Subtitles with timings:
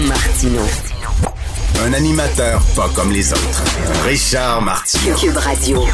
[0.00, 0.62] Martino.
[1.84, 3.62] Un animateur pas comme les autres.
[4.06, 5.14] Richard Martineau.
[5.16, 5.84] Cube Radio.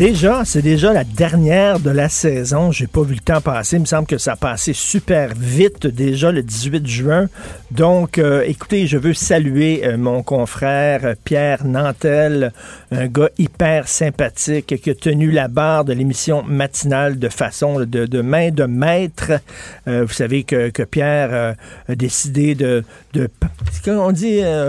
[0.00, 2.72] Déjà, c'est déjà la dernière de la saison.
[2.72, 3.76] J'ai pas vu le temps passer.
[3.76, 7.28] Il me semble que ça a passé super vite déjà le 18 juin.
[7.70, 12.54] Donc, euh, écoutez, je veux saluer euh, mon confrère euh, Pierre Nantel,
[12.90, 18.22] un gars hyper sympathique qui a tenu la barre de l'émission matinale de façon de,
[18.22, 19.32] main de maître.
[19.84, 21.56] Vous savez que, Pierre
[21.90, 22.84] a décidé de,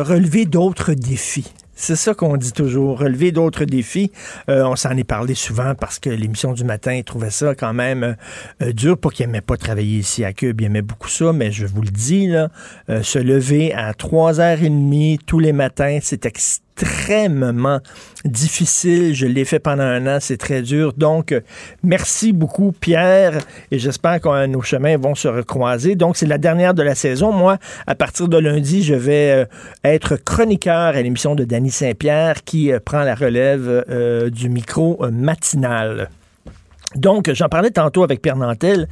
[0.03, 1.53] relever d'autres défis.
[1.73, 4.11] C'est ça qu'on dit toujours, relever d'autres défis.
[4.49, 8.15] Euh, on s'en est parlé souvent parce que l'émission du matin, trouvait ça quand même
[8.61, 10.61] euh, dur pour qu'il n'aimait pas travailler ici à Cube.
[10.61, 15.39] Il aimait beaucoup ça, mais je vous le dis, euh, se lever à 3h30 tous
[15.39, 16.25] les matins, c'est
[16.81, 17.79] extrêmement
[18.25, 19.13] difficile.
[19.13, 20.93] Je l'ai fait pendant un an, c'est très dur.
[20.93, 21.41] Donc, euh,
[21.83, 23.39] merci beaucoup, Pierre,
[23.71, 25.95] et j'espère que nos chemins vont se recroiser.
[25.95, 27.31] Donc, c'est la dernière de la saison.
[27.31, 29.45] Moi, à partir de lundi, je vais euh,
[29.83, 34.97] être chroniqueur à l'émission de Danny Saint-Pierre qui euh, prend la relève euh, du micro
[35.01, 36.09] euh, matinal.
[36.95, 38.87] Donc, j'en parlais tantôt avec Pierre Nantel.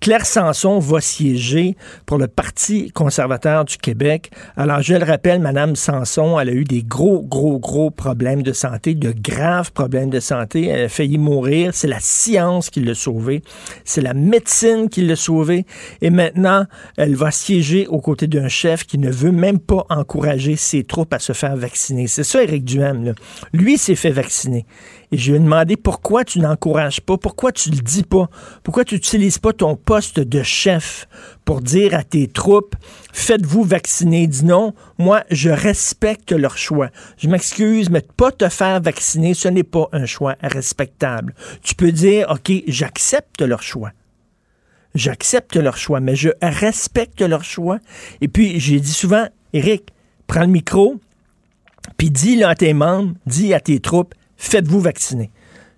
[0.00, 1.76] Claire Sanson va siéger
[2.06, 4.30] pour le Parti conservateur du Québec.
[4.56, 8.52] Alors, je le rappelle, Madame Sanson, elle a eu des gros, gros, gros problèmes de
[8.52, 10.66] santé, de graves problèmes de santé.
[10.66, 11.72] Elle a failli mourir.
[11.74, 13.42] C'est la science qui l'a sauvée.
[13.84, 15.66] C'est la médecine qui l'a sauvée.
[16.00, 16.64] Et maintenant,
[16.96, 21.12] elle va siéger aux côtés d'un chef qui ne veut même pas encourager ses troupes
[21.12, 22.06] à se faire vacciner.
[22.06, 23.04] C'est ça, Éric Duhem.
[23.04, 23.12] Là.
[23.52, 24.64] Lui s'est fait vacciner.
[25.10, 28.28] Et je lui ai demandé pourquoi tu n'encourages pas, pourquoi tu le dis pas,
[28.62, 31.08] pourquoi tu n'utilises pas ton poste de chef
[31.46, 32.76] pour dire à tes troupes,
[33.12, 34.26] faites-vous vacciner?
[34.26, 36.90] Dis non, moi, je respecte leur choix.
[37.16, 41.34] Je m'excuse, mais pas te faire vacciner, ce n'est pas un choix respectable.
[41.62, 43.92] Tu peux dire, OK, j'accepte leur choix.
[44.94, 47.78] J'accepte leur choix, mais je respecte leur choix.
[48.20, 49.88] Et puis, j'ai dit souvent, Eric,
[50.26, 51.00] prends le micro,
[51.96, 55.30] puis dis là à tes membres, dis à tes troupes, faites-vous vacciner.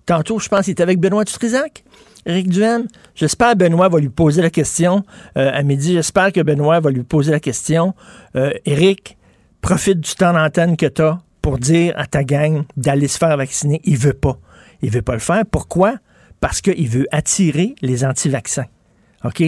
[0.05, 1.83] Tantôt, je pense qu'il était avec Benoît Dutrisac.
[2.25, 5.03] Éric Duhem, j'espère que Benoît va lui poser la question
[5.37, 5.93] euh, à midi.
[5.93, 7.95] J'espère que Benoît va lui poser la question.
[8.35, 9.17] Euh, Éric,
[9.61, 13.35] profite du temps d'antenne que tu as pour dire à ta gang d'aller se faire
[13.35, 13.81] vacciner.
[13.83, 14.37] Il veut pas.
[14.83, 15.43] Il veut pas le faire.
[15.49, 15.95] Pourquoi?
[16.39, 18.65] Parce qu'il veut attirer les anti-vaccins.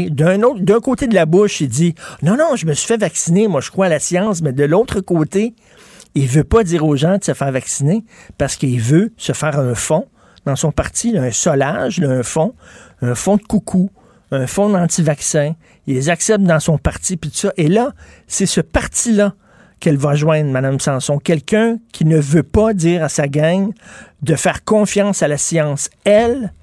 [0.10, 3.48] D'un d'un côté de la bouche, il dit Non, non, je me suis fait vacciner,
[3.48, 5.56] moi je crois à la science, mais de l'autre côté,
[6.16, 8.04] il veut pas dire aux gens de se faire vacciner
[8.38, 10.08] parce qu'il veut se faire un fond
[10.46, 12.54] dans son parti, un solage, un fond,
[13.02, 13.90] un fond de coucou,
[14.32, 15.56] un fond d'anti-vaccin.
[15.88, 17.54] Il les accepte dans son parti, puis tout ça.
[17.58, 17.94] Et là,
[18.28, 19.34] c'est ce parti-là
[19.80, 21.18] qu'elle va joindre, Mme Sanson.
[21.18, 23.74] Quelqu'un qui ne veut pas dire à sa gang
[24.22, 25.90] de faire confiance à la science.
[26.04, 26.54] Elle,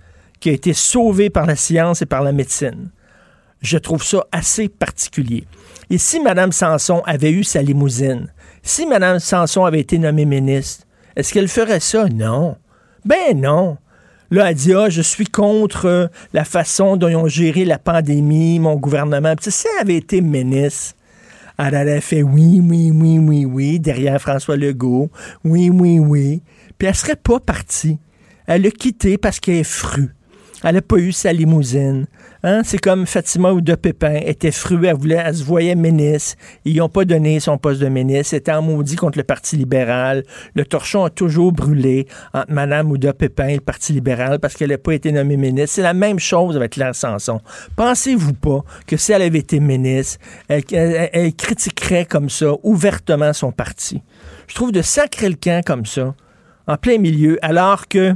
[0.41, 2.91] qui a été sauvée par la science et par la médecine.
[3.61, 5.47] Je trouve ça assez particulier.
[5.91, 10.87] Et si Mme Sanson avait eu sa limousine, si Mme Sanson avait été nommée ministre,
[11.17, 12.07] est-ce qu'elle ferait ça?
[12.09, 12.57] Non.
[13.05, 13.79] Ben non.
[14.31, 17.79] Là, elle dit, ah, je suis contre euh, la façon dont ils ont géré la
[17.79, 19.35] pandémie, mon gouvernement.
[19.35, 20.95] Puis, si elle avait été ministre,
[21.59, 25.11] elle aurait fait oui, oui, oui, oui, oui, derrière François Legault.
[25.43, 26.43] Oui, oui, oui.
[26.79, 27.99] Puis, elle serait pas partie.
[28.47, 30.15] Elle a quitté parce qu'elle est frue.
[30.63, 32.07] Elle n'a pas eu sa limousine.
[32.43, 32.63] Hein?
[32.65, 36.37] C'est comme Fatima ou Pépin était fruée, elle, voulait, elle se voyait ministre.
[36.67, 38.31] Ils n'ont pas donné son poste de ministre.
[38.31, 40.23] C'était en maudit contre le Parti libéral.
[40.55, 44.71] Le torchon a toujours brûlé entre Mme Ouda Pépin et le Parti libéral parce qu'elle
[44.71, 45.77] n'a pas été nommée ministre.
[45.77, 47.41] C'est la même chose avec Claire Sanson.
[47.77, 50.19] Pensez-vous pas que si elle avait été ministre,
[50.49, 54.03] elle, elle- elle critiquerait comme ça ouvertement son parti?
[54.47, 56.15] Je trouve de sacrer le camp comme ça,
[56.67, 58.15] en plein milieu, alors que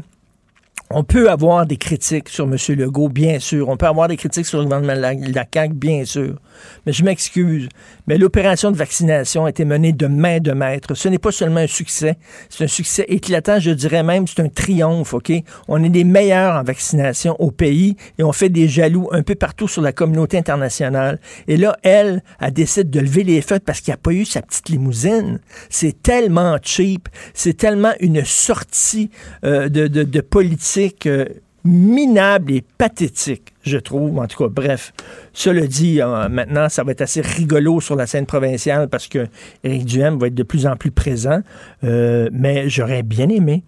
[0.90, 2.56] On peut avoir des critiques sur M.
[2.76, 3.70] Legault, bien sûr.
[3.70, 6.36] On peut avoir des critiques sur le gouvernement de la, CAQ, bien sûr.
[6.84, 7.68] Mais je m'excuse.
[8.06, 10.94] Mais l'opération de vaccination a été menée de main de maître.
[10.94, 12.16] Ce n'est pas seulement un succès,
[12.50, 13.58] c'est un succès éclatant.
[13.58, 15.32] Je dirais même c'est un triomphe, OK?
[15.68, 19.34] On est les meilleurs en vaccination au pays et on fait des jaloux un peu
[19.34, 21.18] partout sur la communauté internationale.
[21.48, 24.26] Et là, elle, elle décide de lever les feux parce qu'il n'y a pas eu
[24.26, 25.40] sa petite limousine.
[25.70, 27.08] C'est tellement cheap.
[27.32, 29.10] C'est tellement une sortie
[29.44, 30.73] euh, de, de, de, politique
[31.64, 34.18] minable et pathétique, je trouve.
[34.18, 34.92] En tout cas, bref.
[35.32, 39.26] Cela dit, euh, maintenant, ça va être assez rigolo sur la scène provinciale parce que
[39.64, 41.40] Éric Duhem va être de plus en plus présent.
[41.82, 43.64] Euh, mais j'aurais bien aimé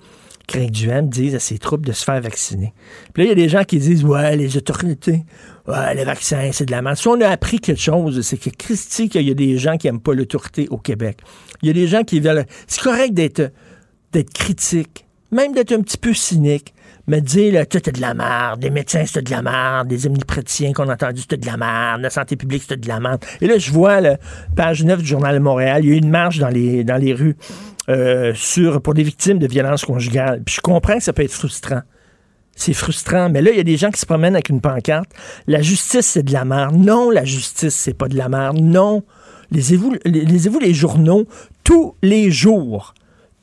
[0.46, 2.74] qu'Éric Duhem dise à ses troupes de se faire vacciner.
[3.14, 5.24] Puis là, il y a des gens qui disent Ouais, les autorités,
[5.66, 6.96] ouais, le vaccin, c'est de la merde.
[6.96, 9.86] Si on a appris quelque chose, c'est que Christy, qu'il y a des gens qui
[9.86, 11.20] n'aiment pas l'autorité au Québec.
[11.62, 12.44] Il y a des gens qui veulent.
[12.66, 13.50] C'est correct d'être
[14.34, 16.74] critique, même d'être un petit peu cynique
[17.08, 20.72] me dire, tout est de la merde, les médecins, c'est de la merde, les omnipréticiens
[20.72, 23.24] qu'on a entendus, c'est de la merde, la santé publique, c'est de la merde.
[23.40, 24.16] Et là, je vois, là,
[24.56, 26.96] page 9 du Journal de Montréal, il y a eu une marche dans les, dans
[26.96, 27.36] les rues
[27.88, 30.42] euh, sur, pour des victimes de violences conjugales.
[30.44, 31.82] Puis je comprends que ça peut être frustrant.
[32.56, 33.28] C'est frustrant.
[33.30, 35.10] Mais là, il y a des gens qui se promènent avec une pancarte.
[35.46, 36.74] La justice, c'est de la merde.
[36.74, 38.58] Non, la justice, c'est pas de la merde.
[38.58, 39.04] Non.
[39.52, 41.26] Lisez-vous, lisez-vous les journaux
[41.62, 42.94] tous les jours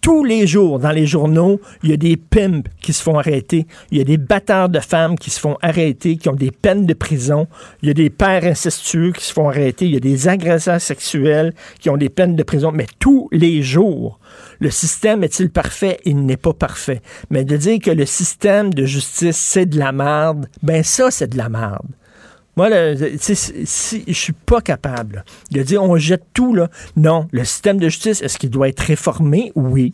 [0.04, 3.66] tous les jours dans les journaux, il y a des pimps qui se font arrêter,
[3.90, 6.86] il y a des batteurs de femmes qui se font arrêter, qui ont des peines
[6.86, 7.48] de prison,
[7.82, 10.82] il y a des pères incestueux qui se font arrêter, il y a des agresseurs
[10.82, 14.20] sexuels qui ont des peines de prison, mais tous les jours.
[14.60, 16.00] Le système est-il parfait?
[16.04, 17.02] Il n'est pas parfait.
[17.30, 21.30] Mais de dire que le système de justice, c'est de la merde, ben ça, c'est
[21.30, 21.88] de la merde.
[22.56, 22.70] Moi,
[23.20, 26.70] si, je suis pas capable de dire on jette tout, là.
[26.96, 29.52] Non, le système de justice, est-ce qu'il doit être réformé?
[29.56, 29.94] Oui.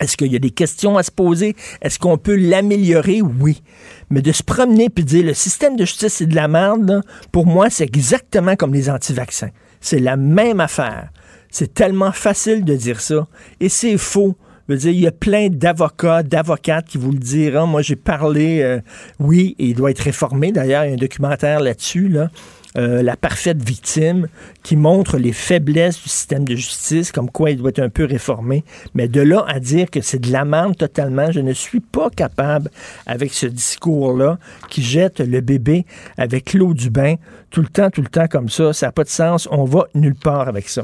[0.00, 1.54] Est-ce qu'il y a des questions à se poser?
[1.80, 3.22] Est-ce qu'on peut l'améliorer?
[3.22, 3.62] Oui.
[4.10, 7.46] Mais de se promener puis dire le système de justice, c'est de la merde, pour
[7.46, 9.50] moi, c'est exactement comme les anti-vaccins.
[9.80, 11.10] C'est la même affaire.
[11.50, 13.26] C'est tellement facile de dire ça.
[13.60, 14.36] Et c'est faux
[14.74, 17.66] il y a plein d'avocats, d'avocates qui vous le diront.
[17.66, 18.80] Moi, j'ai parlé, euh,
[19.18, 20.52] oui, il doit être réformé.
[20.52, 22.30] D'ailleurs, il y a un documentaire là-dessus, là.
[22.78, 24.28] Euh, la parfaite victime,
[24.62, 28.06] qui montre les faiblesses du système de justice, comme quoi il doit être un peu
[28.06, 28.64] réformé.
[28.94, 32.70] Mais de là à dire que c'est de l'amende totalement, je ne suis pas capable
[33.04, 34.38] avec ce discours-là
[34.70, 35.84] qui jette le bébé
[36.16, 37.16] avec l'eau du bain
[37.50, 38.72] tout le temps, tout le temps comme ça.
[38.72, 39.46] Ça n'a pas de sens.
[39.50, 40.82] On va nulle part avec ça.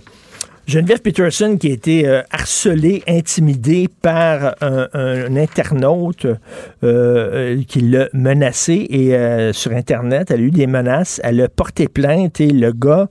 [0.68, 6.36] Geneviève Peterson qui a été euh, harcelée, intimidée par un, internaute euh,
[6.84, 11.88] euh, qui l'a menacée et sur Internet, elle a eu des menaces, elle a porté
[11.88, 13.08] plainte et le gars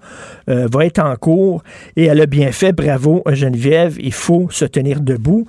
[0.48, 1.63] va être en cours
[1.95, 5.48] et elle a bien fait, bravo Geneviève, il faut se tenir debout.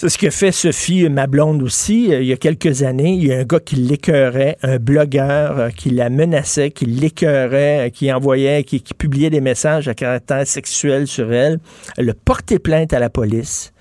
[0.00, 2.14] C'est ce que fait Sophie, ma blonde aussi.
[2.14, 5.58] Euh, il y a quelques années, il y a un gars qui l'écœurait, un blogueur
[5.58, 10.46] euh, qui la menaçait, qui l'écœurait, euh, qui envoyait, qui, publiait des messages à caractère
[10.46, 11.58] sexuel sur elle.
[11.96, 13.72] Elle a porté plainte à la police.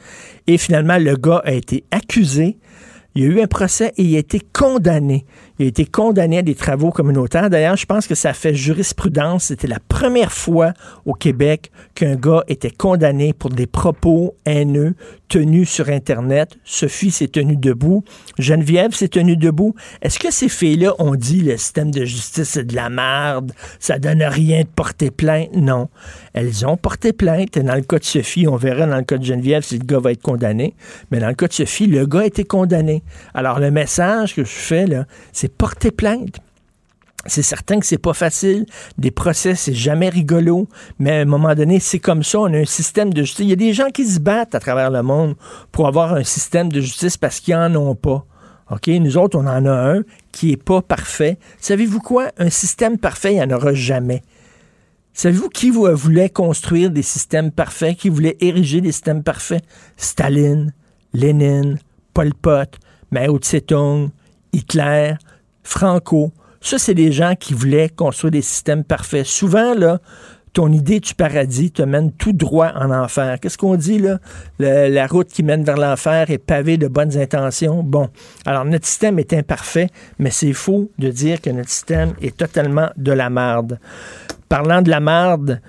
[0.47, 2.57] Et finalement, le gars a été accusé.
[3.13, 5.25] Il y a eu un procès et il a été condamné.
[5.57, 7.49] Il a été condamné à des travaux communautaires.
[7.49, 9.45] D'ailleurs, je pense que ça fait jurisprudence.
[9.45, 10.73] C'était la première fois
[11.05, 14.93] au Québec qu'un gars était condamné pour des propos haineux
[15.27, 16.57] tenus sur Internet.
[16.63, 18.03] Sophie s'est tenue debout.
[18.38, 19.75] Geneviève s'est tenue debout.
[20.01, 24.00] Est-ce que ces filles-là ont dit le système de justice c'est de la merde, ça
[24.00, 25.53] donne rien de porter plainte?
[25.53, 25.89] Non.
[26.33, 27.57] Elles ont porté plainte.
[27.57, 29.85] Et dans le cas de Sophie, on verra dans le cas de Geneviève si le
[29.85, 30.75] gars va être condamné.
[31.11, 33.04] Mais dans le cas de Sophie, le gars a été condamné.
[33.33, 36.40] Alors, le message que je fais, là, c'est porter plainte.
[37.27, 38.65] C'est certain que c'est pas facile.
[38.97, 40.67] Des procès, c'est jamais rigolo.
[40.97, 42.39] Mais à un moment donné, c'est comme ça.
[42.39, 43.45] On a un système de justice.
[43.45, 45.35] Il y a des gens qui se battent à travers le monde
[45.71, 48.25] pour avoir un système de justice parce qu'ils en ont pas.
[48.71, 48.87] OK?
[48.87, 51.37] Nous autres, on en a un qui est pas parfait.
[51.59, 52.31] Savez-vous quoi?
[52.37, 54.23] Un système parfait, il n'y en aura jamais.
[55.13, 59.63] Savez-vous qui voulait construire des systèmes parfaits, qui voulait ériger des systèmes parfaits?
[59.95, 60.73] Staline,
[61.13, 61.79] Lénine,
[62.13, 62.77] Pol Pot,
[63.11, 64.09] Mao Tse-tung,
[64.53, 65.15] Hitler,
[65.63, 66.31] Franco.
[66.61, 69.26] Ça, c'est des gens qui voulaient construire des systèmes parfaits.
[69.26, 69.99] Souvent, là,
[70.57, 73.40] ton idée du paradis te mène tout droit en enfer.
[73.40, 74.18] Qu'est-ce qu'on dit là?
[74.57, 77.83] la route qui mène vers l'enfer est pavée de bonnes intentions.
[77.83, 78.09] Bon,
[78.44, 82.90] alors notre système est imparfait, mais c'est faux de dire que notre système est totalement
[82.97, 83.80] de la marde.
[84.49, 85.61] Parlant de la marde,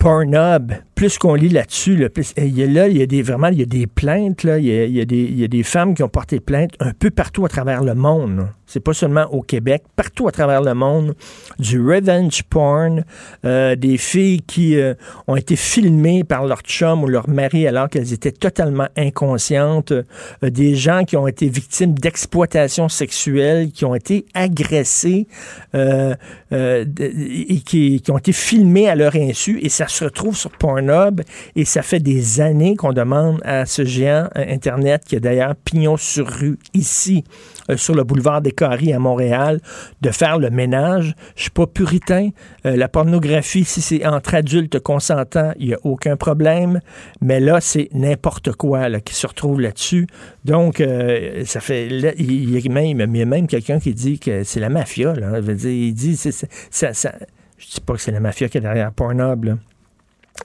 [0.00, 3.48] Pornhub, plus qu'on lit là-dessus, là, il y a, là, il y a des, vraiment,
[3.48, 5.94] il y a des plaintes, là, il y a, des, il y a des femmes
[5.94, 8.48] qui ont porté plainte un peu partout à travers le monde.
[8.66, 11.14] C'est pas seulement au Québec, partout à travers le monde,
[11.58, 13.04] du revenge porn,
[13.44, 14.94] euh, des filles qui euh,
[15.26, 20.04] ont été filmées par leur chum ou leur mari alors qu'elles étaient totalement inconscientes, euh,
[20.42, 25.26] des gens qui ont été victimes d'exploitation sexuelle, qui ont été agressés
[25.74, 31.20] et qui, qui ont été filmés à leur insu, et se retrouve sur Pornhub,
[31.56, 35.96] et ça fait des années qu'on demande à ce géant Internet, qui a d'ailleurs pignon
[35.96, 37.24] sur rue ici,
[37.70, 39.60] euh, sur le boulevard des Caries à Montréal
[40.00, 41.14] de faire le ménage.
[41.36, 42.30] Je suis pas puritain.
[42.66, 46.80] Euh, la pornographie, si c'est entre adultes consentants, il n'y a aucun problème.
[47.20, 50.06] Mais là, c'est n'importe quoi là, qui se retrouve là-dessus.
[50.44, 51.88] Donc, euh, ça fait.
[51.88, 55.14] il, y a même, quelqu'un qui dit que c'est la mafia.
[55.14, 55.40] Là.
[55.40, 56.16] il dit.
[56.16, 56.32] C'est,
[56.70, 57.12] ça, ça,
[57.58, 59.56] je dis pas que c'est la mafia qui est derrière Pornhub.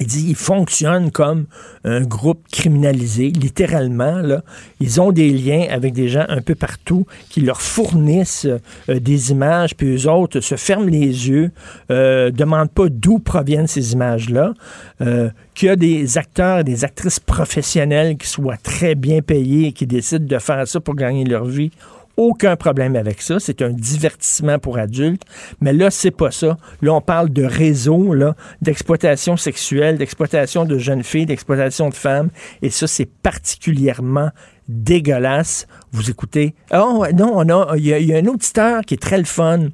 [0.01, 1.45] Il dit ils fonctionnent comme
[1.85, 4.19] un groupe criminalisé, littéralement.
[4.19, 4.43] Là.
[4.81, 8.45] Ils ont des liens avec des gens un peu partout qui leur fournissent
[8.89, 11.51] euh, des images, puis eux autres se ferment les yeux,
[11.91, 14.53] euh, demandent pas d'où proviennent ces images-là.
[15.01, 19.71] Euh, qu'il y a des acteurs des actrices professionnels qui soient très bien payés et
[19.71, 21.71] qui décident de faire ça pour gagner leur vie
[22.17, 23.39] aucun problème avec ça.
[23.39, 25.23] C'est un divertissement pour adultes.
[25.61, 26.57] Mais là, c'est pas ça.
[26.81, 32.29] Là, on parle de réseau, là, d'exploitation sexuelle, d'exploitation de jeunes filles, d'exploitation de femmes.
[32.61, 34.29] Et ça, c'est particulièrement
[34.67, 35.67] dégueulasse.
[35.91, 36.55] Vous écoutez.
[36.73, 39.67] Oh, non, on a, il y, a un auditeur qui est très le fun,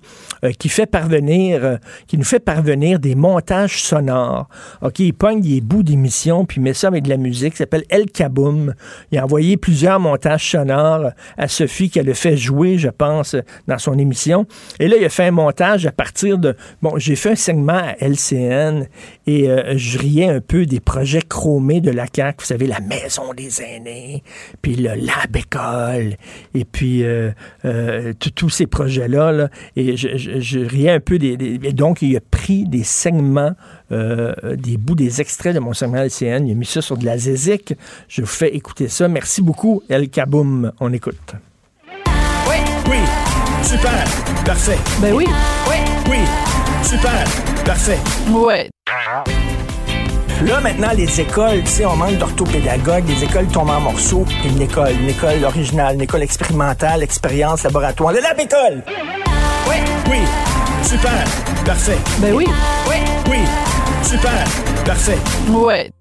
[0.44, 4.48] euh, qui fait parvenir, euh, qui nous fait parvenir des montages sonores.
[4.84, 8.06] OK, il pogne des bouts d'émissions, puis met ça avec de la musique, s'appelle El
[8.06, 8.76] Kaboom.
[9.12, 13.36] Il a envoyé plusieurs montages sonores à Sophie qu'elle a fait jouer, je pense,
[13.68, 14.46] dans son émission.
[14.80, 16.56] Et là, il a fait un montage à partir de...
[16.84, 18.88] Bon, j'ai fait un segment à LCN
[19.28, 22.38] et euh, je riais un peu des projets chromés de la CAQ.
[22.40, 24.24] Vous savez, la maison des aînés,
[24.62, 26.16] puis le lab école,
[26.54, 27.32] et puis euh,
[27.66, 29.50] euh, tous ces projets-là.
[29.76, 31.36] et je, riais un peu des,
[31.74, 33.54] donc il a pris des segments,
[33.92, 36.48] euh, des bouts, des extraits de mon segment LCN.
[36.48, 37.74] Il a mis ça sur de la zézique.
[38.08, 39.08] Je vous fais écouter ça.
[39.08, 40.72] Merci beaucoup, El Kaboum.
[40.80, 41.34] On écoute.
[42.50, 42.56] Oui.
[42.90, 42.98] Oui.
[43.64, 44.04] Super.
[44.46, 44.78] Parfait.
[45.02, 45.26] Ben oui.
[45.70, 45.78] Oui.
[46.10, 46.18] Oui.
[46.84, 47.51] Super.
[47.66, 48.00] Parfait.
[48.30, 48.70] Ouais.
[50.44, 54.26] Là, maintenant, les écoles, tu sais, on manque d'orthopédagogues, les écoles tombent en morceaux.
[54.44, 58.14] Une école, une école originale, une école expérimentale, expérience, laboratoire.
[58.14, 58.84] Le lab école!
[59.70, 59.76] Oui.
[60.10, 60.18] Oui.
[60.84, 61.24] Super.
[61.66, 61.98] Parfait.
[62.20, 62.46] Ben oui.
[62.90, 62.96] Oui.
[63.30, 63.38] Oui.
[64.04, 64.44] Super.
[64.86, 65.20] Parfait.
[65.50, 65.92] Ouais.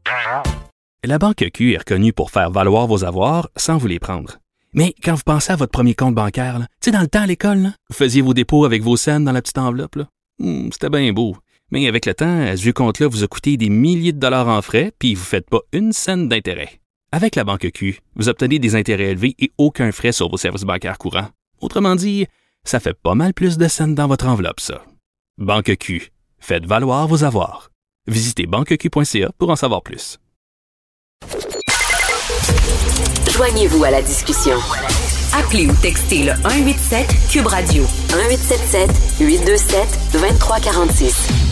[1.05, 4.39] La Banque Q est reconnue pour faire valoir vos avoirs sans vous les prendre.
[4.73, 7.27] Mais quand vous pensez à votre premier compte bancaire, tu sais, dans le temps à
[7.27, 9.99] l'école, vous faisiez vos dépôts avec vos scènes dans la petite enveloppe.
[10.39, 11.37] Hmm, c'était bien beau.
[11.71, 14.61] Mais avec le temps, à ce compte-là vous a coûté des milliers de dollars en
[14.63, 16.81] frais, puis vous ne faites pas une scène d'intérêt.
[17.13, 20.63] Avec la banque Q, vous obtenez des intérêts élevés et aucun frais sur vos services
[20.63, 21.29] bancaires courants.
[21.61, 22.27] Autrement dit,
[22.65, 24.85] ça fait pas mal plus de scènes dans votre enveloppe, ça.
[25.39, 27.71] Banque Q, faites valoir vos avoirs.
[28.07, 30.19] Visitez banqueq.ca pour en savoir plus.
[33.31, 34.57] Joignez-vous à la discussion.
[35.33, 41.50] Appelez ou textez le 187 Cube Radio 1877 827 2346.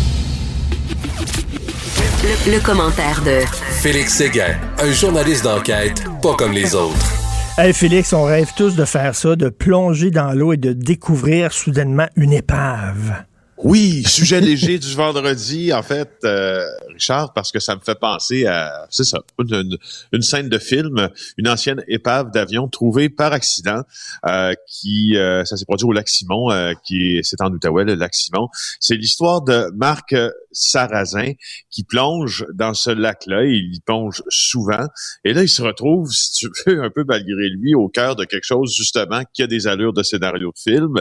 [2.46, 3.40] Le, commentaire de
[3.80, 7.12] Félix Séguin, un journaliste d'enquête pas comme les autres.
[7.56, 11.52] Hey Félix, on rêve tous de faire ça, de plonger dans l'eau et de découvrir
[11.52, 13.24] soudainement une épave.
[13.64, 18.46] Oui, sujet léger du vendredi, en fait, euh, Richard, parce que ça me fait penser
[18.46, 23.82] à, c'est ça, une, scène de film, une ancienne épave d'avion trouvée par accident,
[24.28, 26.50] euh, qui, euh, ça s'est produit au lac Simon,
[26.84, 28.48] qui c'est en Outaouais, le lac Simon.
[28.78, 30.14] C'est l'histoire de Marc
[30.52, 31.32] Sarrazin
[31.68, 34.86] qui plonge dans ce lac-là, il y plonge souvent,
[35.24, 38.24] et là, il se retrouve, si tu veux, un peu malgré lui, au cœur de
[38.24, 40.94] quelque chose, justement, qui a des allures de scénario de film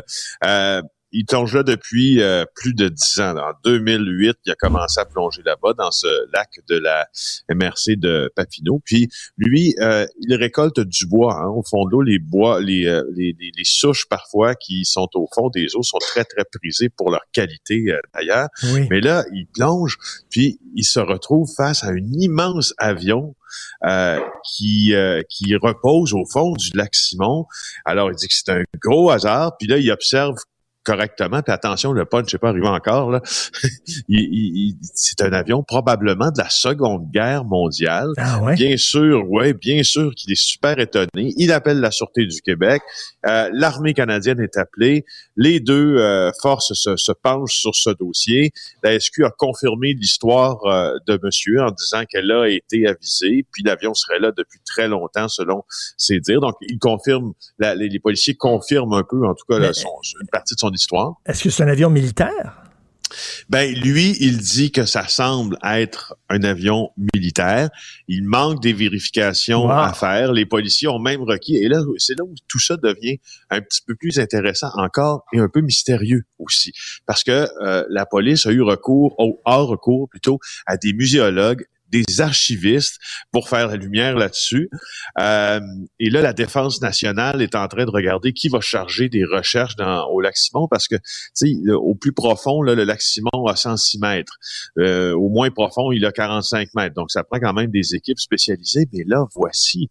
[1.11, 3.35] il plonge là depuis euh, plus de dix ans.
[3.37, 7.07] En 2008, il a commencé à plonger là-bas dans ce lac de la
[7.49, 8.81] MRC de Papineau.
[8.83, 12.01] Puis lui, euh, il récolte du bois hein, au fond de l'eau.
[12.01, 15.97] Les bois, les, euh, les, les, souches parfois qui sont au fond des eaux sont
[15.99, 18.49] très très prisées pour leur qualité d'ailleurs.
[18.89, 19.97] Mais là, il plonge,
[20.29, 23.35] puis il se retrouve face à un immense avion
[23.85, 24.93] euh, qui,
[25.29, 27.45] qui repose au fond du lac Simon.
[27.85, 29.57] Alors, il dit que c'est un gros hasard.
[29.57, 30.35] Puis là, il observe
[30.87, 31.41] correctement.
[31.41, 33.11] Puis attention, le punch n'est pas arrivé encore.
[33.11, 33.21] Là.
[33.25, 38.11] c'est un avion probablement de la Seconde Guerre mondiale.
[38.15, 38.55] Ah ouais?
[38.55, 41.33] Bien sûr, ouais, bien sûr qu'il est super étonné.
[41.35, 42.81] Il appelle la Sûreté du Québec.
[43.25, 45.03] Euh, L'armée canadienne est appelée.
[45.35, 48.51] Les deux euh, forces se, se, penchent sur ce dossier.
[48.81, 53.63] La SQ a confirmé l'histoire euh, de monsieur en disant qu'elle a été avisée, puis
[53.63, 55.63] l'avion serait là depuis très longtemps, selon
[55.97, 56.39] ses dires.
[56.39, 59.89] Donc, il confirme, la, les, les, policiers confirment un peu, en tout cas, là, son,
[60.21, 60.69] une partie de son
[61.25, 62.63] Est-ce que c'est un avion militaire?
[63.49, 67.69] Ben lui, il dit que ça semble être un avion militaire.
[68.07, 69.71] Il manque des vérifications wow.
[69.71, 70.33] à faire.
[70.33, 71.57] Les policiers ont même requis.
[71.57, 73.19] Et là, c'est là où tout ça devient
[73.49, 76.73] un petit peu plus intéressant encore et un peu mystérieux aussi,
[77.05, 81.65] parce que euh, la police a eu recours, au hors recours plutôt, à des muséologues
[81.89, 82.99] des archivistes
[83.31, 84.69] pour faire la lumière là-dessus.
[85.19, 85.59] Euh,
[85.99, 89.75] et là, la Défense nationale est en train de regarder qui va charger des recherches
[89.75, 91.01] dans, au lac Simon parce que, tu
[91.33, 94.37] sais, au plus profond, là, le lac Simon a 106 mètres.
[94.77, 96.95] Euh, au moins profond, il a 45 mètres.
[96.95, 98.87] Donc, ça prend quand même des équipes spécialisées.
[98.93, 99.89] Mais là, voici.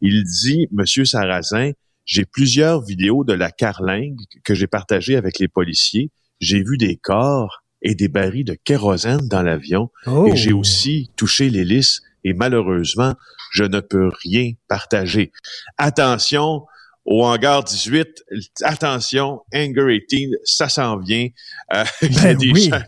[0.00, 1.72] Il dit, Monsieur Sarrazin,
[2.04, 6.10] j'ai plusieurs vidéos de la carlingue que j'ai partagées avec les policiers.
[6.40, 9.90] J'ai vu des corps et des barils de kérosène dans l'avion.
[10.06, 10.26] Oh.
[10.26, 13.14] Et j'ai aussi touché l'hélice et malheureusement,
[13.52, 15.32] je ne peux rien partager.
[15.78, 16.62] Attention
[17.06, 18.24] au hangar 18,
[18.62, 21.28] attention, Anger 18, ça s'en vient.
[21.72, 21.84] Euh,
[22.22, 22.68] ben des oui.
[22.68, 22.82] gens,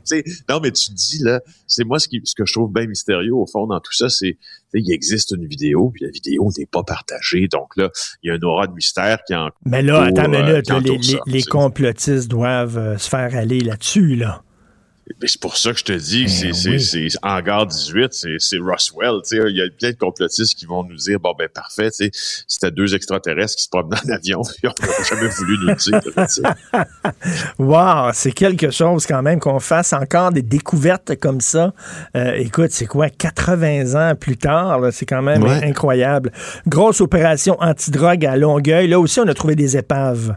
[0.49, 3.35] non, mais tu dis, là, c'est moi ce, qui, ce que je trouve bien mystérieux
[3.35, 4.37] au fond dans tout ça, c'est
[4.75, 7.47] il existe une vidéo, puis la vidéo n'est pas partagée.
[7.47, 7.91] Donc là,
[8.23, 11.03] il y a un aura de mystère qui en Mais là, attends euh, les, les,
[11.03, 14.43] ça, les complotistes doivent euh, se faire aller là-dessus, là.
[15.25, 16.81] C'est pour ça que je te dis que Ben c'est oui.
[16.81, 19.21] c'est c'est Hangar 18, c'est c'est Roswell.
[19.49, 22.95] Il y a plein de complotistes qui vont nous dire bon ben parfait, c'était deux
[22.95, 26.85] extraterrestres qui se promenaient en avion, puis on n'a jamais voulu nous le dire.
[27.59, 31.73] Wow, c'est quelque chose quand même qu'on fasse encore des découvertes comme ça.
[32.17, 35.65] Euh, écoute, c'est quoi, 80 ans plus tard, là, c'est quand même Ouais.
[35.65, 36.33] incroyable.
[36.67, 38.89] Grosse opération antidrogue à Longueuil.
[38.89, 40.37] Là aussi, on a trouvé des épaves.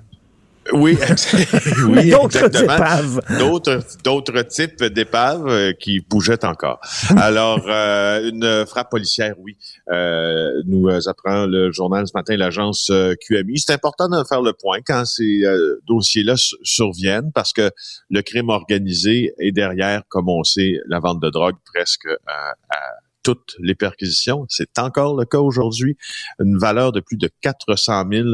[0.74, 0.98] Oui,
[1.88, 3.22] oui D'autres épaves.
[3.40, 6.80] D'autres d'autres types d'épaves euh, qui bougeaient encore.
[7.18, 9.58] Alors, euh, une frappe policière, oui,
[9.92, 12.92] euh, nous apprend le journal ce matin, l'agence
[13.28, 13.60] QMI.
[13.60, 17.72] C'est important de faire le point quand ces euh, dossiers-là su- surviennent parce que
[18.10, 22.80] le crime organisé est derrière, comme on sait, la vente de drogue presque à, à
[23.24, 24.46] toutes les perquisitions.
[24.50, 25.98] C'est encore le cas aujourd'hui.
[26.40, 28.28] Une valeur de plus de 400 000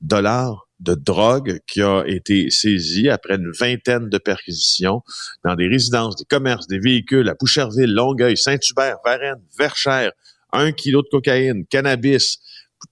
[0.00, 5.02] dollars de drogue qui a été saisie après une vingtaine de perquisitions
[5.44, 10.12] dans des résidences, des commerces, des véhicules à Boucherville, Longueuil, Saint-Hubert, Varennes, Verchères,
[10.52, 12.38] un kilo de cocaïne, cannabis,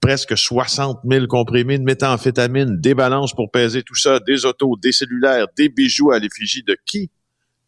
[0.00, 4.92] presque 60 000 comprimés de méthamphétamine, des balances pour peser tout ça, des autos, des
[4.92, 7.10] cellulaires, des bijoux à l'effigie de qui?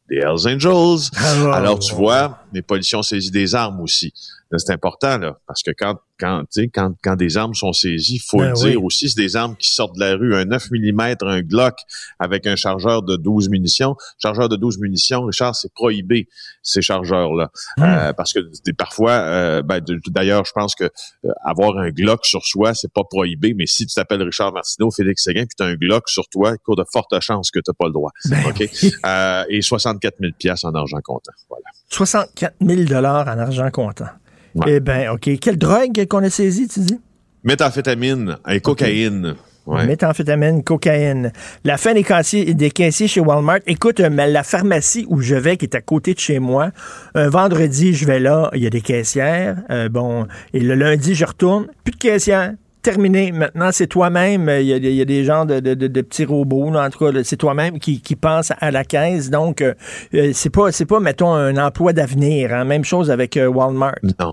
[0.08, 1.10] Des Hells Angels.
[1.16, 4.12] Ah, Alors, tu vois, les policiers ont saisi des armes aussi.
[4.50, 7.72] Là, C'est important, là, parce que quand, quand, tu sais, quand, quand des armes sont
[7.74, 8.70] saisies, il faut Ben le oui.
[8.70, 10.34] dire aussi, c'est des armes qui sortent de la rue.
[10.34, 11.74] Un 9 mm, un Glock
[12.18, 13.94] avec un chargeur de 12 munitions.
[14.22, 16.28] Chargeur de 12 munitions, Richard, c'est prohibé,
[16.62, 17.50] ces chargeurs-là.
[17.76, 17.82] Hmm.
[17.82, 22.24] Euh, parce que des- parfois, euh, ben, d'ailleurs, je pense que euh, avoir un Glock
[22.24, 25.62] sur soi, c'est pas prohibé, mais si tu t'appelles Richard Martineau, Félix Séguin, puis tu
[25.62, 28.12] as un Glock sur toi, il court de fortes chances que tu pas le droit.
[28.30, 28.56] Ben OK?
[28.82, 28.92] oui.
[29.04, 31.32] Euh, et 64 000 piastres en argent comptant.
[31.50, 31.64] Voilà.
[31.90, 34.06] 64 000 en argent comptant.
[34.54, 34.74] Ouais.
[34.76, 35.30] Eh bien, OK.
[35.40, 36.98] Quelle drogue qu'on a saisie, tu dis?
[37.44, 39.34] Méthamphétamine et cocaïne.
[39.66, 39.86] Ouais.
[39.86, 41.30] Méthamphétamine, cocaïne.
[41.62, 43.58] La fin des caissiers, des caissiers chez Walmart.
[43.66, 46.70] Écoute, euh, la pharmacie où je vais, qui est à côté de chez moi,
[47.14, 49.56] un vendredi, je vais là, il y a des caissières.
[49.70, 52.54] euh, bon, et le lundi, je retourne, plus de caissières.
[52.92, 53.32] Terminé.
[53.32, 54.48] Maintenant, c'est toi-même.
[54.60, 56.86] Il y, a, il y a des gens de, de- de- de petits robots, là,
[56.86, 59.28] en tout cas, c'est toi-même qui, qui passe à la caisse.
[59.28, 59.74] Donc, euh,
[60.14, 62.54] euh, c'est pas, c'est pas, mettons, un emploi d'avenir.
[62.54, 62.64] hein.
[62.64, 63.96] Même chose avec euh, Walmart.
[64.18, 64.32] Non.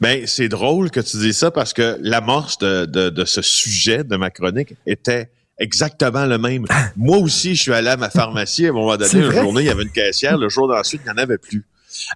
[0.00, 4.04] Ben, c'est drôle que tu dis ça parce que l'amorce de, de, de ce sujet
[4.04, 6.64] de ma chronique était exactement le même.
[6.96, 9.66] Moi aussi, je suis allé à ma pharmacie à un moment donné, une journée, il
[9.66, 11.64] y avait une caissière, le jour d'ensuite, il n'y en avait plus.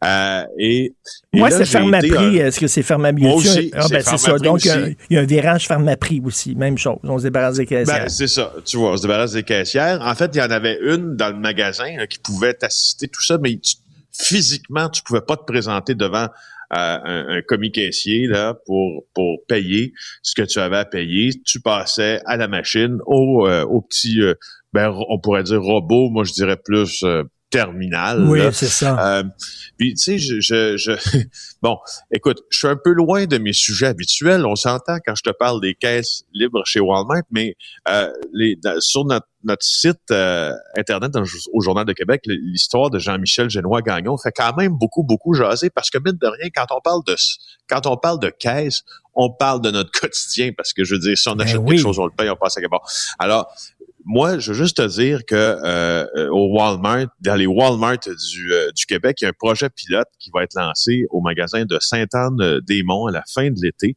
[0.04, 0.84] Euh, et,
[1.32, 2.36] et Moi, c'est Pharmaprix.
[2.38, 3.22] Est-ce que c'est Pharmaprix?
[3.24, 4.38] Moi aussi, Ah, ben, c'est ça.
[4.38, 4.96] Donc, il y a- aussi.
[5.10, 6.54] il y, a un virage Pharmaprix aussi.
[6.54, 6.96] Même chose.
[7.04, 8.02] On se débarrasse des caissières.
[8.04, 8.52] Ben, c'est ça.
[8.64, 10.00] Tu vois, on se débarrasse des caissières.
[10.02, 13.22] En fait, il y en avait une dans le magasin là, qui pouvait t'assister, tout
[13.22, 13.74] ça, mais tu-
[14.12, 16.28] physiquement, tu pouvais pas te présenter devant
[16.72, 21.30] euh, un, un commis caissier là pour pour payer ce que tu avais à payer.
[21.44, 24.34] Tu passais à la machine, au, euh, au petit, euh,
[24.72, 26.10] ben, on pourrait dire robot.
[26.10, 27.22] Moi, je dirais plus euh,
[28.28, 29.18] Oui, c'est ça.
[29.18, 29.24] Euh,
[29.78, 30.92] puis tu sais, je, je, je-
[31.62, 31.78] bon,
[32.12, 34.44] écoute, je suis un peu loin de mes sujets habituels.
[34.46, 37.56] On s'entend quand je te parle des caisses libres chez Walmart, mais
[37.88, 42.98] euh, les, sur notre, notre site euh, internet dans au Journal de Québec, l'histoire de
[42.98, 46.66] Jean-Michel Génois Gagnon fait quand même beaucoup, beaucoup jaser parce que mine de rien, quand
[46.76, 47.14] on parle de
[47.68, 48.82] quand on parle de caisse,
[49.14, 51.70] on parle de notre quotidien parce que je veux dire, si on Ben achète oui.
[51.76, 52.88] quelque chose, on le paye, on passe à quelque part.
[53.18, 53.52] Alors,
[54.06, 58.52] moi, je veux juste te dire que euh, euh, au Walmart, dans les Walmart du,
[58.52, 61.64] euh, du Québec, il y a un projet pilote qui va être lancé au magasin
[61.64, 63.96] de Sainte-Anne-des-Monts à la fin de l'été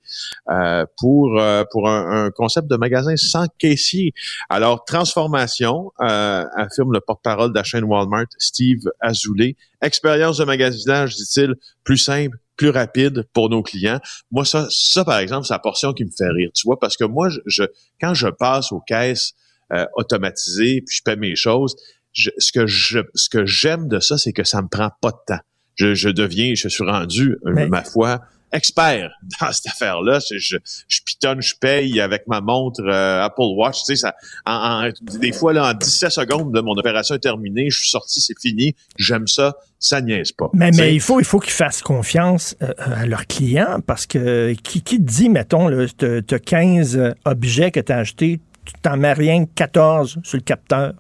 [0.49, 4.13] euh, pour euh, pour un, un concept de magasin sans caissier.
[4.49, 9.55] Alors, transformation, euh, affirme le porte-parole de la chaîne Walmart, Steve Azoulay.
[9.81, 13.99] Expérience de magasinage, dit-il, plus simple, plus rapide pour nos clients.
[14.31, 16.97] Moi, ça, ça par exemple, c'est la portion qui me fait rire, tu vois, parce
[16.97, 17.63] que moi, je, je-
[18.01, 19.33] quand je passe aux caisses
[19.73, 21.75] euh, automatisées, puis je paie mes choses,
[22.13, 25.11] je- ce que je, ce que j'aime de ça, c'est que ça me prend pas
[25.11, 25.41] de temps.
[25.75, 30.19] Je, je deviens, je suis rendu, euh, Mais- ma foi, expert dans cette affaire-là.
[30.27, 33.77] Je, je, je pitonne, je paye avec ma montre euh, Apple Watch.
[33.85, 37.19] Tu sais, ça, en, en- des fois, là, en 17 secondes, de mon opération est
[37.19, 38.75] terminée, je suis sorti, c'est fini.
[38.97, 40.49] J'aime ça, ça niaise pas.
[40.53, 44.53] Mais, mais il faut, il faut qu'ils fassent confiance euh, à leurs clients parce que
[44.63, 46.05] qui, qui te dit, mettons, tu
[46.35, 50.43] as 15 objets que tu as achetés, tu t'en mets rien que 14 sur le
[50.43, 50.93] capteur.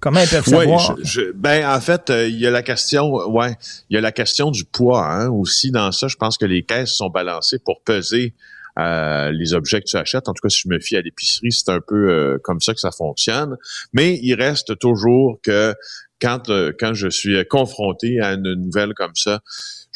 [0.00, 0.96] Comment ils peuvent Oui, savoir?
[0.98, 3.56] je, je- ben en fait, euh, il y a la question, ouais,
[3.88, 6.06] il y a la question du poids hein, aussi dans ça.
[6.08, 8.34] Je pense que les caisses sont balancées pour peser
[8.78, 10.28] euh, les objets que tu achètes.
[10.28, 12.74] En tout cas, si je me fie à l'épicerie, c'est un peu euh, comme ça
[12.74, 13.56] que ça fonctionne.
[13.94, 15.74] Mais il reste toujours que
[16.20, 19.40] quand quand je suis confronté à une nouvelle comme ça,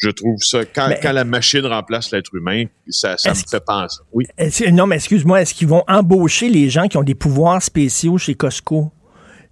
[0.01, 3.99] je trouve ça quand, la machine remplace l'être humain, ça, ça me fait penser.
[4.11, 4.25] Oui.
[4.71, 8.33] Non, mais excuse-moi, est-ce qu'ils vont embaucher les gens qui ont des pouvoirs spéciaux chez
[8.33, 8.91] Costco?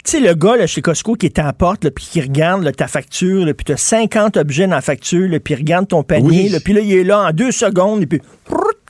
[0.03, 2.88] Tu sais, le gars là, chez Costco qui est porte, puis qui regarde là, ta
[2.88, 6.73] facture, puis tu as 50 objets dans la facture, puis il regarde ton panier, puis
[6.73, 8.21] là, il est là en deux secondes, et puis...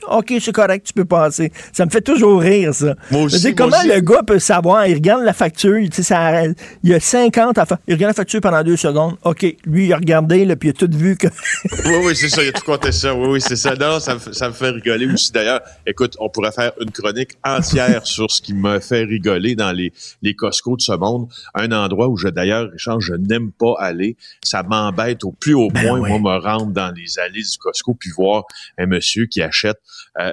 [0.08, 1.52] OK, c'est correct, tu peux passer.
[1.72, 2.94] Ça me fait toujours rire, ça.
[3.10, 3.88] Moi aussi, dire, moi comment aussi.
[3.88, 4.86] le gars peut savoir?
[4.86, 8.10] Il regarde la facture, tu sais, ça, il y a 50 à fa- Il regarde
[8.10, 9.16] la facture pendant deux secondes.
[9.24, 11.26] OK, lui, il a regardé, là, puis il a tout vu que...
[11.86, 13.14] Oui, oui, c'est ça, il a tout compté ça.
[13.14, 13.74] Oui, oui, c'est ça.
[13.74, 15.32] Non, ça me, fait- ça me fait rigoler aussi.
[15.32, 19.72] D'ailleurs, écoute, on pourrait faire une chronique entière sur ce qui me fait rigoler dans
[19.72, 21.28] les, les Costco de ce monde.
[21.54, 24.16] Un endroit où je, d'ailleurs, Richard, je n'aime pas aller.
[24.42, 26.10] Ça m'embête au plus haut point, oui.
[26.18, 28.44] moi, me rendre dans les allées du Costco puis voir
[28.78, 29.78] un monsieur qui achète
[30.20, 30.32] euh,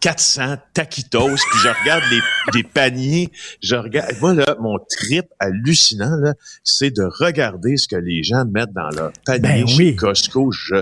[0.00, 2.20] 400 taquitos, puis je regarde les,
[2.54, 3.30] les paniers,
[3.62, 6.34] je regarde, moi là, mon trip hallucinant là,
[6.64, 9.96] c'est de regarder ce que les gens mettent dans leur panier Ben chez oui.
[9.96, 10.76] Costco, je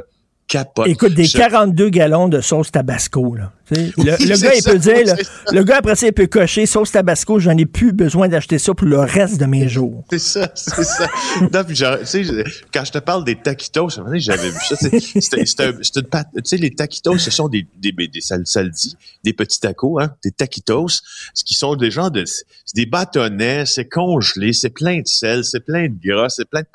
[0.48, 0.88] capote.
[0.88, 3.52] Écoute, des Je- 42 gallons de sauce tabasco, là.
[3.70, 5.22] Le, le gars, il ça, peut dire, là, ça.
[5.52, 8.72] le gars, après ça, il peut cocher sauce tabasco, j'en ai plus besoin d'acheter ça
[8.72, 10.04] pour le reste de mes jours.
[10.10, 11.06] C'est ça, c'est ça.
[11.52, 14.74] Non, puis genre, tu sais, je- quand je te parle des taquitos, j'avais vu ça.
[14.76, 16.28] c'est- C'était c'est un- c'est une pâte.
[16.34, 20.14] Tu sais, les taquitos, ce sont des, des, des sal- saldi, des petits tacos, hein,
[20.24, 20.88] des taquitos,
[21.34, 25.44] ce qui sont des gens de, c'est des bâtonnets, c'est congelé, c'est plein de sel,
[25.44, 26.66] c'est plein de gras, c'est plein de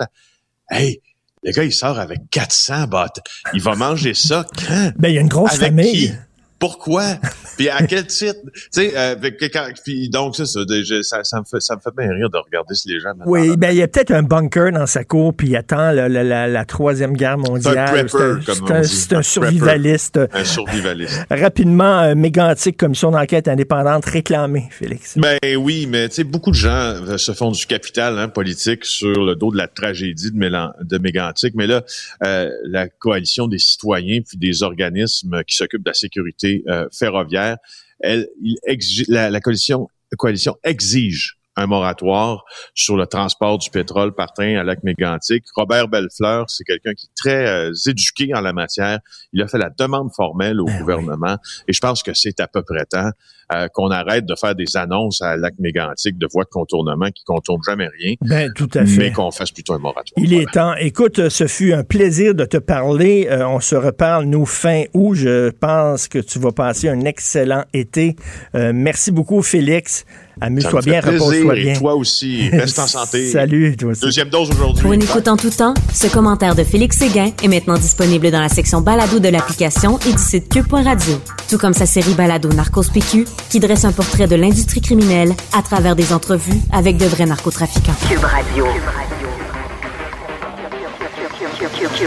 [0.70, 1.02] Hey!
[1.44, 3.22] Le gars, il sort avec 400 bâtons.
[3.54, 4.92] Il va manger ça quand?
[4.98, 6.10] Ben, il y a une grosse Avec famille.
[6.10, 6.14] qui?
[6.64, 7.04] Pourquoi?
[7.58, 8.40] Puis à quel titre?
[8.54, 9.16] Tu sais, euh,
[10.10, 13.02] donc ça, ça, ça me fait ça me fait bien rire de regarder si les
[13.02, 13.10] gens.
[13.26, 16.08] Oui, ben, il y a peut-être un bunker dans sa cour, puis il attend la,
[16.08, 18.06] la- la- la troisième guerre mondiale.
[18.10, 20.20] C'est un- c'est survivaliste.
[20.32, 21.26] Un survivaliste.
[21.30, 25.18] Rapidement, un mégantique commission d'enquête indépendante réclamée, Félix.
[25.18, 28.86] Ben oui, mais tu sais, beaucoup de gens euh, se font du capital hein, politique
[28.86, 31.56] sur le dos de la tragédie de, Mélan- de Mégantic.
[31.56, 31.84] Mais là,
[32.26, 37.58] euh, la coalition des citoyens puis des organismes qui s'occupent de la sécurité euh, ferroviaire,
[38.00, 39.88] elle, il exige- la, la coalition,
[40.18, 45.44] coalition exige un moratoire sur le transport du pétrole par train à lac Mégantic.
[45.56, 49.00] Robert Bellefleur, c'est quelqu'un qui est très euh, éduqué en la matière.
[49.34, 50.80] Il a fait la demande formelle au Ben oui.
[50.80, 51.38] gouvernement
[51.68, 53.10] et je pense que c'est à peu près temps
[53.54, 57.24] euh, qu'on arrête de faire des annonces à lac Mégantic de voies de contournement qui
[57.24, 58.98] contournent jamais rien, Ben, tout à fait.
[58.98, 60.14] mais qu'on fasse plutôt un moratoire.
[60.18, 60.74] Il est temps.
[60.76, 63.28] Écoute, ce fut un plaisir de te parler.
[63.30, 65.14] Euh, on se reparle, nous, fin août.
[65.16, 68.16] Je pense que tu vas passer un excellent été.
[68.56, 70.06] Euh, merci beaucoup, Félix.
[70.42, 71.74] Amuse-toi bien, repose-toi Et bien.
[71.76, 73.28] toi aussi, reste en santé.
[73.32, 74.02] Salut, toi aussi.
[74.02, 74.82] Deuxième dose aujourd'hui.
[74.82, 78.42] Pour une écoute en tout temps, ce commentaire de Félix Séguin est maintenant disponible dans
[78.42, 81.16] la section balado de l'application et du site cube.radio.
[81.50, 85.62] Tout comme sa série balado Narcos PQ, qui dresse un portrait de l'industrie criminelle à
[85.62, 87.96] travers des entrevues avec de vrais narcotrafiquants.
[88.10, 88.66] Cube Radio.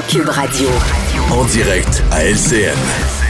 [0.09, 0.69] Cube Radio.
[1.31, 3.26] En direct à LCN.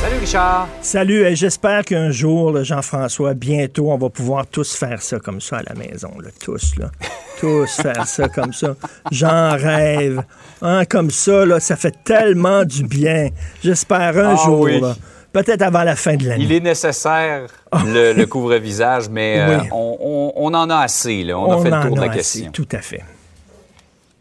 [0.00, 0.68] Salut Richard.
[0.80, 5.58] Salut, et j'espère qu'un jour, Jean-François, bientôt, on va pouvoir tous faire ça comme ça
[5.58, 6.10] à la maison.
[6.22, 6.90] là, tous, là.
[7.40, 8.74] tous faire ça comme ça.
[9.10, 10.22] J'en rêve.
[10.62, 13.28] Hein, comme ça, là, ça fait tellement du bien.
[13.62, 14.80] J'espère un Ah jour, oui.
[14.80, 14.94] là.
[15.32, 16.44] peut-être avant la fin de l'année.
[16.44, 17.46] Il est nécessaire,
[17.84, 21.24] le, le couvre-visage, mais euh, on, on- on en a assez.
[21.24, 21.38] Là.
[21.38, 22.52] On, a fait le en tour de la a assez, question.
[22.52, 23.02] Tout à fait.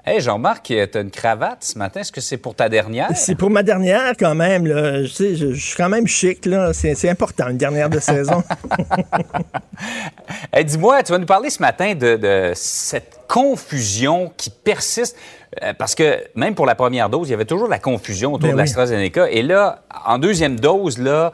[0.09, 1.99] Hey, Jean-Marc, tu as une cravate ce matin.
[1.99, 3.09] Est-ce que c'est pour ta dernière?
[3.13, 4.65] C'est pour ma dernière quand même.
[4.65, 5.03] Là.
[5.03, 6.45] Je, sais, je, je suis quand même chic.
[6.45, 6.71] là.
[6.71, 8.41] C'est c'est important, une dernière de saison.
[10.51, 15.15] Hey, Dis-moi, tu vas nous parler ce matin de, de cette confusion qui persiste.
[15.61, 18.47] euh, Parce que même pour la première dose, il y avait toujours la confusion autour
[18.49, 18.61] Ben de oui.
[18.61, 19.29] l'AstraZeneca.
[19.29, 21.31] Et là, en deuxième dose, là,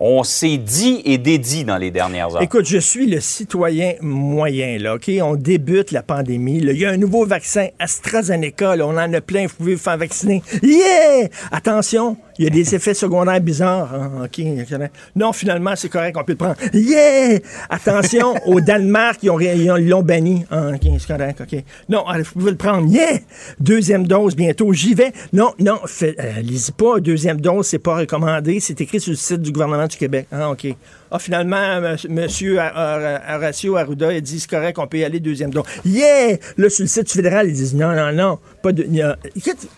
[0.00, 2.42] on s'est dit et dédit dans les dernières heures.
[2.42, 5.10] Écoute, je suis le citoyen moyen, là, OK?
[5.22, 6.58] On débute la pandémie.
[6.58, 9.80] Il y a un nouveau vaccin, AstraZeneca, là, on en a plein, vous pouvez vous
[9.80, 10.42] faire vacciner.
[10.62, 11.28] Yeah!
[11.52, 13.94] Attention, il y a des effets secondaires bizarres.
[13.94, 14.26] hein?
[15.14, 16.56] Non, finalement, c'est correct, on peut le prendre.
[16.72, 17.38] Yeah!
[17.68, 20.44] Attention, au Danemark, ils ont ils ont- ils l'ont banni.
[20.50, 21.62] Ah, c'est correct, OK.
[21.88, 22.88] Non, vous pouvez le prendre.
[22.90, 23.18] Yeah!
[23.60, 25.12] Deuxième dose bientôt, j'y vais.
[25.34, 28.58] Non, non, fait, euh, lisez pas, deuxième dose, c'est pas recommandé.
[28.60, 30.26] C'est écrit sur le site du gouvernement du Québec.
[30.32, 30.66] Ah, OK.
[31.10, 31.96] Ah, finalement, M.
[32.08, 35.64] Monsieur Horacio Arruda a dit c'est correct, on peut y aller deuxième dose.
[35.84, 36.36] Yeah!
[36.56, 38.84] Là, sur le site fédéral, ils disent non, non, non, pas de.
[39.02, 39.68] a- écoute,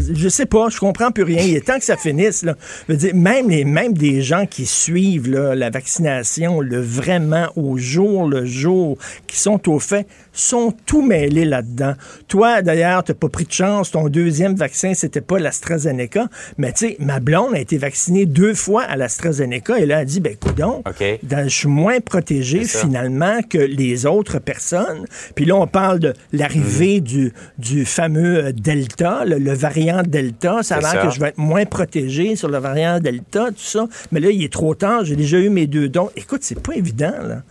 [0.00, 1.42] je sais pas, je comprends plus rien.
[1.42, 2.42] Il est temps que ça finisse.
[2.42, 2.56] Là.
[2.88, 7.48] Je veux dire, même, les, même des gens qui suivent là, la vaccination, le vraiment
[7.56, 11.94] au jour le jour, qui sont au fait, sont tout mêlés là-dedans.
[12.28, 13.90] Toi, d'ailleurs, t'as pas pris de chance.
[13.90, 16.26] Ton deuxième vaccin, c'était pas l'AstraZeneca.
[16.58, 20.02] Mais tu sais, ma blonde a été vaccinée deux fois à l'AstraZeneca et là, elle
[20.02, 22.86] a dit, ben, coudon, je suis moins protégé C'est ça.
[22.86, 25.04] finalement que les autres personnes.
[25.34, 27.00] Puis là, on parle de l'arrivée Mhm.
[27.00, 30.62] du, du fameux euh, Delta, le, le variant Delta.
[30.62, 33.86] Ça a l'air que je vais être moins protégé sur le variant Delta, tout ça.
[34.12, 35.04] Mais là, il est trop tard.
[35.04, 36.10] J'ai déjà eu mes deux dons.
[36.16, 37.42] Écoute, c'est pas évident, là.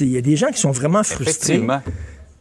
[0.00, 1.54] Il y a des gens qui sont vraiment frustrés.
[1.54, 1.80] Effectivement.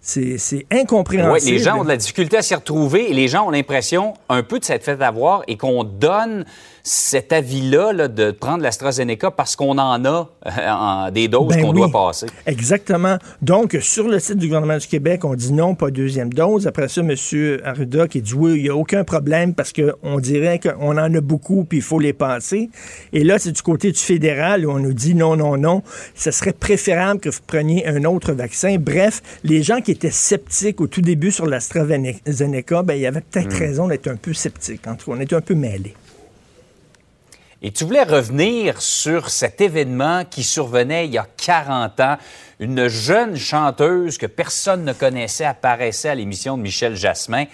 [0.01, 1.51] C'est c'est Oui, incompréhensible.
[1.51, 4.43] les gens ont de la difficulté à s'y retrouver et les gens ont l'impression un
[4.43, 6.45] peu de s'être fait avoir et qu'on donne
[6.91, 11.61] cet avis-là là, de prendre l'AstraZeneca parce qu'on en a euh, en- des doses Ben
[11.61, 11.77] qu'on oui.
[11.77, 12.25] doit passer.
[12.47, 13.17] Exactement.
[13.43, 16.65] Donc, sur le site du gouvernement du Québec, on dit non, pas deuxième dose.
[16.65, 17.13] Après ça, M.
[17.63, 21.21] Arruda qui dit oui, il n'y a aucun problème parce qu'on dirait qu'on en a
[21.21, 22.71] beaucoup puis il faut les passer.
[23.13, 25.83] Et là, c'est du côté du fédéral où on nous dit non, non, non.
[26.15, 28.77] Ce serait préférable que vous preniez un autre vaccin.
[28.79, 33.21] Bref, les gens qui étaient sceptiques au tout début sur l'AstraZeneca, ben, il y avait
[33.21, 34.87] peut-être raison d'être un peu sceptiques.
[34.87, 35.93] En tout cas, on était un peu mêlés.
[37.61, 42.17] Et tu voulais revenir sur cet événement qui survenait il y a 40 ans.
[42.61, 47.45] Une jeune chanteuse que personne ne connaissait apparaissait à l'émission de Michel Jasmin,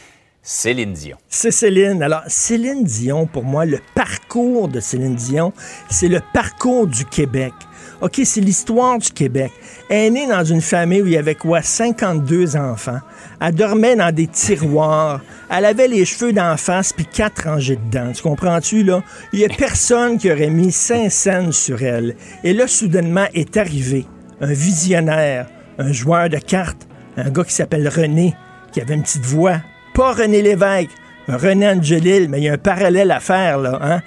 [0.44, 1.18] Céline Dion.
[1.28, 2.04] C'est Céline.
[2.04, 5.54] Alors, Céline Dion, pour moi, le parcours de Céline Dion,
[5.90, 7.54] c'est le parcours du Québec.
[8.02, 9.52] OK, c'est l'histoire du Québec.
[9.90, 11.64] Elle est née dans une famille où il y avait quoi?
[11.64, 13.00] 52 enfants.
[13.42, 15.22] Elle dormait dans des tiroirs.
[15.50, 18.12] Elle avait les cheveux d'en face puis quatre rangées dedans.
[18.14, 19.04] Tu comprends-tu, là?
[19.34, 22.16] Il y a personne qui aurait mis cinq scènes sur elle.
[22.44, 24.06] Et là, soudainement, est arrivé
[24.42, 28.36] un visionnaire, un joueur de cartes, un gars qui s'appelle René,
[28.72, 29.62] qui avait une petite voix.
[29.94, 30.90] Pas René Lévesque,
[31.28, 33.80] René Angelil, mais il y a un parallèle à faire, là.
[33.82, 34.02] Hein?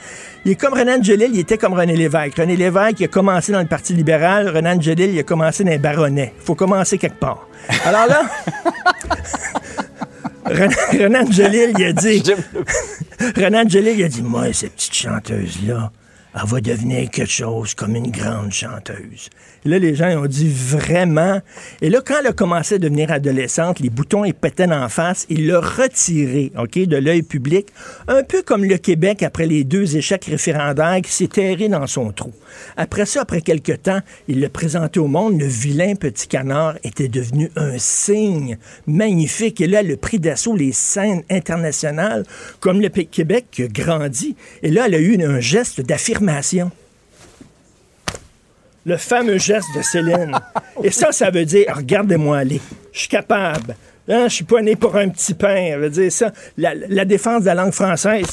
[0.48, 2.38] Il est comme René Angelil, il était comme René Lévesque.
[2.38, 4.48] René Lévesque, il a commencé dans le Parti libéral.
[4.48, 6.32] René Angelil, il a commencé dans les baronnets.
[6.40, 7.46] Il faut commencer quelque part.
[7.84, 8.22] Alors là,
[10.46, 12.22] René, René Angelil, il a dit...
[13.36, 15.92] René Angelil, il a dit, moi, cette petite chanteuse-là,
[16.40, 19.30] elle va devenir quelque chose comme une grande chanteuse.
[19.64, 21.40] Là, les gens ils ont dit vraiment?
[21.82, 25.26] Et là, quand elle a commencé à devenir adolescente, les boutons, ils pétaient en face.
[25.28, 27.68] Il l'a retiré, OK, de l'œil public.
[28.06, 32.12] Un peu comme le Québec après les deux échecs référendaires qui s'est terré dans son
[32.12, 32.32] trou.
[32.76, 35.40] Après ça, après quelques temps, il l'a présenté au monde.
[35.40, 39.60] Le vilain petit canard était devenu un signe magnifique.
[39.60, 42.24] Et là, le prix d'assaut, les scènes internationales,
[42.60, 44.36] comme le Québec qui a grandi.
[44.62, 46.27] Et là, elle a eu un geste d'affirmation.
[48.86, 50.32] Le fameux geste de Céline.
[50.84, 52.60] Et ça, ça veut dire, regardez-moi aller.
[52.92, 53.76] Je suis capable.
[54.10, 55.76] Hein, je suis pas né pour un petit pain.
[55.76, 56.32] Veut dire ça.
[56.56, 58.26] La, la défense de la langue française.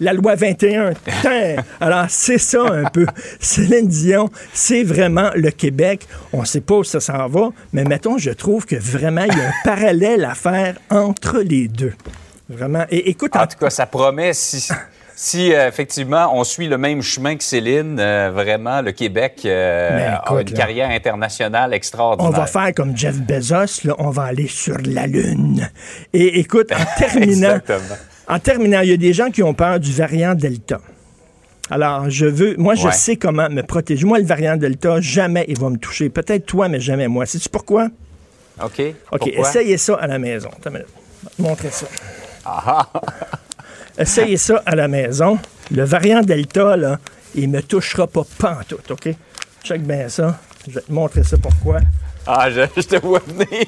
[0.00, 1.56] La loi 21, tin.
[1.80, 3.06] Alors, c'est ça un peu.
[3.40, 6.06] Céline Dion, c'est vraiment le Québec.
[6.32, 9.40] On sait pas où ça s'en va, mais mettons, je trouve que vraiment, il y
[9.40, 11.94] a un parallèle à faire entre les deux.
[12.48, 12.84] Vraiment.
[12.90, 14.68] Et écoute, En tout cas, ça promet, si,
[15.20, 20.14] si euh, effectivement on suit le même chemin que Céline, euh, vraiment, le Québec euh,
[20.14, 20.56] a une là.
[20.56, 22.30] carrière internationale On extraordinaire.
[22.32, 25.68] va faire comme Jeff Bezos, là, on va aller sur la Lune.
[26.12, 27.58] Et écoute, en terminant,
[28.28, 30.80] en terminant, il y a des gens qui ont peur du variant Delta.
[31.68, 32.92] Alors, je veux, moi, je Ouais.
[32.92, 34.06] sais comment me protéger.
[34.06, 36.10] Moi, le variant Delta, jamais il va me toucher.
[36.10, 37.26] Peut-être toi, mais jamais moi.
[37.26, 37.88] Sais-tu pourquoi?
[38.62, 38.80] OK.
[38.80, 39.28] OK, Pourquoi?
[39.40, 40.48] essayez ça à la maison.
[41.38, 41.86] Montrer ça.
[42.44, 42.86] Ah,
[43.98, 45.38] Essayez ça à la maison.
[45.70, 46.98] Le variant Delta, là,
[47.34, 49.08] il me touchera pas pantoute, OK?
[49.64, 50.38] Check bien ça.
[50.68, 51.80] Je vais te montrer ça pourquoi.
[52.26, 53.66] ah je, je te vois venir.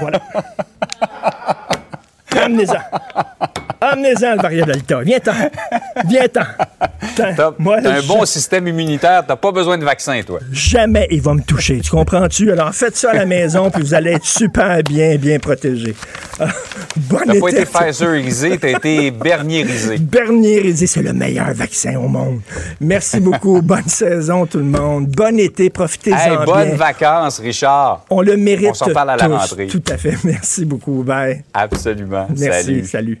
[0.00, 0.20] Voilà.
[2.40, 2.80] Amenez-en.
[3.92, 5.00] Amenez-en le variant Delta.
[5.02, 5.32] Viens-t'en.
[6.08, 6.40] Viens-t'en.
[7.16, 10.40] T'as moi, un je- bon système immunitaire, t'as pas besoin de vaccin, toi.
[10.52, 11.80] Jamais il va me toucher.
[11.80, 12.50] Tu comprends-tu?
[12.52, 15.94] Alors faites ça à la maison, puis vous allez être super bien, bien protégé.
[16.38, 16.48] Ah,
[16.96, 17.66] bonne T'as pas été été.
[17.66, 19.98] Pfizerisé, t'as été Bernierisé.
[20.00, 22.40] Bernierisé, c'est le meilleur vaccin au monde.
[22.80, 23.62] Merci beaucoup.
[23.62, 25.06] bonne saison, tout le monde.
[25.08, 25.70] Bon été.
[25.70, 26.76] Profitez-en Hey, bonnes bien.
[26.76, 28.04] vacances, Richard.
[28.10, 29.32] On le mérite On s'en parle à la tous.
[29.34, 29.66] rentrée.
[29.68, 30.14] Tout à fait.
[30.24, 31.02] Merci beaucoup.
[31.02, 31.44] Bye.
[31.54, 32.26] Absolument.
[32.36, 32.64] Merci.
[32.64, 32.84] Salut.
[32.86, 33.20] Salut.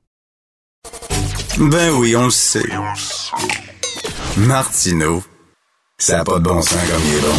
[1.57, 2.63] Ben oui, on le sait.
[4.37, 5.21] Martineau,
[5.97, 7.35] ça n'a pas de bon sens comme il est bon.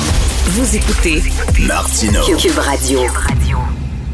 [0.46, 1.22] Vous écoutez
[1.60, 2.22] Martineau.
[2.36, 3.00] Cube Radio.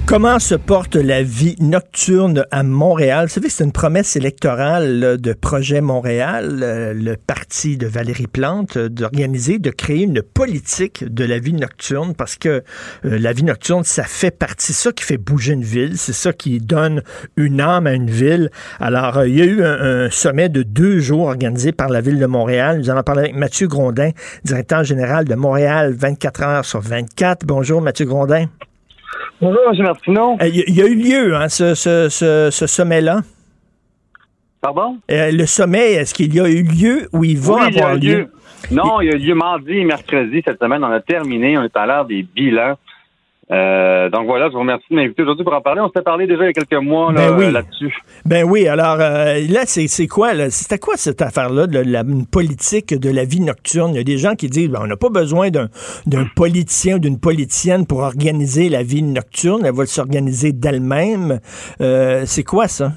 [0.08, 3.26] Comment se porte la vie nocturne à Montréal?
[3.26, 8.78] Vous savez, c'est une promesse électorale de Projet Montréal, euh, le parti de Valérie Plante,
[8.78, 13.44] euh, d'organiser, de créer une politique de la vie nocturne parce que euh, la vie
[13.44, 17.02] nocturne, ça fait partie, c'est ça qui fait bouger une ville, c'est ça qui donne
[17.36, 18.48] une âme à une ville.
[18.80, 22.18] Alors, il y a eu un, un sommet de deux jours organisé par la ville
[22.18, 22.78] de Montréal.
[22.78, 27.44] Nous allons parler avec Mathieu Grondin, directeur général de Montréal 24 heures sur 24.
[27.44, 28.46] Bonjour, Mathieu Grondin.
[29.40, 29.82] Bonjour, M.
[29.82, 30.36] Martineau.
[30.40, 33.20] Euh, Il y, a eu lieu, hein, ce, ce- ce- ce sommet-là.
[34.60, 34.98] Pardon?
[35.10, 37.80] Euh, le sommet, est-ce qu'il y a eu lieu ou il va Oui, il y
[37.80, 38.26] a avoir eu lieu?
[38.72, 40.82] Non, il y a eu lieu mardi et mercredi cette semaine.
[40.82, 41.56] On a terminé.
[41.56, 42.76] On est à l'heure des bilans.
[43.50, 45.80] Euh, donc voilà, je vous remercie de m'inviter aujourd'hui pour en parler.
[45.80, 47.52] On s'était parlé déjà il y a quelques mois là, Ben oui.
[47.52, 47.94] là-dessus.
[48.26, 50.34] Ben oui, alors euh, là, c'est c'est quoi?
[50.34, 50.50] là?
[50.50, 53.92] C'était quoi cette affaire-là, de la, une politique de la vie nocturne?
[53.94, 55.68] Il y a des gens qui disent ben, on n'a pas besoin d'un
[56.06, 59.62] d'un politicien ou d'une politicienne pour organiser la vie nocturne.
[59.64, 61.40] Elle va s'organiser d'elle-même.
[61.80, 62.92] Euh, c'est quoi ça?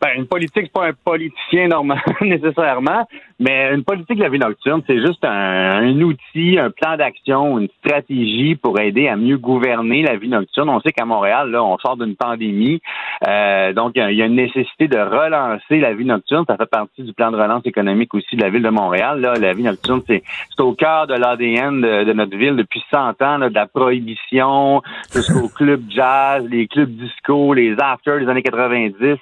[0.00, 4.38] Ben, une politique, c'est pas un politicien normal nécessairement, mais une politique de la vie
[4.38, 9.36] nocturne, c'est juste un, un outil, un plan d'action, une stratégie pour aider à mieux
[9.38, 10.68] gouverner la vie nocturne.
[10.70, 12.80] On sait qu'à Montréal, là, on sort d'une pandémie,
[13.26, 16.44] euh, donc il y a- il y, a une nécessité de relancer la vie nocturne.
[16.48, 19.20] Ça fait partie du plan de relance économique aussi de la ville de Montréal.
[19.20, 20.22] Là, la vie nocturne, c'est
[20.56, 23.66] c'est au cœur de l'ADN de, de notre ville depuis 100 ans, là, de la
[23.66, 24.82] prohibition
[25.14, 29.16] jusqu'aux clubs jazz, les clubs disco, les afters des années 90.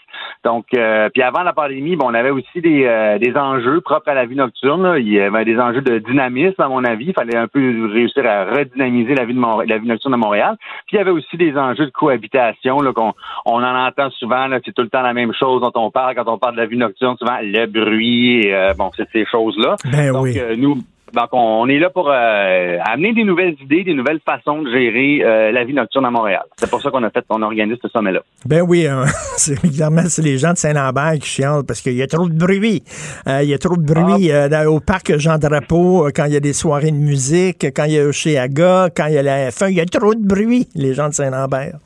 [0.44, 4.03] Donc, euh, puis avant la pandémie, bon, on avait aussi des, euh, des enjeux propres
[4.10, 4.82] à la vie nocturne.
[4.82, 4.98] là.
[4.98, 7.06] Il y avait des enjeux de dynamisme, à mon avis.
[7.06, 10.18] Il fallait un peu réussir à redynamiser la vie, de Mont- la vie nocturne de
[10.18, 10.56] Montréal.
[10.86, 12.80] Puis il y avait aussi des enjeux de cohabitation.
[12.80, 13.12] Là, qu'on,
[13.46, 14.46] on en entend souvent.
[14.64, 16.66] C'est tout le temps la même chose dont on parle quand on parle de la
[16.66, 17.16] vie nocturne.
[17.18, 19.76] Souvent, le bruit, et, euh, bon, c'est ces choses-là.
[19.90, 20.38] Ben Donc, oui.
[20.38, 20.78] euh, nous,
[21.14, 25.20] donc, on est là pour euh, amener des nouvelles idées, des nouvelles façons de gérer
[25.22, 26.42] euh, la vie nocturne à Montréal.
[26.56, 28.20] C'est pour ça qu'on a fait, on organise ce sommet-là.
[28.46, 29.04] Ben oui, hein,
[29.36, 32.34] c'est évidemment c'est les gens de Saint-Lambert qui chialent parce qu'il y a trop de
[32.36, 32.82] bruit.
[33.26, 34.70] Euh, il y a trop de bruit Ah.
[34.70, 37.92] au parc Jean Drapeau euh, quand il y a des soirées de musique, quand il
[37.92, 40.26] y a chez Aga, quand il y a la F1, il y a trop de
[40.26, 41.78] bruit, les gens de Saint-Lambert.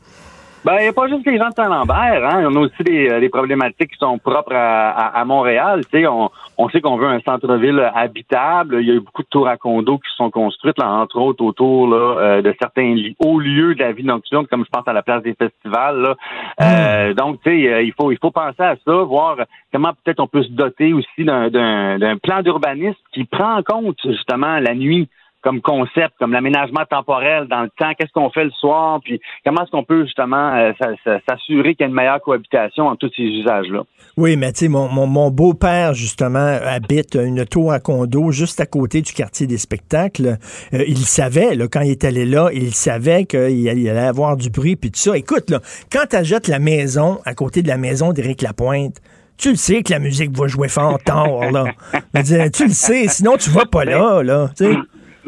[0.68, 2.44] Ben, il n'y a pas juste les gens de Saint-Lambert, hein.
[2.46, 5.80] On a aussi des, euh, des problématiques qui sont propres à, à, à Montréal.
[5.90, 8.76] Tu sais, on, on sait qu'on veut un centre-ville habitable.
[8.82, 11.42] Il y a eu beaucoup de tours à condos qui sont construites, là, entre autres
[11.42, 14.92] autour là, euh, de certains hauts lieux de la vie nocturne, comme je pense à
[14.92, 16.02] la place des festivals.
[16.02, 16.16] Là.
[16.60, 19.38] Euh, donc, tu sais, euh, il faut il faut penser à ça, voir
[19.72, 23.62] comment peut-être on peut se doter aussi d'un d'un d'un plan d'urbanisme qui prend en
[23.62, 25.08] compte justement la nuit
[25.42, 29.62] comme concept, comme l'aménagement temporel dans le temps, qu'est-ce qu'on fait le soir, puis comment
[29.62, 33.06] est-ce qu'on peut justement euh, sa- sa- s'assurer qu'il y a une meilleure cohabitation entre
[33.06, 33.82] tous ces usages-là?
[34.16, 38.60] Oui, mais tu sais, mon, mon, mon beau-père, justement, habite une tour à condo juste
[38.60, 40.38] à côté du quartier des spectacles.
[40.74, 44.50] Euh, il savait, là, quand il est allé là, il savait qu'il allait avoir du
[44.50, 45.16] bruit, puis tout ça.
[45.16, 45.60] Écoute, là,
[45.92, 48.96] quand tu achètes la maison à côté de la maison d'Éric Lapointe,
[49.36, 51.66] tu le sais que la musique va jouer fort tard, là.
[52.22, 54.50] Dire, tu le sais, sinon tu vas pas là, là.
[54.56, 54.76] tu sais.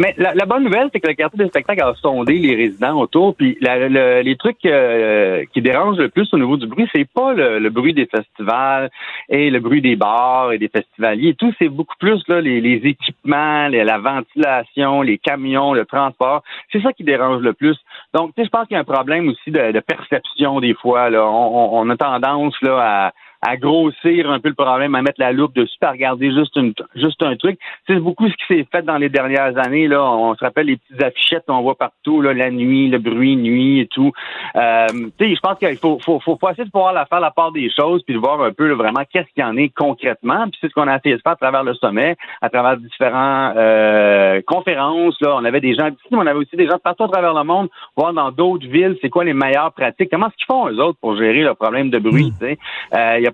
[0.01, 2.99] Mais la, la bonne nouvelle, c'est que le quartier des spectacles a sondé les résidents
[2.99, 6.89] autour, puis la- le- les trucs euh, qui dérangent le plus au niveau du bruit,
[6.95, 8.89] c'est pas le, le bruit des festivals
[9.29, 12.63] et le bruit des bars et des festivaliers et tout, c'est beaucoup plus là, les,
[12.63, 16.43] les équipements, la ventilation, les camions, le transport.
[16.73, 17.77] C'est ça qui dérange le plus.
[18.15, 21.11] Donc, je pense qu'il y a un problème aussi de, de perception des fois.
[21.11, 21.27] Là.
[21.27, 25.21] On, on- on a tendance là à à grossir un peu le problème, à mettre
[25.21, 27.59] la loupe dessus, à regarder juste une, juste un truc.
[27.87, 29.89] C'est beaucoup ce qui s'est fait dans les dernières années.
[29.89, 33.37] Là, on se rappelle les petites affichettes qu'on voit partout, là, la nuit, le bruit
[33.37, 34.13] nuit et tout.
[34.57, 34.87] Euh,
[35.19, 37.31] tu sais, je pense qu'il faut, faut, faut, faut essayer de pouvoir la faire la
[37.31, 39.71] part des choses, puis de voir un peu là, vraiment qu'est-ce qu'il y en est
[39.71, 40.45] concrètement.
[40.45, 43.57] Puis c'est ce qu'on a essayé de faire à travers le sommet, à travers différentes
[43.57, 45.17] euh, conférences.
[45.21, 47.35] Là, on avait des gens d'ici, mais on avait aussi des gens partout à travers
[47.35, 50.69] le monde, voir dans d'autres villes, c'est quoi les meilleures pratiques, comment est-ce qu'ils font
[50.69, 52.33] eux autres pour gérer le problème de bruit.
[52.39, 52.59] tu sais.
[52.95, 53.30] Euh, il y a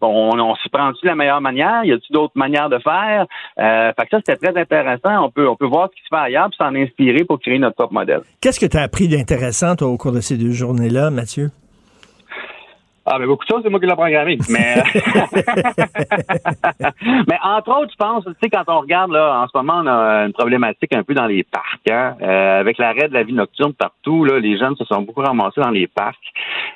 [0.00, 1.84] on, on s'y prend-tu de la meilleure manière?
[1.84, 3.26] Y a-t-il d'autres manières de faire?
[3.58, 5.24] Euh, fait que ça, c'était très intéressant.
[5.24, 7.58] On peut, on peut voir ce qui se fait ailleurs, puis s'en inspirer pour créer
[7.58, 8.20] notre top modèle.
[8.40, 11.50] Qu'est-ce que tu as appris d'intéressant toi, au cours de ces deux journées-là, Mathieu?
[13.06, 14.38] Ah, mais beaucoup de choses, c'est moi qui l'ai programmé.
[14.48, 14.76] Mais,
[17.28, 19.86] mais entre autres, je pense, tu sais, quand on regarde, là, en ce moment, on
[19.86, 23.34] a une problématique un peu dans les parcs, hein, euh, avec l'arrêt de la vie
[23.34, 26.16] nocturne partout, là, les jeunes se sont beaucoup ramassés dans les parcs.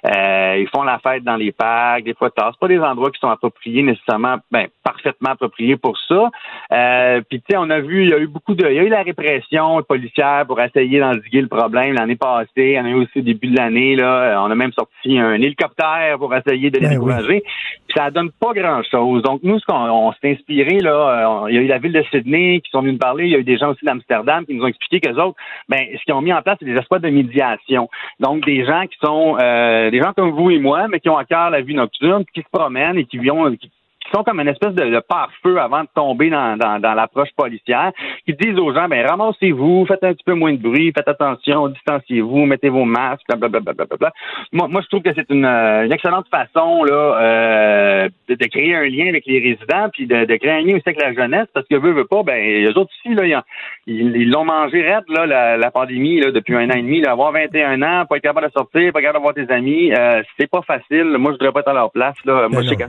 [0.06, 2.50] Euh, ils font la fête dans les parcs, des fois tard.
[2.52, 6.28] C'est pas des endroits qui sont appropriés nécessairement, ben, parfaitement appropriés pour ça.
[6.72, 8.78] Euh, Puis, tu sais, on a vu, il y a eu beaucoup de, il y
[8.78, 12.78] a eu la répression policière pour essayer d'endiguer le problème l'année passée.
[12.78, 16.17] On a eu aussi au début de l'année, là, on a même sorti un hélicoptère
[16.18, 17.42] pour essayer de les Ben décourager.
[17.86, 19.22] Puis ça donne pas grand-chose.
[19.22, 21.92] Donc, nous, ce qu'on on s'est inspiré, là, euh, il y a eu la ville
[21.92, 24.44] de Sydney qui sont venus nous parler, il y a eu des gens aussi d'Amsterdam
[24.44, 25.36] qui nous ont expliqué qu'eux autres,
[25.68, 27.88] ben, ce qu'ils ont mis en place, c'est des espoirs de médiation.
[28.20, 31.16] Donc, des gens qui sont euh, des gens comme vous et moi, mais qui ont
[31.16, 33.70] à cœur la vie nocturne, qui se promènent et qui vont qui,
[34.08, 37.28] qui sont comme une espèce de, de pare-feu avant de tomber dans, dans, dans l'approche
[37.36, 37.92] policière,
[38.26, 41.68] qui disent aux gens, ben ramassez-vous, faites un petit peu moins de bruit, faites attention,
[41.68, 43.72] distanciez-vous, mettez vos masques, blablabla.
[43.72, 44.12] Bla, bla, bla.
[44.52, 48.44] Moi, moi, je trouve que c'est une, euh, une excellente façon là, euh, de, de
[48.46, 51.12] créer un lien avec les résidents, puis de, de créer un lien aussi avec la
[51.12, 53.42] jeunesse, parce que veut, veut pas, ben les autres aussi, là, ils ont-
[53.86, 57.00] ils ils l'ont mangé raide, là, la, la pandémie, là, depuis un an et demi,
[57.00, 59.92] là, avoir 21 ans, pas être capable de sortir, pas capable de voir tes amis,
[59.92, 61.04] euh, c'est pas facile.
[61.18, 62.16] Moi, je voudrais pas être à leur place.
[62.24, 62.48] Là.
[62.48, 62.88] Moi, Ben je sais qu'à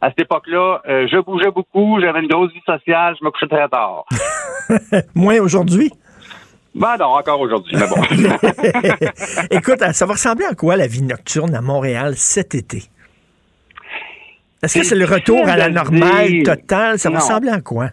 [0.00, 3.48] à cette époque-là, euh, je bougeais beaucoup, j'avais une grosse vie sociale, je me couchais
[3.48, 4.04] très tard.
[5.14, 5.92] Moins aujourd'hui?
[6.74, 8.00] ben non, encore aujourd'hui, mais bon.
[9.50, 12.84] Écoute, ça va ressembler à quoi la vie nocturne à Montréal cet été?
[14.62, 16.98] Est-ce que C'est le retour à la normale totale?
[16.98, 17.90] Ça va ressembler à quoi?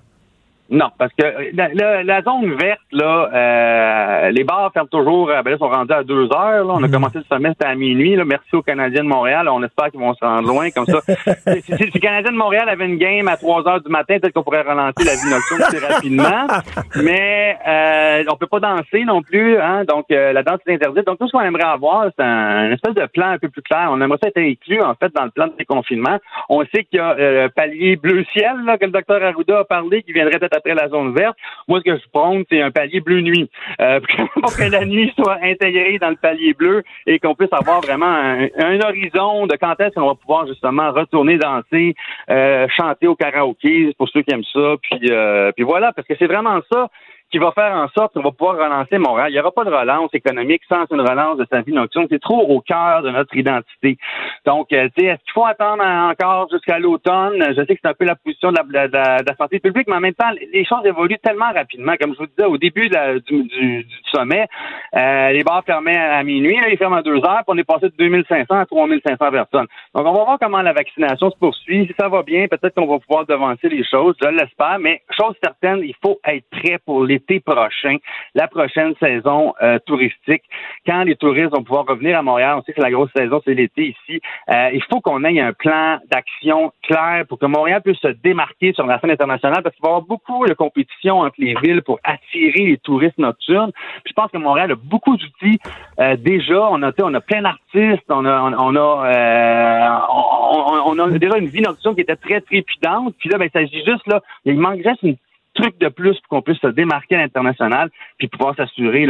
[0.70, 5.30] Non, parce que euh, la, la- la zone verte, là, euh, les bars ferment toujours,
[5.30, 6.66] euh, ben là, sont rendus à deux heures.
[6.66, 6.74] Là.
[6.76, 8.16] On a commencé le semestre à minuit.
[8.16, 8.26] Là.
[8.26, 9.48] Merci aux Canadiens de Montréal.
[9.50, 11.00] On espère qu'ils vont se rendre loin comme ça.
[11.54, 14.18] si, si- si les Canadiens de Montréal avaient une game à trois heures du matin,
[14.20, 16.48] peut-être qu'on pourrait ralentir la vie nocturne plus rapidement.
[17.02, 19.58] Mais euh, on peut pas danser non plus.
[19.60, 19.84] Hein?
[19.86, 21.06] Donc, euh, la danse est interdite.
[21.06, 23.62] Donc, tout ce qu'on aimerait avoir, c'est un, une espèce de plan un peu plus
[23.62, 23.88] clair.
[23.92, 26.18] On aimerait ça être inclus, en fait, dans le plan de déconfinement.
[26.50, 29.64] On sait qu'il y a euh, le palier bleu-ciel, là, que le docteur Arruda a
[29.64, 31.38] parlé, qui viendrait peut-être après la zone verte.
[31.68, 33.50] Moi, ce que je prône, c'est un palier bleu-nuit.
[33.82, 34.00] Euh,
[34.42, 38.06] pour que la nuit soit intégrée dans le palier bleu et qu'on puisse avoir vraiment
[38.06, 41.96] un, un horizon de quand est-ce qu'on va pouvoir justement retourner danser,
[42.30, 44.76] euh, chanter au karaoké, pour ceux qui aiment ça.
[44.82, 46.90] Puis, euh, puis voilà, parce que c'est vraiment ça
[47.32, 49.30] qui va faire en sorte qu'on va pouvoir relancer Montréal.
[49.30, 52.08] Il n'y aura pas de relance économique sans une relance de sa vie nocturne.
[52.10, 53.98] C'est trop au cœur de notre identité.
[54.46, 57.44] Donc, euh, tu est-ce qu'il faut attendre encore jusqu'à l'automne?
[57.50, 60.14] Je sais que c'est un peu la position de la, santé publique, mais en même
[60.14, 61.94] temps, les choses évoluent tellement rapidement.
[62.00, 64.48] Comme je vous disais au début du, sommet,
[64.96, 67.64] euh, les bars fermaient à minuit, là, ils ferment à deux heures, puis on est
[67.64, 69.68] passé de 2500 à 3500 personnes.
[69.94, 71.88] Donc, on va voir comment la vaccination se poursuit.
[71.88, 75.36] Si ça va bien, peut-être qu'on va pouvoir devancer les choses, je l'espère, mais chose
[75.44, 77.98] certaine, il faut être prêt pour l'été prochain,
[78.36, 80.44] la prochaine saison euh, touristique.
[80.86, 83.54] Quand les touristes vont pouvoir revenir à Montréal, on sait que la grosse saison, c'est
[83.54, 84.22] l'été ici,
[84.54, 88.74] euh, il faut qu'on ait un plan d'action clair pour que Montréal puisse se démarquer
[88.74, 91.82] sur la scène internationale, parce qu'il va y avoir beaucoup de compétition entre les villes
[91.82, 93.72] pour attirer les touristes nocturnes.
[94.04, 95.60] Puis je pense que Montréal a beaucoup d'outils
[96.00, 96.70] euh, déjà.
[96.72, 101.10] On a, on a plein d'artistes, on a, on, on a, euh, on- on a
[101.18, 103.16] déjà une vie nocturne qui était très trépidante.
[103.20, 105.18] Puis là, ben, il s'agit juste là, il manque juste une
[105.58, 109.06] truc de plus pour qu'on puisse se démarquer à l'international puis pouvoir s'assurer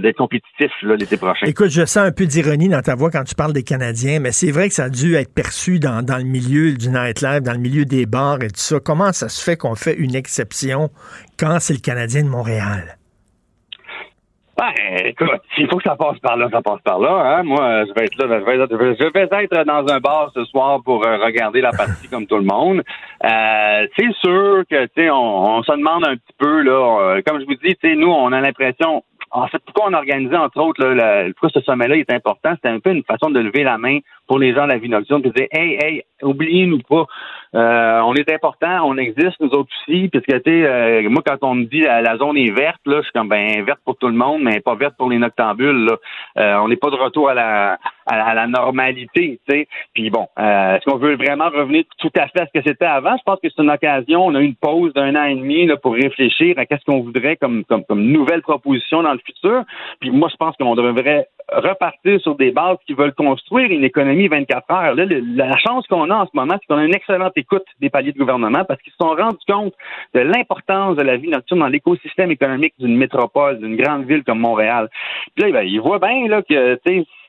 [0.00, 1.46] d'être compétitif l'été prochain.
[1.46, 4.32] Écoute, je sens un peu d'ironie dans ta voix quand tu parles des Canadiens, mais
[4.32, 7.52] c'est vrai que ça a dû être perçu dans, dans le milieu du nightlife, dans
[7.52, 8.80] le milieu des bars et tout ça.
[8.80, 10.90] Comment ça se fait qu'on fait une exception
[11.38, 12.96] quand c'est le Canadien de Montréal?
[14.56, 14.72] Ben,
[15.06, 17.10] écoute, s'il faut que ça passe par là, ça passe par là.
[17.38, 17.42] Hein?
[17.42, 20.44] Moi, je vais être là, je vais être, je vais être dans un bar ce
[20.44, 22.82] soir pour euh, regarder la partie comme tout le monde.
[23.24, 27.00] Euh, c'est sûr que, tu sais, on, on, se demande un petit peu là.
[27.16, 29.02] euh, comme je vous dis, tu sais, nous, on a l'impression.
[29.36, 32.50] En fait, pourquoi on a organisé, entre autres, là, la- pourquoi ce sommet-là est important,
[32.54, 33.98] c'était un peu une façon de lever la main
[34.28, 37.06] pour les gens de la vie nocturne, de dire, hey, hey, oubliez-nous pas,
[37.54, 41.38] euh, on est important, on existe, nous autres aussi, puisque, tu sais, euh, moi, quand
[41.42, 43.96] on me dit la, la zone est verte, là, je suis comme, ben, verte pour
[43.96, 45.96] tout le monde, mais pas verte pour les noctambules, là.
[46.38, 49.68] Euh, on n'est pas de retour à la, à, la- normalité, tu sais.
[49.94, 52.84] Puis bon, euh, est-ce qu'on veut vraiment revenir tout à fait à ce que c'était
[52.84, 53.16] avant?
[53.16, 55.76] Je pense que c'est une occasion, on a une pause d'un an et demi, là,
[55.76, 59.62] pour réfléchir à qu'est-ce qu'on voudrait comme, comme, comme nouvelle proposition dans le futur.
[60.00, 64.28] Puis moi, je pense qu'on devrait repartir sur des bases qui veulent construire une économie
[64.28, 64.94] 24 heures.
[64.94, 67.64] Là, le- la chance qu'on a en ce moment, c'est qu'on a une excellente écoute
[67.80, 69.74] des paliers de gouvernement parce qu'ils se sont rendus compte
[70.14, 74.40] de l'importance de la vie nocturne dans l'écosystème économique d'une métropole, d'une grande ville comme
[74.40, 74.88] Montréal.
[75.34, 76.78] Puis là, ben, ils voient bien là, que,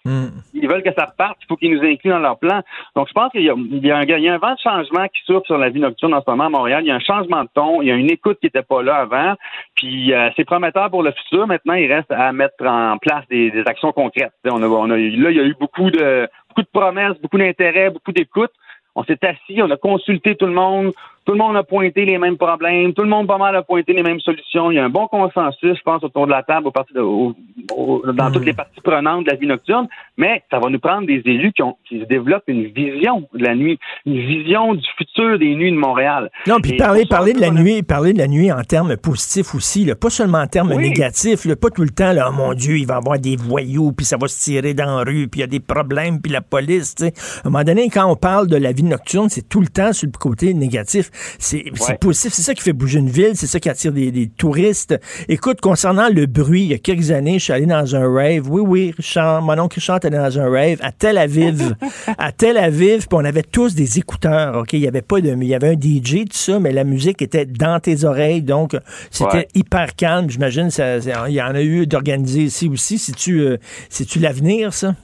[0.05, 2.61] sais, ils veulent que ça reparte, il faut qu'ils nous incluent dans leur plan.
[2.95, 3.97] Donc, je pense qu'il y y y a
[4.33, 6.83] un vent de changement qui souffle sur la vie nocturne en ce moment à Montréal.
[6.83, 8.81] Il y a un changement de ton, il y a une écoute qui n'était pas
[8.81, 9.35] là avant.
[9.75, 11.47] Puis, euh, c'est prometteur pour le futur.
[11.47, 14.33] Maintenant, il reste à mettre en place des, des actions concrètes.
[14.45, 17.37] On a, on a, là, il y a eu beaucoup de, beaucoup de promesses, beaucoup
[17.37, 18.51] d'intérêt, beaucoup d'écoute.
[18.95, 20.93] On s'est assis, on a consulté tout le monde.
[21.25, 22.93] Tout le monde a pointé les mêmes problèmes.
[22.93, 24.69] Tout le monde pas mal a pointé les mêmes solutions.
[24.71, 26.99] Il y a un bon consensus, je pense, autour de la table, au parti de-
[27.01, 27.33] au-
[27.75, 29.87] au- dans toutes les parties prenantes de la vie nocturne.
[30.17, 33.43] Mais ça va nous prendre des élus qui, ont, qui se développent une vision de
[33.43, 36.29] la nuit, une vision du futur des nuits de Montréal.
[36.47, 39.83] Non, puis parler, parler de la nuit, parler de la nuit en termes positifs aussi,
[39.85, 40.83] là, pas seulement en termes Oui.
[40.89, 43.35] négatifs, là, pas tout le temps, là, oh mon Dieu, il va y avoir des
[43.35, 46.21] voyous, puis ça va se tirer dans la rue, puis il y a des problèmes,
[46.21, 47.13] puis la police, tu sais.
[47.43, 49.91] À un moment donné, quand on parle de la vie nocturne, c'est tout le temps
[49.91, 51.09] sur le côté négatif.
[51.39, 54.11] C'est c'est positif, c'est ça qui fait bouger une ville, c'est ça qui attire des,
[54.11, 54.99] des touristes.
[55.29, 58.49] Écoute, concernant le bruit, il y a quelques années, je suis allé dans un rave,
[58.49, 61.75] oui, oui, Richard, mon oncle Richard était dans un rave à Tel Aviv,
[62.17, 64.73] à Tel Aviv, puis on avait tous des écouteurs, OK?
[64.73, 67.21] Il y avait pas de, il y avait un DJ, tout ça, mais la musique
[67.21, 68.75] était dans tes oreilles, donc
[69.11, 69.47] c'était Ouais.
[69.55, 70.29] hyper calme.
[70.29, 72.97] J'imagine, il y en a eu d'organiser ici aussi.
[72.97, 73.57] C'est-tu, euh,
[73.89, 74.95] c'est-tu l'avenir, ça?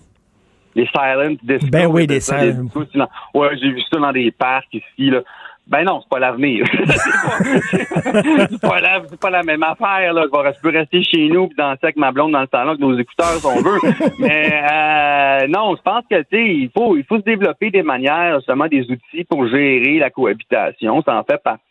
[0.76, 1.68] Les silent disco.
[1.70, 2.64] Ben oui, des silent.
[2.64, 2.86] discos,
[3.34, 5.22] Ouais, j'ai vu ça dans des parcs ici, là.
[5.68, 6.66] Ben non, c'est pas l'avenir.
[6.74, 10.26] c'est pas, pas la, c'est pas la même affaire, là.
[10.26, 12.72] Je, vais, je peux rester chez nous puis danser avec ma blonde dans le salon
[12.72, 13.80] avec nos écouteurs si on veut.
[14.20, 17.84] Mais euh, non, je pense que tu sais, il faut, il faut se développer des
[17.84, 21.02] manières, justement, des outils pour gérer la cohabitation.
[21.04, 21.64] Ça en fait partie.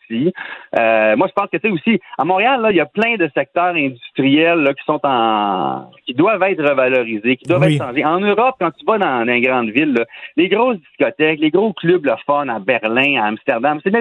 [0.77, 3.15] Euh, moi, je pense que tu sais aussi, à Montréal, là, il y a plein
[3.15, 7.75] de secteurs industriels là, qui sont en qui doivent être revalorisés, qui doivent Oui.
[7.75, 8.05] être changés.
[8.05, 10.05] En Europe, quand tu vas dans, dans les grandes villes, là,
[10.37, 13.91] les grosses discothèques, les gros clubs le fun à Berlin, à Amsterdam, c'est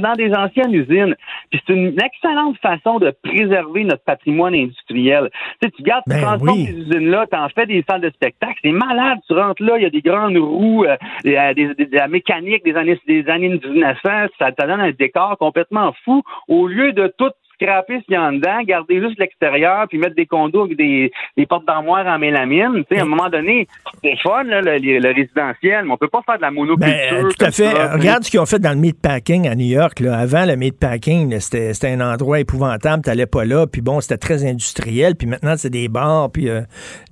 [0.00, 1.14] dans des anciennes usines.
[1.50, 5.30] Puis c'est une excellente façon de préserver notre patrimoine industriel.
[5.60, 6.66] Tu sais, tu gardes, tu Ben transformes oui.
[6.66, 9.18] ces usines-là, t'en fais des salles de spectacle, c'est malade.
[9.26, 11.96] Tu rentres là, il y a des grandes roues, euh, des, euh, des- des- de
[11.96, 16.22] la mécanique des années des années 1900, ça te donne un décor complètement fou.
[16.48, 17.32] Au lieu de tout
[17.62, 20.76] scraper ce qu'il y a en dedans, garder juste l'extérieur, puis mettre des condos avec
[20.76, 22.84] des, des portes d'armoire en mélamine.
[22.90, 23.66] Tu sais, à un moment donné,
[24.02, 26.86] c'est fun, là, le, le- le résidentiel, mais on peut pas faire de la monoculture.
[27.10, 27.70] Ben, euh, tout à fait.
[27.74, 30.00] ça, Regarde ce qu'ils ont fait dans le meatpacking à New York.
[30.00, 30.18] Là.
[30.18, 33.02] Avant, le meatpacking, c'était un endroit épouvantable.
[33.02, 33.66] T'allais pas là.
[33.66, 35.14] Puis bon, c'était très industriel.
[35.16, 36.62] Puis maintenant, c'est des bars, puis euh,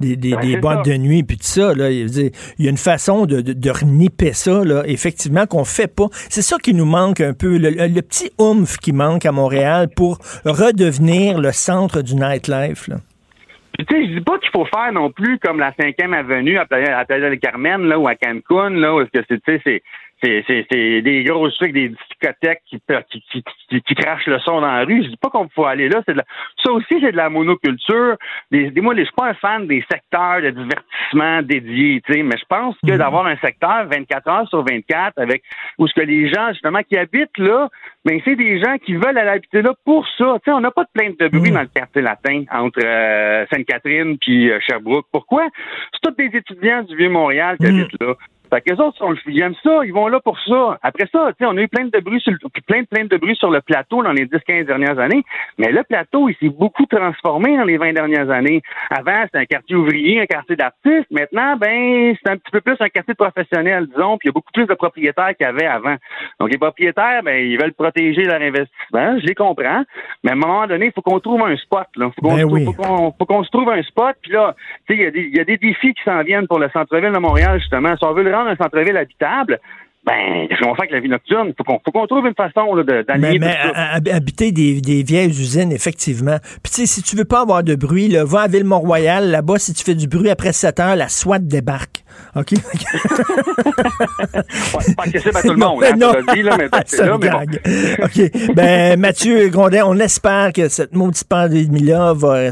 [0.01, 0.93] des, des, Ben, des boîtes ça.
[0.93, 1.75] de nuit, puis tout ça.
[1.75, 1.91] Là.
[1.91, 6.07] Il, y a une façon de, de, de renipper ça, là, effectivement, qu'on fait pas.
[6.29, 7.57] C'est ça qui nous manque un peu.
[7.59, 12.89] Le, le- le petit oomph qui manque à Montréal pour redevenir le centre du nightlife.
[12.89, 12.97] Là?
[13.79, 16.67] Tu sais, je dis pas qu'il faut faire non plus comme la 5e avenue à
[16.67, 19.61] Playa, à Playa del Carmen, là, ou à Cancun, là, où est-ce que c'est, tu
[19.65, 19.83] sais,
[20.23, 24.85] c'est, des grosses trucs, des discothèques qui, qui, qui, qui, crachent le son dans la
[24.85, 25.03] rue.
[25.03, 26.03] Je dis pas qu'on faut aller là.
[26.07, 26.25] C'est de la-
[26.65, 28.17] ça aussi, c'est de la monoculture.
[28.51, 32.23] Des, des, moi, je suis pas un fan des secteurs de divertissement dédiés, tu sais,
[32.23, 35.43] mais je pense que d'avoir un secteur 24 heures sur 24 avec,
[35.79, 37.69] où ce que les gens, justement, qui habitent là,
[38.05, 40.37] ben, c'est des gens qui veulent aller habiter là pour ça.
[40.45, 43.47] Tu sais, on n'a pas de plainte de bruit dans le quartier latin entre euh,
[43.53, 45.07] Sainte-Catherine puis euh, Sherbrooke.
[45.13, 45.47] Pourquoi?
[45.93, 48.15] C'est tous des étudiants du Vieux-Montréal qui habitent là.
[48.51, 50.79] Fait que les autres, sont, ils aiment ça, ils vont là pour ça.
[50.83, 53.17] Après ça, tu sais, on a eu plein de bruit sur le, plein plein de
[53.17, 55.23] bruit sur le plateau dans les 10-15 dernières années.
[55.59, 58.63] Mais le plateau, il s'est beaucoup transformé dans les 20 dernières années.
[58.91, 61.07] Avant, c'était un quartier ouvrier, un quartier d'artistes.
[61.11, 64.31] Maintenant, ben, c'est un petit peu plus un quartier de professionnels, disons, puis il y
[64.31, 65.97] a beaucoup plus de propriétaires qu'il y avait avant.
[66.41, 69.19] Donc, les propriétaires, ben, ils veulent protéger leur investissement.
[69.21, 69.85] Je les comprends.
[70.25, 72.11] Mais à un moment donné, il faut qu'on trouve un spot, là.
[72.15, 72.65] Faut qu'on Ben oui.
[72.65, 74.17] faut qu'on faut qu'on se trouve un spot.
[74.23, 74.55] Puis là,
[74.89, 76.59] tu sais, il y, a des- il y a des défis qui s'en viennent pour
[76.59, 77.97] le centre-ville de Montréal, justement.
[77.97, 79.59] Si on veut le un centre-ville habitable,
[80.07, 81.53] ben, va faire avec la vie nocturne?
[81.59, 84.51] Faut qu'on, faut qu'on trouve une façon là, de, Mais, d'allier mais à- à- habiter
[84.51, 86.39] des, des vieilles usines, effectivement.
[86.63, 89.31] Puis tu sais, si tu veux pas avoir de bruit, là, va à Ville-Mont-Royal.
[89.31, 92.00] Là-bas, si tu fais du bruit après 7 heures, la SWAT débarque.
[92.37, 92.53] OK?
[94.73, 96.13] Ouais, pas accessible à tout le monde, hein, Non.
[96.33, 97.41] dit, là, mais c'est Ça là, mais bon.
[98.05, 98.55] OK.
[98.55, 102.51] Ben, Mathieu Grondin, on espère que cette maudite pandémie-là va,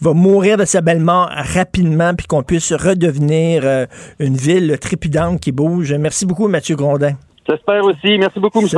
[0.00, 3.86] va mourir de sa belle mort rapidement puis qu'on puisse redevenir euh,
[4.18, 5.92] une ville trépidante qui bouge.
[5.92, 7.14] Merci beaucoup, Mathieu Grondin.
[7.48, 8.18] J'espère aussi.
[8.18, 8.68] Merci beaucoup, M.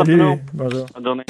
[0.53, 0.87] Bonjour.
[0.95, 1.25] Bonne journée.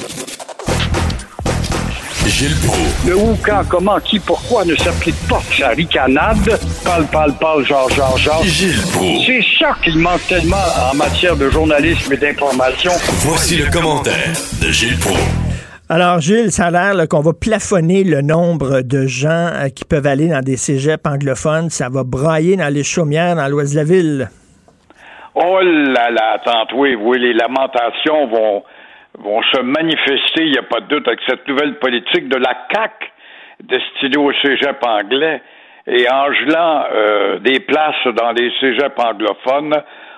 [2.27, 3.07] Gilles Proulx.
[3.07, 6.59] Le où, quand, comment, qui, pourquoi ne s'applique pas sa ricanade?
[6.83, 8.43] Parle, parle, parle, genre, genre, genre.
[8.43, 9.25] Gilles Proulx.
[9.25, 10.55] C'est ça qu'il manque tellement
[10.91, 12.91] en matière de journalisme et d'information.
[13.25, 15.19] Voici le commentaire de Gilles Proulx.
[15.89, 20.05] Alors, Gilles, ça a l'air qu'on va plafonner le nombre de gens euh, qui peuvent
[20.05, 21.69] aller dans des cégeps anglophones.
[21.69, 24.29] Ça va brailler dans les chaumières dans l'ouest de la ville.
[25.33, 28.63] Oh là là, tantôt, oui, oui, les lamentations vont,
[29.17, 32.53] vont se manifester, il n'y a pas de doute, avec cette nouvelle politique de la
[32.69, 33.11] CAC
[33.63, 35.41] destinée au cégep anglais
[35.87, 39.73] et en gelant euh, des places dans les cégeps anglophones,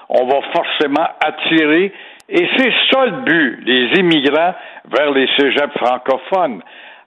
[0.10, 1.94] on va forcément attirer,
[2.28, 4.56] et c'est ça le but, les immigrants
[4.90, 6.62] vers les cégeps francophones.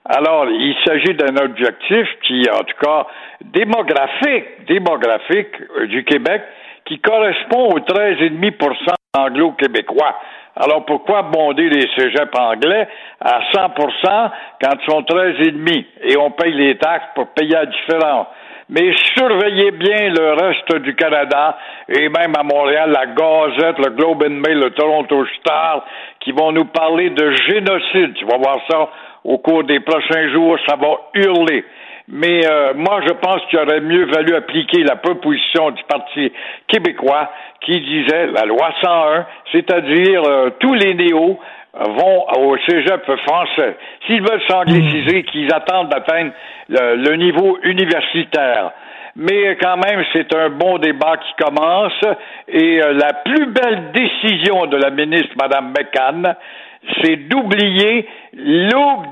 [0.05, 3.07] Alors, il s'agit d'un objectif qui, en tout cas,
[3.41, 6.41] démographique, démographique euh, du Québec,
[6.85, 10.15] qui correspond aux 13,5% anglo-québécois.
[10.55, 12.87] Alors, pourquoi bonder les cégeps anglais
[13.19, 14.31] à 100%
[14.61, 18.27] quand ils sont 13,5 et on paye les taxes pour payer la différence?
[18.69, 21.57] Mais surveillez bien le reste du Canada
[21.89, 25.85] et même à Montréal, la Gazette, le Globe and Mail, le Toronto Star,
[26.19, 28.13] qui vont nous parler de génocide.
[28.13, 28.89] Tu vas voir ça
[29.23, 31.65] au cours des prochains jours, ça va hurler.
[32.09, 36.31] Mais euh, moi, je pense qu'il aurait mieux valu appliquer la proposition du Parti
[36.67, 37.31] québécois
[37.61, 41.39] qui disait la loi 101, c'est-à-dire euh, tous les néos
[41.73, 43.77] vont au cégep français.
[44.05, 46.31] S'ils veulent s'angliciser, qu'ils attendent d'atteindre
[46.69, 48.71] le, le niveau universitaire.
[49.15, 51.93] Mais quand même, c'est un bon débat qui commence
[52.47, 56.35] et euh, la plus belle décision de la ministre, Mme McCann,
[57.01, 58.07] c'est d'oublier,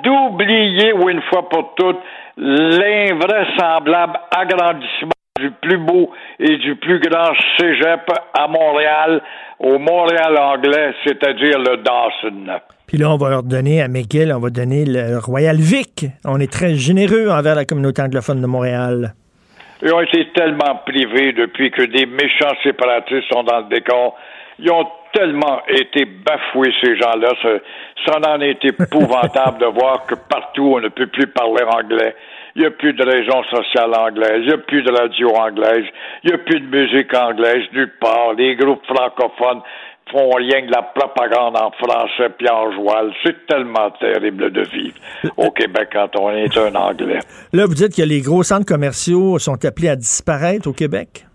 [0.04, 2.00] d'oublier, ou une fois pour toutes,
[2.38, 8.02] l'invraisemblable agrandissement du plus beau et du plus grand cégep
[8.34, 9.22] à Montréal,
[9.60, 12.60] au Montréal anglais, c'est-à-dire le Dawson.
[12.88, 16.06] Puis là, on va leur donner à McGill, on va donner le Royal Vic.
[16.26, 19.14] On est très généreux envers la communauté anglophone de Montréal.
[19.82, 24.16] Ils ont été tellement privés depuis que des méchants séparatistes sont dans le décor.
[24.60, 27.34] Ils ont tellement été bafoués, ces gens-là.
[28.06, 32.16] Ça, en est épouvantable de voir que partout, on ne peut plus parler anglais.
[32.56, 35.86] Il n'y a plus de région sociale anglaise, il n'y a plus de radio anglaise,
[36.24, 38.34] il n'y a plus de musique anglaise nulle part.
[38.34, 39.62] Les groupes francophones
[40.12, 43.14] font rien que la propagande en français puis en joual.
[43.24, 44.96] C'est tellement terrible de vivre
[45.38, 47.20] au Québec quand on est un Anglais.
[47.54, 51.26] Là, vous dites que les gros centres commerciaux sont appelés à disparaître au Québec?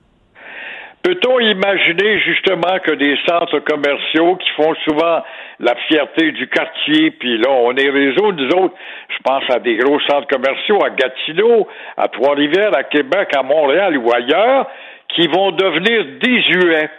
[1.07, 5.23] Peut-on imaginer justement que des centres commerciaux qui font souvent
[5.61, 8.75] la fierté du quartier, puis là, on est réseau, nous autres,
[9.11, 13.97] je pense à des gros centres commerciaux à Gatineau, à Trois-Rivières, à Québec, à Montréal
[13.99, 14.69] ou ailleurs,
[15.11, 16.91] qui vont devenir désuets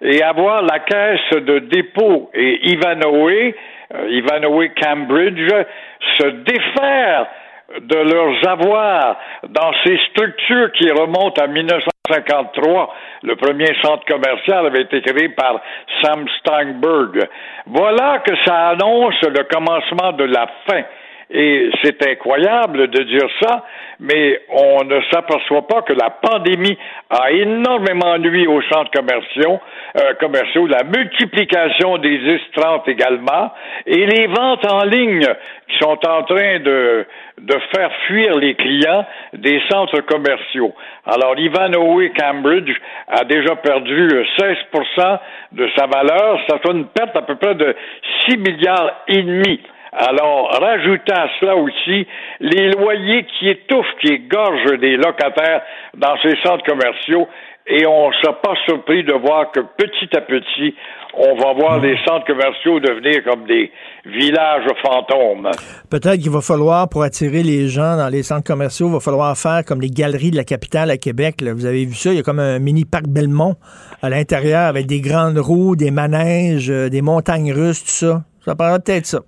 [0.00, 2.30] et avoir la caisse de dépôt.
[2.32, 3.28] Et Ivanhoe,
[3.94, 5.52] euh, Ivanhoe Cambridge,
[6.18, 7.26] se défaire
[7.78, 9.18] de leurs avoirs
[9.50, 11.46] dans ces structures qui remontent à
[12.06, 12.94] 1953.
[13.22, 15.58] Le premier centre commercial avait été créé par
[16.02, 17.26] Sam Steinberg.
[17.66, 20.82] Voilà que ça annonce le commencement de la fin.
[21.30, 23.64] Et c'est incroyable de dire ça,
[24.00, 26.76] mais on ne s'aperçoit pas que la pandémie
[27.10, 29.60] a énormément nuit aux centres commerciaux,
[29.98, 33.52] euh, commerciaux, la multiplication des IS-30 également,
[33.86, 35.26] et les ventes en ligne
[35.68, 37.06] qui sont en train de,
[37.40, 40.74] de faire fuir les clients des centres commerciaux.
[41.06, 42.76] Alors, Ivanhoe Cambridge
[43.08, 44.08] a déjà perdu
[44.38, 44.56] 16
[45.52, 46.40] de sa valeur.
[46.48, 47.74] Ça fait une perte à peu près de
[48.28, 49.60] 6 milliards et demi.
[49.96, 52.06] Alors, rajoutons à cela aussi
[52.40, 55.62] les loyers qui étouffent, qui égorgent des locataires
[55.96, 57.28] dans ces centres commerciaux,
[57.66, 60.74] et on ne sera pas surpris de voir que petit à petit,
[61.16, 63.70] on va voir les centres commerciaux devenir comme des
[64.04, 65.48] villages fantômes.
[65.90, 69.34] Peut-être qu'il va falloir, pour attirer les gens dans les centres commerciaux, il va falloir
[69.38, 71.36] faire comme les galeries de la capitale à Québec.
[71.42, 72.10] Vous avez vu ça?
[72.10, 73.54] Il y a comme un mini parc Belmont
[74.02, 78.22] à l'intérieur avec des grandes roues, des manèges, euh, des montagnes russes, tout ça.
[78.44, 79.20] Ça paraît peut-être ça.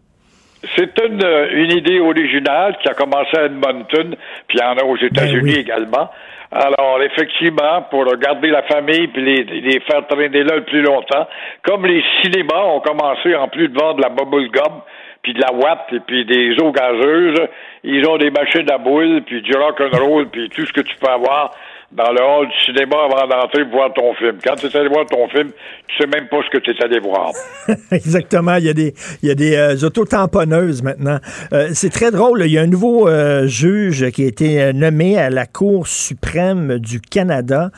[0.74, 4.16] C'est une, euh, une idée originale qui a commencé à Edmonton,
[4.48, 5.60] puis il y en a aux États-Unis Ben oui.
[5.60, 6.10] également.
[6.52, 11.26] Alors, effectivement, pour garder la famille puis les, les faire traîner là le plus longtemps,
[11.62, 14.80] comme les cinémas ont commencé, en plus de vendre de la bubble gum,
[15.22, 17.48] puis de la watt, et puis des eaux gazeuses,
[17.82, 20.82] ils ont des machines à boules, puis du rock and roll, puis tout ce que
[20.82, 21.50] tu peux avoir
[21.96, 24.36] dans le hall du cinéma avant d'entrer voir ton film.
[24.44, 25.50] Quand tu es allé voir ton film,
[25.88, 27.30] tu sais même pas ce que tu es allé voir.
[27.90, 28.56] Exactement.
[28.56, 31.18] Il y a des, il y a des euh, auto-tamponneuses maintenant.
[31.54, 32.42] Euh, c'est très drôle.
[32.44, 36.78] Il y a un nouveau euh, juge qui a été nommé à la Cour suprême
[36.78, 37.70] du Canada.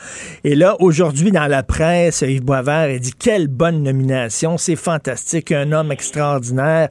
[0.43, 4.57] Et là, aujourd'hui, dans la presse, Yves Boisvert a dit quelle bonne nomination.
[4.57, 5.53] C'est fantastique.
[5.53, 6.89] Un homme extraordinaire.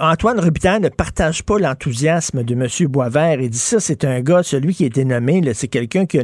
[0.00, 2.66] Antoine Robitaille ne partage pas l'enthousiasme de M.
[2.88, 3.40] Boisvert.
[3.40, 6.22] Il dit ça, c'est un gars, celui qui a été nommé, c'est quelqu'un qui a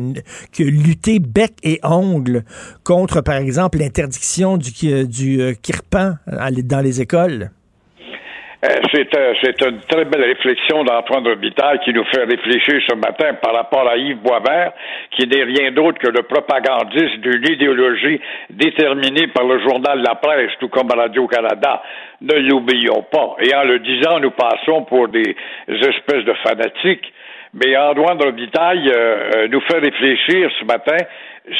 [0.52, 2.44] qui a lutté bec et ongle
[2.84, 4.70] contre, par exemple, l'interdiction du,
[5.06, 7.50] du euh, kirpan dans les écoles?
[8.62, 13.54] Euh, c'est une très belle réflexion d'Antoine Robitaille qui nous fait réfléchir ce matin par
[13.54, 14.72] rapport à Yves Boisvert,
[15.12, 18.20] qui n'est rien d'autre que le propagandiste d'une idéologie
[18.50, 21.82] déterminée par le journal La Presse, tout comme Radio-Canada.
[22.20, 23.36] Ne l'oublions pas.
[23.40, 25.34] Et en le disant, nous passons pour des
[25.66, 27.10] espèces de fanatiques
[27.54, 30.96] mais Antoine Robitaille euh, euh, nous fait réfléchir ce matin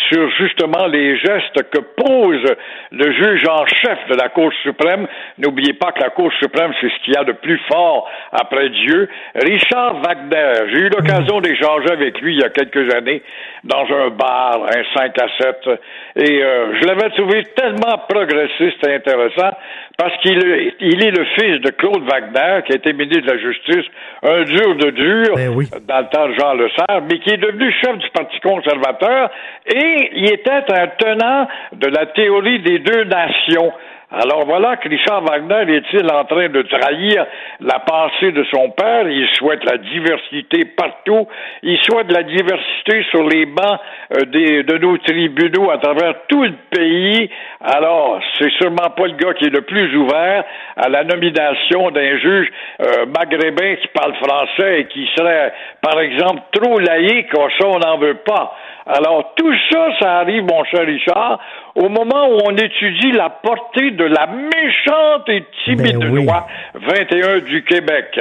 [0.08, 2.54] sur justement les gestes que pose
[2.92, 5.06] le juge en chef de la Cour suprême.
[5.38, 8.68] N'oubliez pas que la Cour suprême, c'est ce qu'il y a de plus fort après
[8.68, 9.08] Dieu.
[9.34, 13.22] Richard Wagner, j'ai eu l'occasion d'échanger avec lui il y a quelques années
[13.64, 15.70] dans un bar, un 5 à 7,
[16.16, 19.56] et euh, je l'avais trouvé tellement progressiste et intéressant
[20.00, 23.38] parce qu'il il est le fils de Claude Wagner, qui a été ministre de la
[23.38, 23.84] Justice,
[24.22, 25.52] un dur de dur ben
[25.86, 29.30] dans le temps de Jean Lesage, mais qui est devenu chef du Parti conservateur
[29.66, 33.72] et il était un tenant de la théorie des deux nations.
[34.12, 37.26] Alors voilà que Richard Wagner est-il en train de trahir
[37.60, 39.08] la pensée de son père?
[39.08, 41.28] Il souhaite la diversité partout.
[41.62, 43.78] Il souhaite la diversité sur les bancs
[44.16, 47.30] euh, de nos tribunaux à travers tout le pays.
[47.60, 50.44] Alors, c'est sûrement pas le gars qui est le plus ouvert
[50.76, 52.48] à la nomination d'un juge
[52.80, 55.52] euh, maghrébin qui parle français et qui serait,
[55.82, 57.28] par exemple, trop laïque.
[57.32, 58.56] Ça, on n'en veut pas.
[58.92, 61.38] Alors, tout ça, ça arrive, mon cher Richard,
[61.76, 66.24] au moment où on étudie la portée de la méchante et timide Ben oui.
[66.24, 68.18] loi 21 du Québec.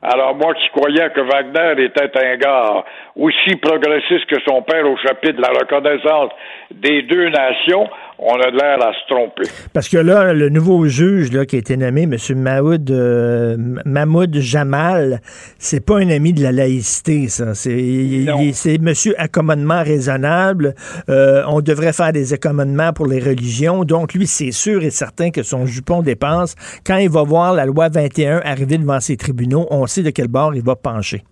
[0.00, 2.84] Alors, moi qui croyais que Wagner était un gars
[3.16, 6.30] aussi progressiste que son père au chapitre de la reconnaissance
[6.70, 7.88] des deux nations,
[8.24, 9.42] on a l'air à se tromper.
[9.72, 12.16] Parce que là, le nouveau juge là, qui a été nommé, M.
[12.36, 15.20] Mahoud, euh, Mahmoud Jamal,
[15.58, 17.54] c'est pas un ami de la laïcité, ça.
[17.54, 20.74] C'est Monsieur accommodement raisonnable.
[21.08, 23.84] Euh, on devrait faire des accommodements pour les religions.
[23.84, 26.54] Donc, lui, c'est sûr et certain que son jupon dépense.
[26.86, 30.28] Quand il va voir la loi 21 arriver devant ses tribunaux, on sait de quel
[30.28, 31.24] bord il va pencher.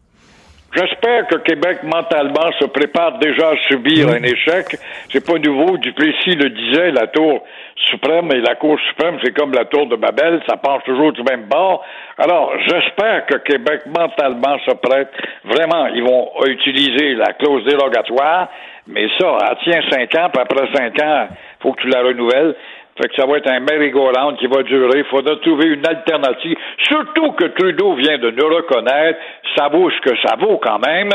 [0.72, 4.76] J'espère que Québec, mentalement, se prépare déjà à subir un échec.
[5.10, 5.76] C'est pas nouveau.
[5.78, 7.42] Duplessis le disait, la Tour
[7.88, 11.22] suprême et la Cour suprême, c'est comme la Tour de Babel, ça penche toujours du
[11.24, 11.84] même bord.
[12.18, 15.10] Alors, j'espère que Québec, mentalement, se prête.
[15.44, 18.48] Vraiment, ils vont utiliser la clause dérogatoire,
[18.86, 21.28] mais ça, elle tient cinq ans, puis après cinq ans,
[21.60, 22.54] faut que tu la renouvelles.
[22.96, 24.98] Fait que ça va être un merry-go-round qui va durer.
[24.98, 26.56] Il faudra trouver une alternative.
[26.88, 29.18] Surtout que Trudeau vient de nous reconnaître.
[29.56, 31.10] Ça vaut ce que ça vaut quand même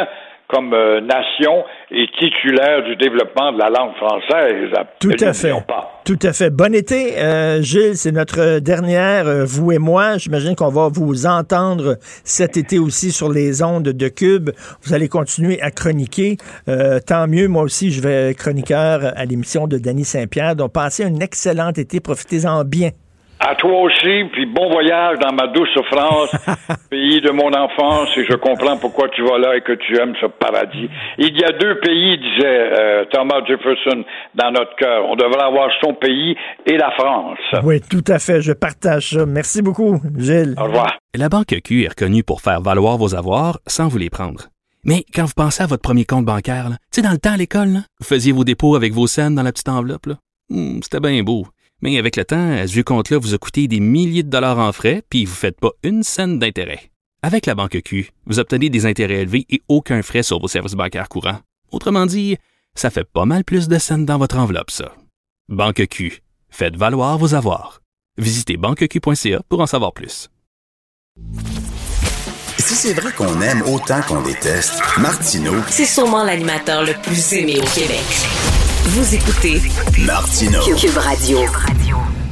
[0.48, 4.72] comme euh, nation et titulaire du développement de la langue française.
[5.00, 5.52] Tout à fait.
[5.68, 6.02] pas.
[6.06, 6.52] Tout à fait.
[6.52, 7.98] Bon été, euh, Gilles.
[7.98, 10.18] C'est notre dernière, euh, vous et moi.
[10.18, 14.52] J'imagine qu'on va vous entendre cet été aussi sur les ondes de Cube.
[14.84, 16.38] Vous allez continuer à chroniquer.
[16.68, 17.48] Euh, tant mieux.
[17.48, 20.56] Moi aussi, je vais chroniqueur à l'émission de Danny Saint-Pierre.
[20.56, 22.00] Donc, passez un excellent été.
[22.00, 22.92] Profitez-en bien.
[23.40, 26.34] À toi aussi, puis bon voyage dans ma douce France,
[26.90, 30.14] pays de mon enfance, et je comprends pourquoi tu vas là et que tu aimes
[30.22, 30.90] ce paradis.
[31.18, 34.04] Il y a deux pays, disait euh, Thomas Jefferson,
[34.36, 35.06] dans notre cœur.
[35.10, 37.38] On devrait avoir son pays et la France.
[37.64, 38.42] Oui, tout à fait.
[38.42, 39.26] Je partage ça.
[39.26, 40.56] Merci beaucoup, Gilles.
[40.58, 40.98] Au revoir.
[41.14, 44.46] La Banque Q est reconnue pour faire valoir vos avoirs sans vous les prendre.
[44.86, 47.38] Mais quand vous pensez à votre premier compte bancaire, tu sais, dans le temps à
[47.38, 50.08] l'école, là, vous faisiez vos dépôts avec vos scènes dans la petite enveloppe.
[50.50, 51.46] Hmm, C'était bien beau.
[51.82, 54.72] Mais avec le temps, ce vieux compte-là vous a coûté des milliers de dollars en
[54.72, 56.92] frais, puis vous ne faites pas une scène d'intérêt.
[57.22, 60.74] Avec la Banque Q, vous obtenez des intérêts élevés et aucun frais sur vos services
[60.74, 61.40] bancaires courants.
[61.72, 62.38] Autrement dit,
[62.76, 64.94] ça fait pas mal plus de scènes dans votre enveloppe, ça.
[65.50, 66.22] Banque Q.
[66.50, 67.82] Faites valoir vos avoirs.
[68.18, 70.30] Visitez banqueq.ca pour en savoir plus.
[72.60, 77.60] Si c'est vrai qu'on aime autant qu'on déteste, Martineau, C'est sûrement l'animateur le plus aimé
[77.60, 78.65] au Québec.
[78.88, 79.62] Vous écoutez
[80.06, 80.62] Martineau.
[80.76, 81.40] Cube Radio.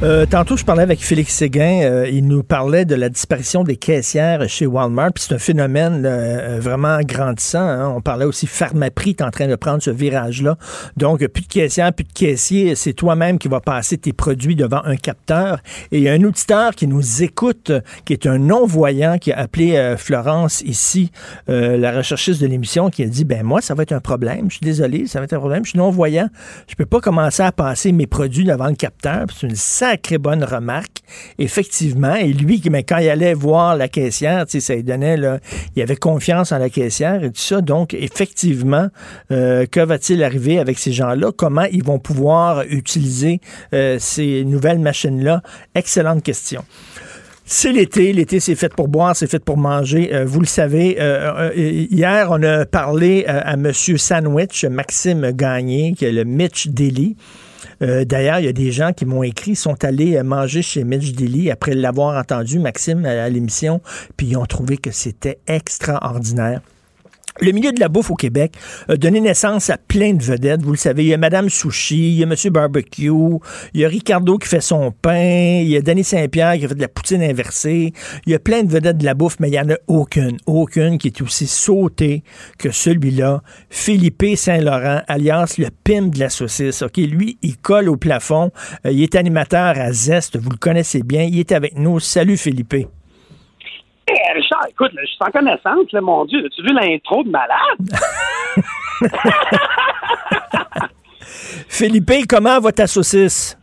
[0.02, 1.82] Euh, tantôt, je parlais avec Félix Séguin.
[1.82, 5.12] Euh, il nous parlait de la disparition des caissières chez Walmart.
[5.14, 7.60] Puis c'est un phénomène euh, vraiment grandissant.
[7.60, 7.94] hein.
[7.96, 10.58] On parlait aussi Pharmaprix est en train de prendre ce virage-là.
[10.96, 12.74] Donc, plus de caissières, plus de caissiers.
[12.74, 15.60] C'est toi-même qui vas passer tes produits devant un capteur.
[15.90, 17.72] Et il y a un auditeur qui nous écoute,
[18.04, 21.12] qui est un non-voyant, qui a appelé Florence ici,
[21.46, 24.50] la recherchiste de l'émission, qui a dit, ben moi, ça va être un problème.
[24.50, 25.64] Je suis désolé, ça va être un problème.
[25.64, 26.28] Je suis non-voyant.
[26.68, 29.26] Je peux pas commencer à passer mes produits devant le capteur.
[29.34, 31.02] C'est une sacrée bonne remarque,
[31.38, 32.14] effectivement.
[32.14, 35.40] Et lui, mais quand il allait voir la caissière, ça lui donnait, là,
[35.76, 37.60] il avait confiance en la caissière et tout ça.
[37.60, 38.88] Donc, effectivement,
[39.30, 41.32] euh, que va-t-il arriver avec ces gens-là?
[41.36, 43.42] Comment ils vont pouvoir utiliser
[43.74, 45.42] euh, ces nouvelles machines-là?
[45.74, 46.64] Excellente question.
[47.44, 48.14] C'est l'été.
[48.14, 50.14] L'été, c'est fait pour boire, c'est fait pour manger.
[50.14, 50.96] Euh, vous le savez.
[51.54, 57.16] Hier, on a parlé à Monsieur Sandwich, Maxime Gagné, qui est le Mitch Daily.
[57.82, 60.84] Euh, D'ailleurs, il y a des gens qui m'ont écrit, sont allés euh, manger chez
[60.84, 63.80] Mitch Daily après l'avoir entendu, Maxime, à, à l'émission,
[64.16, 66.60] puis ils ont trouvé que c'était extraordinaire.
[67.40, 68.54] Le milieu de la bouffe au Québec
[68.88, 70.62] a donné naissance à plein de vedettes.
[70.62, 73.10] Vous le savez, il y a Madame Sushi, il y a Monsieur Barbecue,
[73.74, 76.76] il y a Ricardo qui fait son pain, il y a Danny Saint-Pierre qui fait
[76.76, 77.92] de la poutine inversée.
[78.26, 80.36] Il y a plein de vedettes de la bouffe, mais il n'y en a aucune,
[80.46, 82.22] aucune qui est aussi sautée
[82.56, 83.42] que celui-là.
[83.68, 86.82] Philippe Saint-Laurent, alias le pimp de la saucisse.
[86.82, 88.52] Ok, Lui, il colle au plafond.
[88.86, 91.24] Euh, il est animateur à Zest, vous le connaissez bien.
[91.24, 91.98] Il est avec nous.
[91.98, 92.76] Salut Philippe.
[94.06, 96.44] Eh, Richard, écoute, je suis en connaissance, mon Dieu.
[96.44, 97.78] As-tu vu l'intro de malade?
[101.68, 103.56] Philippe, comment va ta saucisse?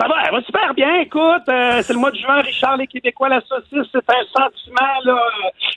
[0.00, 1.00] Ça va, elle va super bien.
[1.00, 4.94] Écoute, euh, c'est le mois de juin, Richard, les Québécois, la saucisse, c'est un sentiment
[5.04, 5.20] là,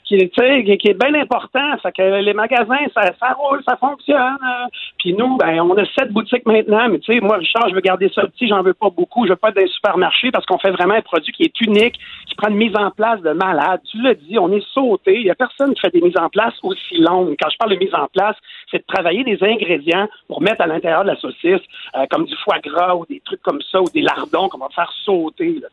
[0.04, 1.76] qui, est, qui, est bien important.
[1.82, 4.16] Fait que les magasins, ça, ça roule, ça fonctionne.
[4.18, 4.66] euh.
[4.98, 7.80] Puis nous, ben, on a sept boutiques maintenant, mais tu sais, moi, Richard, je veux
[7.80, 9.26] garder ça petit, j'en veux pas beaucoup.
[9.26, 11.60] Je veux pas être dans les supermarchés parce qu'on fait vraiment un produit qui est
[11.60, 11.98] unique,
[12.28, 13.80] qui prend une mise en place de malade.
[13.90, 15.16] Tu l'as dit, on est sauté.
[15.16, 17.34] Il y a personne qui fait des mises en place aussi longues.
[17.42, 18.36] Quand je parle de mise en place,
[18.72, 21.60] c'est de travailler des ingrédients pour mettre à l'intérieur de la saucisse,
[21.94, 24.68] euh, comme du foie gras ou des trucs comme ça, ou des lardons qu'on va
[24.74, 25.60] faire sauter.
[25.60, 25.68] Là,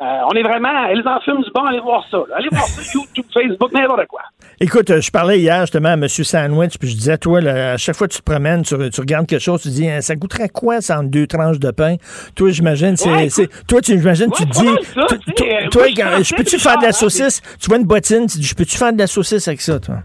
[0.00, 2.18] euh, on est vraiment, elles en fument du bon, allez voir ça.
[2.28, 2.36] là.
[2.36, 4.22] Allez voir ça, YouTube, Facebook, n'importe quoi.
[4.60, 6.08] Écoute, euh, je parlais hier justement à M.
[6.08, 9.00] Sandwich, puis je disais, toi, là, à chaque fois que tu te promènes, tu, tu
[9.00, 11.96] regardes quelque chose, tu dis, Hein, ça coûterait quoi, ça, entre deux tranches de pain?
[12.36, 13.08] Toi, j'imagine, c'est.
[13.10, 13.28] Ouais,
[13.66, 14.66] toi, tu j'imagine, tu te dis.
[14.94, 16.92] ça, toi- tu sais, toi- euh, toi, moi, je peux-tu que faire de la hein,
[16.92, 17.40] saucisse?
[17.60, 19.96] Tu vois une bottine, tu dis, je peux-tu faire de la saucisse avec ça, toi?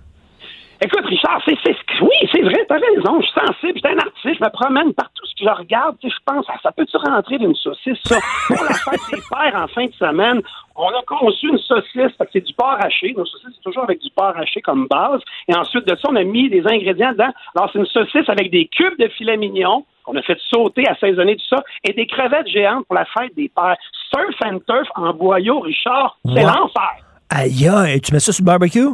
[0.82, 4.40] Écoute, Richard, c'est, c'est, oui, c'est vrai, t'as raison, je suis sensible, j'étais un artiste,
[4.40, 7.56] je me promène partout ce que je regarde, je pense, ah, ça peut-tu rentrer d'une
[7.56, 8.18] saucisse, ça?
[8.48, 10.42] Pour la fête des pères en fin de semaine,
[10.76, 14.10] on a conçu une saucisse, c'est du porc haché, nos saucisses, c'est toujours avec du
[14.16, 17.32] porc haché comme base, et ensuite de ça, on a mis des ingrédients dedans.
[17.56, 21.36] Alors, c'est une saucisse avec des cubes de filet mignon, qu'on a fait sauter, assaisonner
[21.36, 23.78] tout ça, et des crevettes géantes pour la fête des pères.
[24.14, 26.92] Surf and turf en boyau, Richard, c'est l'enfer.
[27.30, 28.90] Aïe, aïe, tu mets ça sur le barbecue?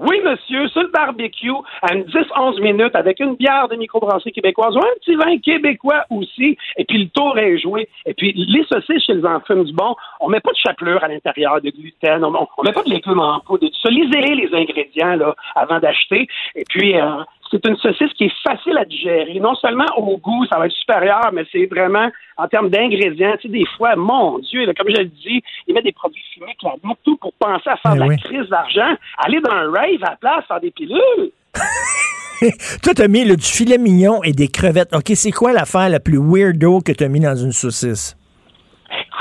[0.00, 4.74] Oui, monsieur, sur le barbecue, à une 10-11 minutes, avec une bière de microbrasserie québécoise
[4.74, 7.86] ou un petit vin québécois aussi, et puis le tour est joué.
[8.06, 11.08] Et puis, les saucisses chez les enfants du bon, on met pas de chapelure à
[11.08, 15.78] l'intérieur, de gluten, on, met pas de légumes en poudre, de les ingrédients, là, avant
[15.80, 16.26] d'acheter.
[16.54, 19.38] Et puis, euh, c'est une saucisse qui est facile à digérer.
[19.40, 23.34] Non seulement au goût, ça va être supérieur, mais c'est vraiment en termes d'ingrédients.
[23.40, 26.22] Tu sais, des fois, mon Dieu, là, comme je le dis, ils mettent des produits
[26.32, 28.16] chimiques là-dedans, tout pour penser à faire Ben de la oui.
[28.18, 31.32] crise d'argent, aller dans un rave à la place, faire des pilules.
[32.82, 34.94] Toi, t'as mis là, du filet mignon et des crevettes.
[34.94, 38.16] OK, c'est quoi l'affaire la plus weirdo que t'as mis dans une saucisse?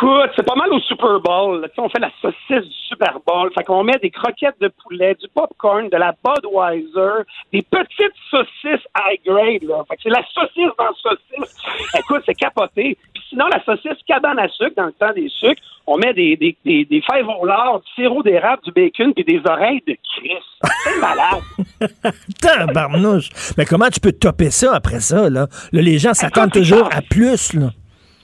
[0.01, 1.59] Écoute, c'est pas mal au Super Bowl.
[1.61, 1.67] là.
[1.77, 3.51] On fait la saucisse du Super Bowl.
[3.53, 8.85] Fait qu'on met des croquettes de poulet, du popcorn, de la Budweiser, des petites saucisses
[8.97, 9.63] high grade.
[9.63, 9.83] Là.
[9.89, 11.57] Fait que c'est la saucisse dans saucisse.
[11.97, 12.97] Écoute, c'est capoté.
[13.13, 16.37] Puis sinon, la saucisse cabane à sucre, dans le temps des sucres, on met des,
[16.37, 19.97] des, des, des fèves au lard, du sirop d'érable, du bacon, puis des oreilles de
[20.15, 20.73] Christ.
[20.85, 21.43] C'est malade.
[22.41, 23.29] Tabarnouche!
[23.57, 25.47] Mais comment tu peux topper ça après ça, là?
[25.73, 27.71] Là, les gens s'attendent toujours à plus, là.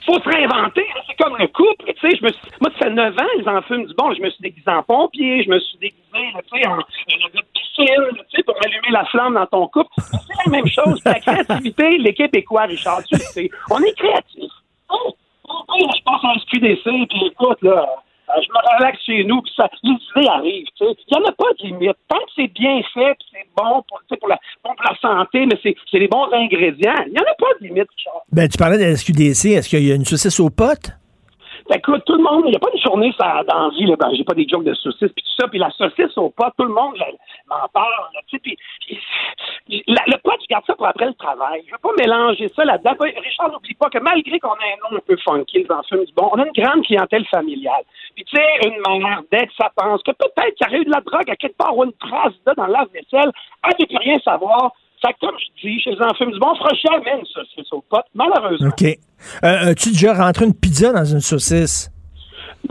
[0.05, 0.84] faut se réinventer.
[1.17, 1.85] C'est comme le couple.
[1.93, 4.13] Tu sais, je me suis- moi, ça fait 9 ans, ils en fument du bon.
[4.13, 6.81] Je me suis déguisé en pompier, je me suis déguisé tu sais, en, en
[7.53, 9.89] piscine tu sais, pour allumer la flamme dans ton couple.
[9.97, 11.01] C'est la même chose.
[11.05, 13.49] La créativité, les Québécois, Richard, tu sais.
[13.69, 14.51] On est créatifs.
[14.89, 15.13] Oh,
[15.47, 17.85] oh, oh, je pense un SQDC, puis écoute, là,
[18.29, 20.67] euh, je me relaxe chez nous, puis ça, les idées arrivent.
[20.77, 20.91] tu sais.
[21.11, 21.97] Il n'y en a pas de limite.
[22.07, 24.83] Tant que c'est bien fait, puis c'est bon pour, tu sais, pour, la, bon pour
[24.89, 27.87] la santé, mais c'est c'est les bons ingrédients, il n'y en a pas de limite,
[27.97, 28.21] Richard.
[28.31, 29.51] Ben, tu parlais de la SQDC.
[29.53, 30.91] Est-ce qu'il y a une saucisse aux potes?
[31.73, 33.95] Écoute, tout le monde, il n'y a pas une journée ça, dans la vie, là,
[33.99, 36.45] ben, j'ai pas des jokes de saucisses, puis tout ça, puis la saucisse au pot,
[36.57, 37.07] tout le monde là,
[37.47, 38.57] m'en parle, là, tu sais, puis
[39.87, 41.63] la- le pot, je garde ça pour après le travail.
[41.65, 42.93] Je veux pas mélanger ça là-dedans.
[42.99, 45.97] Ben, Richard, n'oublie pas que malgré qu'on ait un nom un peu funky, les enfants
[45.97, 47.83] du bon, on a une grande clientèle familiale.
[48.15, 50.91] Puis tu sais, une mère, que ça pense que peut-être qu'il y aurait eu de
[50.91, 53.31] la drogue à quelque part ou une trace de dans le lave-vaisselle,
[53.63, 54.71] elle ne peut rien savoir.
[55.05, 57.71] Fait que, comme je dis, chez les enfants du bon, on fera jamais une saucisse
[57.71, 58.69] au pot, malheureusement.
[58.69, 58.83] OK.
[58.83, 61.91] Euh, As-tu déjà rentré une pizza dans une saucisse?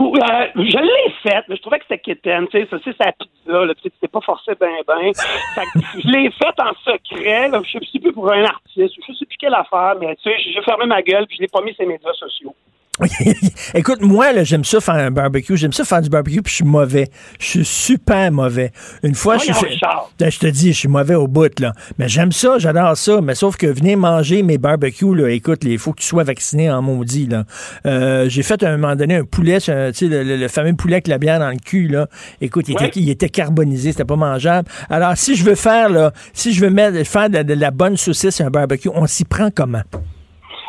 [0.01, 3.13] Euh, je l'ai faite, mais je trouvais que c'était quétaine, tu sais, ça, c'est sa
[3.13, 5.13] pizza, là, tu sais, c'était pas forcé ben ben.
[5.13, 9.13] Fait que je l'ai faite en secret, là, je sais plus pour un artiste, je
[9.13, 11.61] sais plus quelle affaire, mais tu sais, j'ai fermé ma gueule puis je l'ai pas
[11.61, 12.53] mis sur les médias sociaux.
[13.73, 15.57] Écoute, moi, là, j'aime ça faire un barbecue.
[15.57, 17.09] J'aime ça faire du barbecue, puis je suis mauvais.
[17.39, 18.71] Je suis super mauvais.
[19.03, 20.09] Une fois, je, Richard.
[20.17, 21.73] Ben, je te dis, je suis mauvais au bout, là.
[21.99, 23.19] Mais j'aime ça, j'adore ça.
[23.21, 25.29] Mais sauf que venez manger mes barbecues, là.
[25.29, 27.43] Écoute, il faut que tu sois vacciné en maudit, là.
[27.85, 30.73] Euh, j'ai fait à un moment donné un poulet, tu sais, le, le- le fameux
[30.73, 32.07] poulet avec la bière dans le cul, là.
[32.39, 32.87] Écoute, il, Ouais.
[32.87, 34.69] était, il était carbonisé, c'était pas mangeable.
[34.89, 37.97] Alors, si je veux faire, là, si je veux mettre, faire de, de la bonne
[37.97, 39.81] saucisse et un barbecue, on s'y prend comment?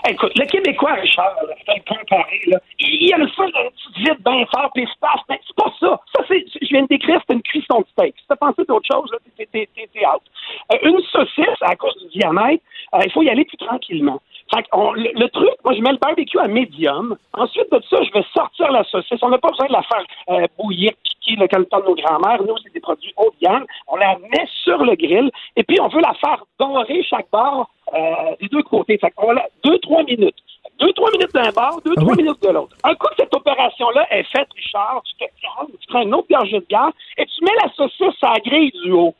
[0.08, 4.24] Écoute, le Québécois, Richard, le comparé, là, il il aime ça, là, une petite vite
[4.24, 6.00] bien fort, puis se passe, mais c'est pas ça.
[6.14, 8.14] Ça, c'est, je viens de décrire, c'est une cuisson de steak.
[8.18, 9.68] Si t'as pensé d'autre chose, là, t'es
[10.06, 10.22] out.
[10.72, 12.62] Euh, une saucisse, à cause du diamètre,
[12.94, 14.20] euh, il faut y aller plus tranquillement.
[14.54, 17.16] Fait qu'on- le, le truc, moi, je mets le barbecue à médium.
[17.34, 19.18] Ensuite de ça, je vais sortir la saucisse.
[19.22, 21.86] On n'a pas besoin de la faire euh, bouillir, piquer, là, comme le temps de
[21.86, 22.42] nos grands-mères.
[22.42, 23.64] Nous, c'est des produits haut de gamme.
[23.88, 25.30] On la met sur le grill.
[25.56, 28.98] Et puis, on veut la faire dorer chaque bord euh, des deux côtés.
[28.98, 30.36] Fait qu'on la deux, trois minutes.
[30.78, 32.76] Deux, trois minutes d'un bord, deux, trois minutes de l'autre.
[32.84, 36.26] Un coup que cette opération-là est faite, Richard, tu te calmes, tu prends une autre
[36.30, 39.14] gorgée de gaz et tu mets la saucisse à la grille du haut.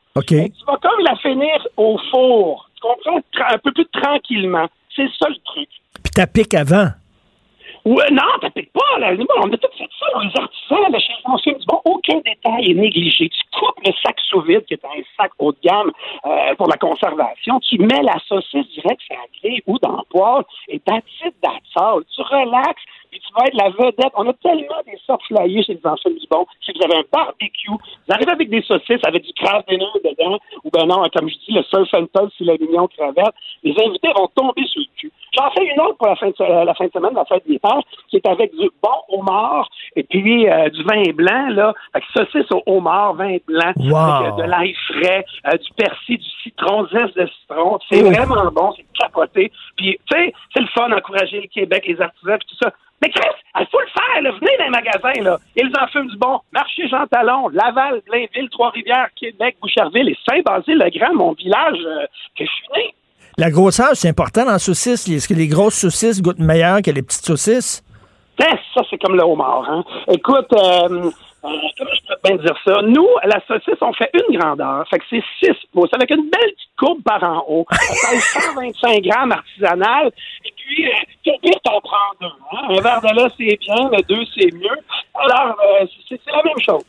[0.44, 2.68] Et tu vas comme la finir au four.
[2.74, 3.20] Tu comprends?
[3.54, 4.66] Un peu plus tranquillement.
[4.96, 5.68] C'est ça le truc.
[6.02, 6.88] Puis ta pique avant.
[7.86, 9.12] Ouais, non, t'appliques pas, là.
[9.14, 13.28] On a tout fait ça, les artisans, là, chez du bon, aucun détail est négligé.
[13.28, 15.92] Tu coupes le sac sous vide, qui est un sac haut de gamme
[16.26, 20.02] euh, pour la conservation, tu mets la saucisse direct sur la grille ou dans le
[20.10, 22.02] poêle, et that's it, that's all.
[22.12, 22.82] Tu relaxes,
[23.18, 24.12] puis tu vas être la vedette.
[24.16, 26.46] On a tellement des sortes chez les anciens du bon.
[26.64, 27.78] Si vous avez un barbecue, vous
[28.10, 31.52] arrivez avec des saucisses, avec du craft dinner dedans, ou ben non, comme je dis,
[31.52, 35.12] le surf and toast, c'est la mignon crevette, les invités vont tomber sur le cul.
[35.36, 37.46] J'en fais une autre pour la fin de, euh, la fin de semaine, la fête
[37.46, 41.74] des pères, qui est avec du bon homard et puis euh, du vin blanc, là.
[41.92, 43.96] Fait que saucisse au homard, vin blanc, Wow.
[43.96, 47.78] avec euh, de l'ail frais, euh, du persil, du citron, zeste de citron.
[47.90, 49.52] C'est vraiment bon, c'est capoté.
[49.76, 52.72] Puis, tu sais, c'est le fun d'encourager le Québec, les artisans, puis tout ça.
[53.06, 53.28] Mais Chris,
[53.60, 54.30] il faut le faire, là.
[54.32, 55.38] Venez dans les magasins, là.
[55.56, 56.40] Ils en fument du bon.
[56.52, 62.50] Marché Jean Talon, Laval, Blainville, Trois-Rivières, Québec, Boucherville et Saint-Basile-le-Grand, mon village euh, que je
[62.50, 62.94] suis né.
[63.38, 65.08] La grosseur, c'est important dans la saucisse.
[65.08, 67.84] Est-ce que les grosses saucisses goûtent meilleur que les petites saucisses?
[68.38, 69.64] Ben, ça, c'est comme le homard.
[69.70, 69.84] Hein?
[70.08, 71.10] Écoute, euh,
[71.78, 72.82] comment je pourrais bien dire ça?
[72.82, 74.84] Nous, à la saucisse, on fait une grandeur.
[74.88, 77.66] Fait que c'est 6 pouces, avec une belle petite courbe par en haut.
[77.70, 78.22] Ça pèse
[78.54, 80.10] 125 grammes artisanal.
[80.44, 82.26] Et puis, euh, au pire, t'en prends deux.
[82.26, 82.76] Hein?
[82.78, 84.78] Un verre de là, c'est bien, mais deux, c'est mieux.
[85.14, 86.84] Alors, euh, c'est la même chose.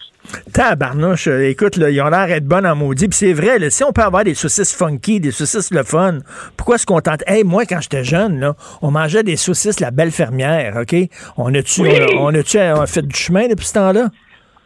[0.53, 3.07] Tabarnouche, euh, écoute, là, ils ont l'air d'être bonnes en maudit.
[3.07, 6.19] Puis c'est vrai, là, si on peut avoir des saucisses funky, des saucisses le fun,
[6.57, 7.23] pourquoi est-ce qu'on tente?
[7.27, 10.95] Hey, moi, quand j'étais jeune, là, on mangeait des saucisses la belle fermière, OK?
[11.37, 11.89] On a-tu Oui.
[12.17, 14.07] on a, on a-tu, euh, fait du chemin depuis ce temps-là?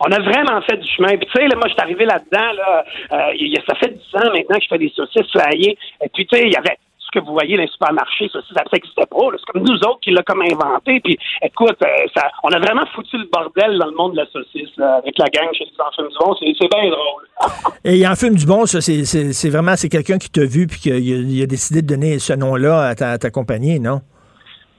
[0.05, 1.17] On a vraiment fait du chemin.
[1.17, 2.83] Puis tu sais, moi, je suis arrivé là-dedans, là,
[3.13, 5.77] euh, ça fait 10 ans maintenant que je fais des saucisses flyées.
[6.03, 8.39] Et puis, tu sais, il y avait ce que vous voyez dans les supermarchés, ça,
[8.53, 9.17] ça n'existait pas.
[9.37, 11.01] C'est comme nous autres qui l'a comme inventé.
[11.01, 14.25] Puis, écoute, euh, ça, on a vraiment foutu le bordel dans le monde de la
[14.27, 16.35] saucisse, là, avec la gang chez les enfants du bon.
[16.39, 17.27] C'est bien drôle.
[17.83, 20.91] Et il en fume du bon, c'est, vraiment, c'est quelqu'un qui t'a vu puis qui
[20.91, 24.01] a, décidé de donner ce nom-là à à ta compagnie, non?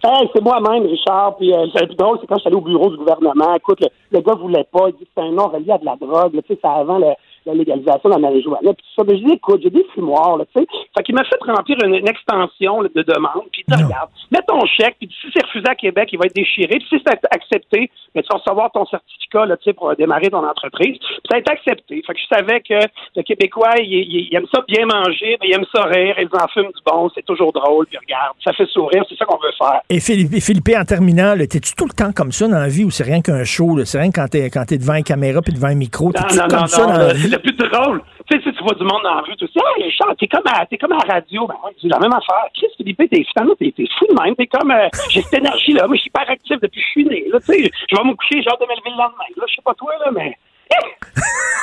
[0.04, 1.36] Hey, c'est moi-même, Richard.
[1.36, 3.54] Puis euh, le plus c'est quand je suis allé au bureau du gouvernement.
[3.54, 4.88] Écoute, le, le gars voulait pas.
[4.88, 6.32] Il dit c'était un nom relié à de la drogue.
[6.32, 7.14] Tu sais, c'est avant le-
[7.46, 8.72] la légalisation de la marijuana.
[8.74, 9.04] Puis tout ça.
[9.04, 10.66] Ben, je dis, écoute, j'ai des fumoirs, là, tu sais.
[10.96, 13.44] Fait qu'il m'a fait remplir une, une extension là, de demande.
[13.52, 14.96] Puis il dit, regarde, mets ton chèque.
[14.98, 16.78] Puis si c'est refusé à Québec, il va être déchiré.
[16.78, 20.28] Puis si c'est accepté, mais tu vas recevoir ton certificat, là, tu sais, pour démarrer
[20.30, 20.98] ton entreprise.
[20.98, 22.02] Puis ça a été accepté.
[22.06, 22.86] Fait que je savais que
[23.16, 26.14] le Québécois, il, il- il aime ça bien manger, mais il aime ça rire.
[26.18, 27.10] Ils en fument du bon.
[27.14, 27.86] C'est toujours drôle.
[27.86, 29.04] Puis regarde, ça fait sourire.
[29.08, 29.80] C'est ça qu'on veut faire.
[29.90, 32.90] Et Philippe, Philippe, en terminant, t'es-tu tout le temps comme ça dans la vie ou
[32.90, 33.82] c'est rien qu'un show?
[33.84, 36.12] C'est rien quand t'es, quand t'es devant une caméra puis devant un micro?
[36.12, 37.31] T'es-tu comme non, ça non, dans la vie?
[37.32, 38.02] Le plus drôle.
[38.30, 40.46] Tu sais, tu vois du monde dans la rue, tu sais, hey, Richard, t'es comme
[40.46, 41.46] à, comme à la radio.
[41.46, 42.46] Ben, ouais, c'est la même affaire.
[42.54, 44.34] Chris Philippe, t'es, t'es, fou de même.
[44.36, 45.86] T'es comme, euh, j'ai cette énergie-là.
[45.86, 47.24] Moi, je suis hyper actif depuis que je suis né.
[47.24, 49.24] Tu sais, je vais me coucher, genre de me le lendemain.
[49.36, 50.36] Là, je sais pas toi, là, mais.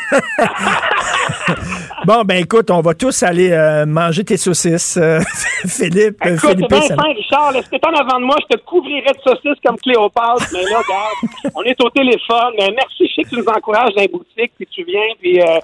[2.06, 4.96] Bon, ben écoute, on va tous aller euh, manger tes saucisses.
[4.96, 5.20] euh,
[5.66, 8.56] Philippe, euh, Écoute, Philippe, ben ça- Richard, là, si t'étais en avant de moi, je
[8.56, 12.54] te couvrirais de saucisses comme Cléopâtre, mais là, regarde, on est au téléphone.
[12.58, 15.40] Mais merci, je sais que tu nous encourages dans les boutiques, puis tu viens, puis
[15.40, 15.58] euh,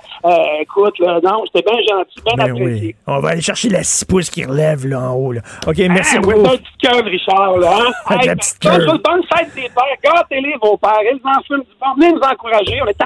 [0.61, 2.87] écoute, là, non, c'était bien gentil, bien Ben apprécié.
[2.89, 2.97] oui.
[3.07, 5.33] On va aller chercher la 6 pouces qui relève là en haut.
[5.33, 5.41] Là.
[5.67, 6.41] OK, merci Ah, beaucoup.
[6.47, 7.93] un petit cœur, Richard, là, hein?
[8.07, 11.75] Avec Hey, la petite bonne- fête des pères, gâtez-les, vos pères, ils en fument du
[11.81, 13.03] bon, venez nous encourager, on est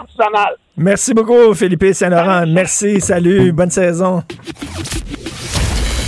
[0.76, 2.46] Merci beaucoup, Philippe Saint-Laurent.
[2.46, 4.22] Merci, salut, bonne saison.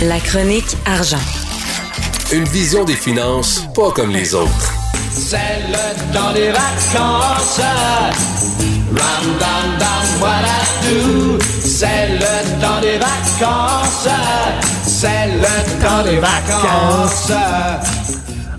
[0.01, 1.21] La chronique argent.
[2.31, 4.73] Une vision des finances pas comme les autres.
[5.11, 5.37] C'est
[5.69, 7.61] le temps des vacances.
[8.91, 11.37] Ram, dam, dam, I do.
[11.61, 14.07] C'est le temps des vacances.
[14.83, 17.31] C'est le temps des vacances.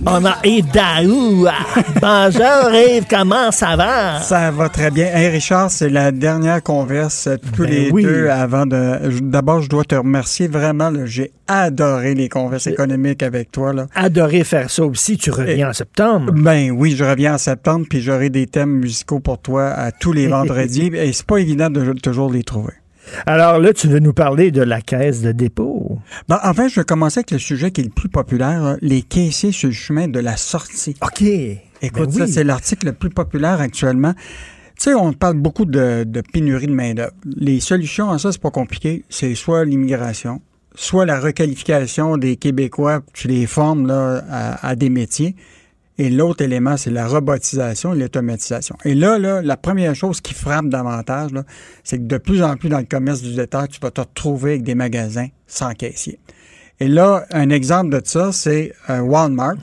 [0.06, 1.46] On a Idaou.
[2.00, 4.20] Bonjour, Yves, comment ça va?
[4.20, 5.06] Ça va très bien.
[5.06, 8.02] Hey Richard, c'est la dernière converse euh, tous Ben les oui.
[8.02, 9.18] deux avant de.
[9.22, 10.92] D'abord, je dois te remercier vraiment.
[11.06, 13.72] J'ai adoré les converses économiques avec toi.
[13.72, 13.86] Là.
[13.94, 15.16] Adoré faire ça aussi.
[15.16, 16.32] Tu reviens en septembre.
[16.32, 20.12] Ben oui, je reviens en septembre, puis j'aurai des thèmes musicaux pour toi à tous
[20.12, 20.90] les vendredis.
[20.94, 22.74] et c'est pas évident de toujours les trouver.
[23.26, 25.98] Alors là, tu veux nous parler de la caisse de dépôt.
[26.28, 28.76] Ben, en fait, je vais commencer avec le sujet qui est le plus populaire, là,
[28.80, 30.96] les caissiers sur le chemin de la sortie.
[31.02, 31.22] OK.
[31.82, 32.32] Écoute, Ben ça, oui.
[32.32, 34.14] c'est l'article le plus populaire actuellement.
[34.76, 37.12] Tu sais, on parle beaucoup de, de pénurie de main-d'œuvre.
[37.36, 39.04] Les solutions à ça, c'est pas compliqué.
[39.08, 40.40] C'est soit l'immigration,
[40.74, 45.36] soit la requalification des Québécois, tu les formes là, à, à des métiers.
[45.96, 48.76] Et l'autre élément, c'est la robotisation et l'automatisation.
[48.84, 51.30] Et là, là, la première chose qui frappe davantage,
[51.84, 54.52] c'est que de plus en plus dans le commerce du détail, tu vas te retrouver
[54.52, 56.18] avec des magasins sans caissier.
[56.80, 59.54] Et là, un exemple de ça, c'est euh, Walmart,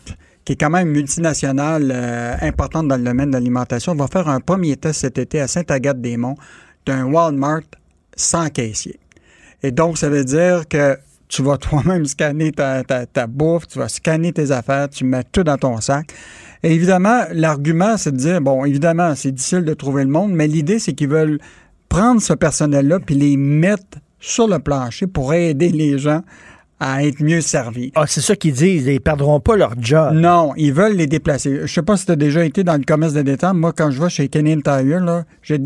[0.46, 4.40] qui est quand même multinationale euh, importante dans le domaine de l'alimentation, va faire un
[4.40, 6.38] premier test cet été à Sainte-Agathe-des-Monts
[6.86, 7.64] d'un Walmart
[8.16, 9.00] sans caissier.
[9.64, 10.98] Et donc, ça veut dire que
[11.32, 15.24] tu vas toi-même scanner ta, ta, ta bouffe, tu vas scanner tes affaires, tu mets
[15.32, 16.14] tout dans ton sac.
[16.62, 20.48] Et évidemment, l'argument, c'est de dire, bon, évidemment, c'est difficile de trouver le monde, mais
[20.48, 21.40] l'idée, c'est qu'ils veulent
[21.90, 26.22] prendre ce personnel-là puis les mettre sur le plancher pour aider les gens
[26.80, 27.92] à être mieux servis.
[27.96, 28.86] Ah, c'est ça qu'ils disent.
[28.88, 30.14] Ils perdront pas leur job.
[30.14, 31.62] Non, ils veulent les déplacer.
[31.64, 33.56] Je sais pas si tu as déjà été dans le commerce de détente.
[33.58, 35.60] Moi, quand je vais chez Canadian Tire, là, j'ai-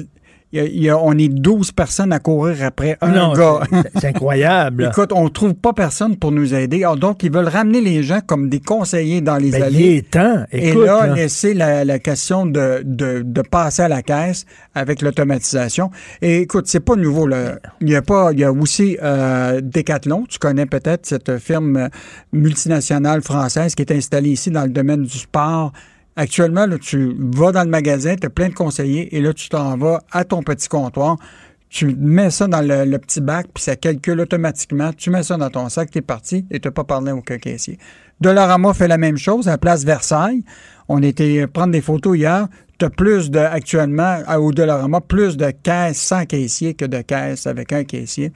[0.51, 3.33] il y a- il y a- on est 12 personnes à courir après un Non,
[3.33, 3.59] gars.
[3.99, 4.87] c'est- incroyable.
[4.91, 6.83] Écoute, on trouve pas personne pour nous aider.
[6.83, 9.95] Alors, donc, ils veulent ramener les gens comme des conseillers dans les Ben, il allées.
[9.97, 10.43] est temps.
[10.51, 11.13] Et là, là.
[11.15, 15.89] laisser la, la question de, de, de passer à la caisse avec l'automatisation.
[16.21, 17.27] Et écoute, c'est pas nouveau.
[17.27, 17.59] Là.
[17.81, 20.25] Il y a pas, il y a aussi euh, Decathlon.
[20.29, 21.87] Tu connais peut-être cette firme euh,
[22.31, 25.71] multinationale française qui est installée ici dans le domaine du sport.
[26.17, 29.49] Actuellement, là, tu vas dans le magasin, tu as plein de conseillers et là, tu
[29.49, 31.17] t'en vas à ton petit comptoir.
[31.67, 34.93] Tu mets ça dans le, petit bac, puis ça calcule automatiquement.
[34.93, 37.15] Tu mets ça dans ton sac, tu es parti et tu n'as pas parlé à
[37.15, 37.77] aucun caissier.
[38.21, 40.43] Dollarama fait la même chose à la place Versailles.
[40.87, 42.47] On était prendre des photos hier.
[42.77, 46.99] Tu as plus de, actuellement, à- au Dollarama, plus de caisses sans caissier que de
[47.01, 48.33] caisses avec un caissier.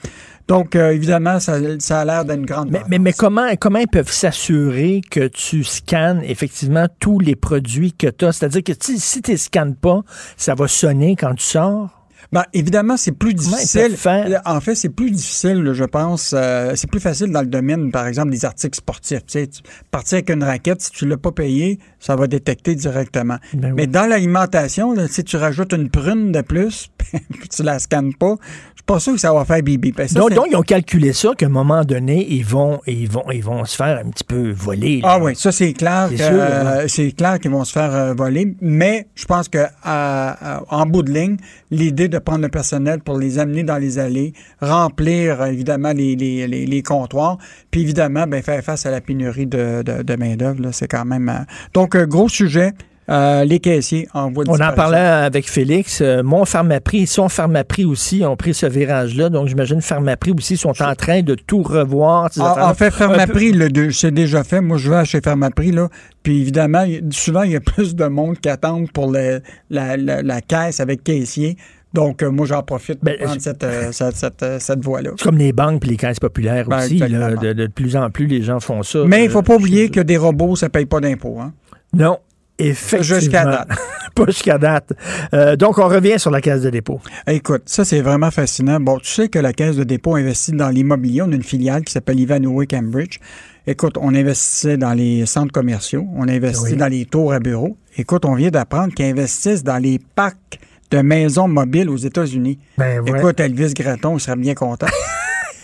[0.47, 3.87] Donc, euh, évidemment, ça, ça a l'air d'une grande Mais, mais, mais comment, comment ils
[3.87, 8.31] peuvent s'assurer que tu scannes effectivement tous les produits que tu as?
[8.31, 10.01] C'est-à-dire que tu- si tu ne scannes pas,
[10.37, 11.89] ça va sonner quand tu sors?
[12.31, 13.97] Ben, évidemment, c'est plus difficile.
[13.97, 14.41] faire?
[14.45, 16.33] En fait, c'est plus difficile, je pense.
[16.37, 19.25] euh, c'est plus facile dans le domaine, par exemple, des articles sportifs.
[19.25, 19.49] Tu sais,
[19.89, 23.37] partir avec une raquette, si tu l'as pas payé, ça va détecter directement.
[23.53, 23.73] Ben oui.
[23.75, 26.89] Mais dans l'alimentation, si tu rajoutes une prune de plus,
[27.55, 28.35] tu la scannes pas,
[28.75, 29.91] je suis pas sûr que ça va faire bibi.
[29.91, 33.25] Ben, ça, donc, ils ont calculé ça qu'à un moment donné, ils vont, ils vont,
[33.31, 35.01] ils vont se faire un petit peu voler.
[35.01, 35.15] là.
[35.15, 36.09] Ah oui, ça c'est clair.
[36.15, 40.85] C'est euh, c'est clair qu'ils vont se faire euh, voler, mais je pense que en
[40.85, 41.37] bout de ligne,
[41.71, 46.15] l'idée de prendre le personnel pour les amener dans les allées, remplir euh, évidemment les,
[46.15, 47.37] les, les, les comptoirs,
[47.71, 51.05] puis évidemment ben, faire face à la pénurie de, de, de main d'œuvre, c'est quand
[51.05, 51.45] même.
[51.89, 52.71] Donc euh, gros sujet.
[53.09, 55.99] euh, les caissiers en voie de On en parlait avec Félix.
[56.01, 59.29] Euh, mon Pharmaprix, son Pharmaprix aussi ont pris ce virage-là.
[59.29, 62.29] Donc, j'imagine Pharmaprix aussi sont en train de tout revoir.
[62.31, 64.61] ces En, en fait, peu- Pharmaprix, de- c'est déjà fait.
[64.61, 65.89] Moi, je vais chez Pharmaprix, là.
[66.21, 70.21] Puis évidemment, souvent, il y a plus de monde qui attendent pour le- la, la-
[70.21, 71.57] la caisse avec caissier.
[71.91, 75.09] Donc, euh, moi, j'en profite pour Ben, prendre je- cette, euh, cette, cette, cette voie-là.
[75.17, 76.99] C'est comme les banques et les caisses populaires Ben, aussi.
[76.99, 77.31] là.
[77.35, 78.99] de, de plus en plus, les gens font ça.
[79.07, 81.39] Mais il Euh, faut pas oublier que des robots, ça paye pas d'impôts.
[81.41, 81.51] Hein?
[81.93, 82.19] Non,
[82.57, 83.19] effectivement.
[83.19, 83.69] Jusqu'à date.
[84.15, 84.93] pas jusqu'à date.
[85.33, 86.99] Euh, donc, on revient sur la caisse de dépôt.
[87.27, 88.79] Écoute, ça, c'est vraiment fascinant.
[88.79, 91.21] Bon, tu sais que la Caisse de dépôt investit dans l'immobilier.
[91.21, 93.19] On a une filiale qui s'appelle Ivanhoe Cambridge.
[93.67, 96.75] Écoute, on investissait dans les centres commerciaux, on investit Oui.
[96.75, 97.77] dans les tours à bureaux.
[97.97, 100.59] Écoute, on vient d'apprendre qu'ils investissent dans les parcs
[100.89, 102.57] de maisons mobiles aux États-Unis.
[102.79, 103.19] Ben ouais.
[103.19, 104.87] Écoute, Elvis Gratton, il serait bien content.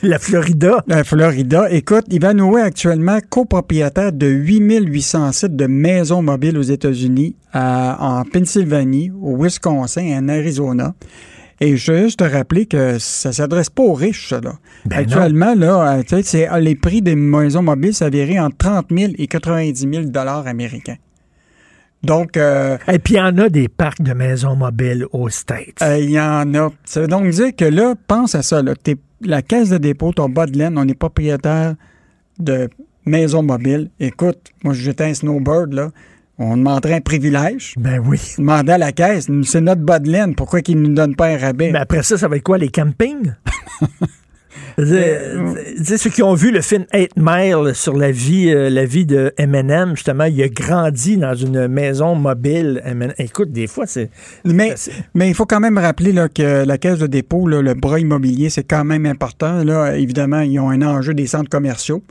[0.04, 0.84] La Florida.
[0.88, 1.72] La Florida.
[1.72, 9.12] Écoute, Ivanhoe est actuellement copropriétaire de 8800 sites de maisons mobiles aux États-Unis, en Pennsylvanie,
[9.22, 10.93] au Wisconsin et en Arizona.
[11.62, 14.56] Et je veux juste te rappeler que ça s'adresse pas aux riches, ça, là.
[14.86, 19.14] Ben Actuellement, là, euh, c'est- ah, les prix des maisons mobiles s'avéraient entre 30 000
[19.18, 20.98] et 90 000 dollars américains.
[22.06, 25.82] Donc, euh, Et puis, il y en a des parcs de maisons mobiles aux States.
[25.82, 26.72] euh, il y en a.
[26.86, 28.62] Ça veut donc dire que là, pense à ça.
[28.62, 28.74] Là,
[29.22, 31.76] la caisse de dépôt, ton bas de laine, on est propriétaire
[32.39, 32.70] de
[33.06, 33.89] maisons mobiles.
[33.99, 35.89] Écoute, moi, j'étais un snowbird, là.
[36.38, 37.76] On demanderait un privilège.
[37.78, 38.20] Ben oui.
[38.38, 41.28] Demandait à la caisse, c'est notre bas de laine, pourquoi qu'ils ne nous donnent pas
[41.28, 41.71] un rabais?
[41.71, 43.32] Mais après ça, ça va être quoi, les campings?
[44.78, 48.86] Tu sais, ceux qui ont vu le film Eight Mile sur la vie, euh, la
[48.86, 52.82] vie de Eminem, justement, il a grandi dans une maison mobile.
[53.18, 54.10] Écoute, des fois, c'est.
[54.43, 54.76] Mais,
[55.14, 58.00] mais il faut quand même rappeler là, que la caisse de dépôt, là, le bras
[58.00, 59.64] immobilier, c'est quand même important.
[59.64, 62.04] Là, évidemment, ils ont un enjeu des centres commerciaux.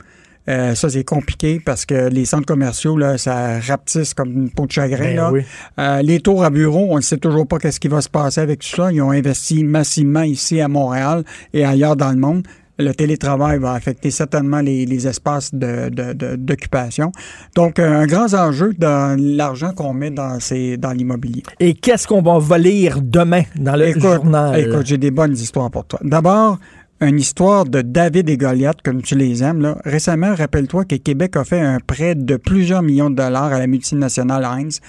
[0.47, 4.65] Euh, ça, c'est compliqué parce que les centres commerciaux, là, ça rapetisse comme une peau
[4.67, 5.03] de chagrin.
[5.05, 5.31] Ben là.
[5.31, 5.41] oui.
[5.79, 8.41] Euh, les tours à bureau, on ne sait toujours pas qu'est-ce qui va se passer
[8.41, 8.91] avec tout ça.
[8.91, 11.23] Ils ont investi massivement ici à Montréal
[11.53, 12.43] et ailleurs dans le monde.
[12.77, 17.13] Le télétravail va affecter certainement les, les espaces de- de- de- d'occupation.
[17.55, 21.41] Donc, un grand enjeu dans l'argent qu'on met dans, ces, dans l'immobilier.
[21.61, 24.59] Et qu'est-ce qu'on va lire demain dans le Écoute, journal?
[24.59, 25.99] Écoute, j'ai des bonnes histoires pour toi.
[26.03, 26.59] D'abord,
[27.01, 29.61] une histoire de David et Goliath, comme tu les aimes.
[29.61, 29.77] Là.
[29.83, 33.67] Récemment, rappelle-toi que Québec a fait un prêt de plusieurs millions de dollars à la
[33.67, 34.79] multinationale Heinz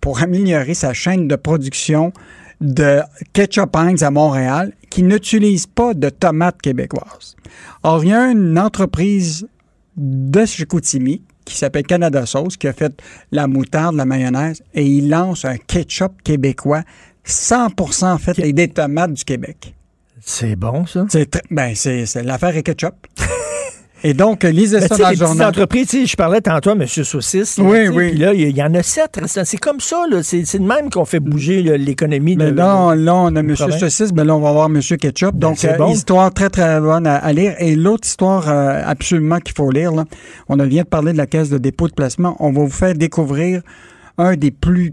[0.00, 2.12] pour améliorer sa chaîne de production
[2.60, 3.00] de
[3.32, 7.36] ketchup Heinz à Montréal qui n'utilise pas de tomates québécoises.
[7.82, 9.46] Or, il y a une entreprise
[9.96, 13.00] de Chicoutimi qui s'appelle Canada Sauce qui a fait
[13.32, 16.82] la moutarde, la mayonnaise et il lance un ketchup québécois
[17.26, 19.75] 100% fait avec des tomates du Québec.
[20.28, 21.06] C'est bon, ça?
[21.08, 22.94] C'est tr- ben, c'est, c'est l'affaire est ketchup.
[24.02, 25.48] Et donc, lisez Ben, ça dans les le journal.
[25.48, 26.84] entreprises, je parlais tantôt à M.
[26.86, 27.58] Saucisse.
[27.58, 28.10] là, Oui, oui.
[28.10, 29.20] Puis là, il y, en a sept.
[29.44, 30.22] C'est comme ça, là.
[30.24, 32.36] C'est c'est de même qu'on fait bouger là, l'économie.
[32.36, 33.54] Mais de- là, là, on a M.
[33.56, 34.80] Saucisse, mais là, on va voir M.
[34.80, 35.36] Ketchup.
[35.38, 35.90] Donc, c'est euh, bon.
[35.92, 37.54] histoire très, très bonne à, à lire.
[37.60, 40.04] Et l'autre histoire euh, absolument qu'il faut lire, là,
[40.48, 42.36] on vient de parler de la caisse de dépôt de placement.
[42.40, 43.62] On va vous faire découvrir
[44.18, 44.92] un des plus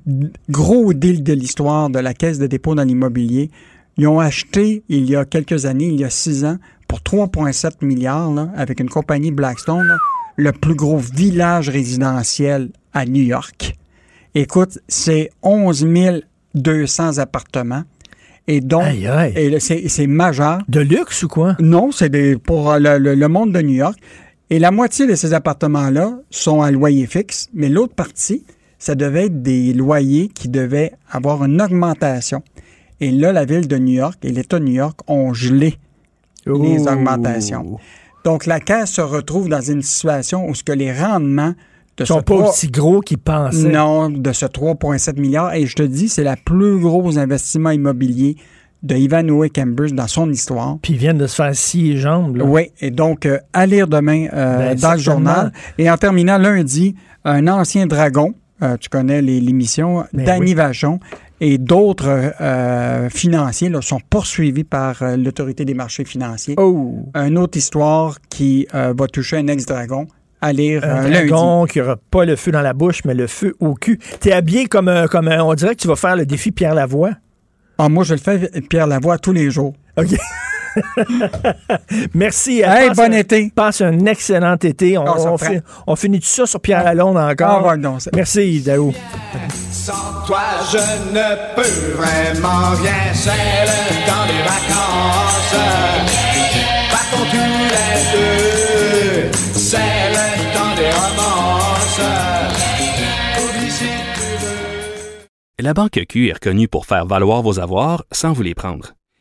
[0.49, 3.49] gros deals de l'histoire de la caisse de dépôt dans l'immobilier.
[3.97, 6.57] Ils ont acheté, il y a quelques années, il y a six ans,
[6.87, 9.97] pour 3,7 milliards, là, avec une compagnie Blackstone, là,
[10.35, 13.75] le plus gros village résidentiel à New York.
[14.35, 15.85] Écoute, c'est 11
[16.55, 17.83] 200 appartements.
[18.47, 19.59] Et donc, Aïe, aïe.
[19.59, 20.59] c'est majeur.
[20.67, 21.55] De luxe ou quoi?
[21.59, 23.97] Non, c'est des- pour euh, le, le- le monde de New York.
[24.49, 28.43] Et la moitié de ces appartements-là sont à loyer fixe, mais l'autre partie,
[28.77, 32.43] ça devait être des loyers qui devaient avoir une augmentation.
[32.99, 35.77] Et là, la ville de New York et l'État de New York ont gelé
[36.45, 37.77] les augmentations.
[38.23, 41.53] Donc, la Caisse se retrouve dans une situation où ce que les rendements
[41.97, 43.69] de sont ce pas aussi gros qu'ils pensaient.
[43.69, 45.53] non, de ce 3,7 milliards.
[45.53, 48.35] Et je te dis, c'est la plus gros investissement immobilier
[48.81, 50.77] de Ivanhoe Cambridge dans son histoire.
[50.81, 52.37] Puis ils viennent de se faire les jambes.
[52.37, 52.45] là.
[52.45, 55.53] Oui, et donc, euh, à lire demain euh, Ben, dans le journal.
[55.77, 60.53] Et en terminant, lundi, un ancien dragon, euh, tu connais l'émission, Ben Danny oui.
[60.53, 60.99] Vachon,
[61.45, 66.55] et d'autres euh, financiers là, sont poursuivis par euh, l'autorité des marchés financiers.
[66.57, 67.05] Oh!
[67.15, 70.07] Une autre histoire qui euh, va toucher un ex-dragon
[70.39, 71.29] à lire Un lundi.
[71.29, 73.99] dragon qui aura pas le feu dans la bouche, mais le feu au cul.
[74.21, 77.11] T'es habillé comme, un- comme on dirait que tu vas faire le défi Pierre Lavoie.
[77.77, 79.73] Ah, moi, je le fais, Pierre Lavoie, tous les jours.
[79.97, 80.15] OK.
[82.13, 82.61] Merci.
[82.61, 83.51] Hey, Passe bon un- été.
[83.55, 84.97] Passe un excellent été.
[84.97, 85.37] On, Ah, on prend.
[85.37, 87.69] fi- on finit tout ça sur Pierre Lalonde encore.
[87.69, 88.93] Ah, non, Merci, Daou.
[89.71, 90.41] Sans toi,
[90.71, 93.13] je ne peux vraiment rien.
[93.13, 95.55] C'est le temps des vacances.
[96.91, 99.31] Partons tous les deux.
[99.53, 101.99] C'est le temps des romances.
[105.59, 108.93] La Banque Q est reconnue pour faire valoir vos avoirs sans vous les prendre.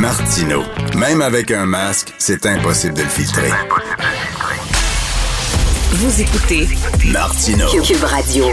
[0.00, 0.60] Martino.
[0.98, 3.48] Même avec un masque, c'est impossible de le filtrer.
[5.96, 6.68] Vous écoutez
[7.12, 7.64] Martino.
[7.80, 8.44] Cube Radio.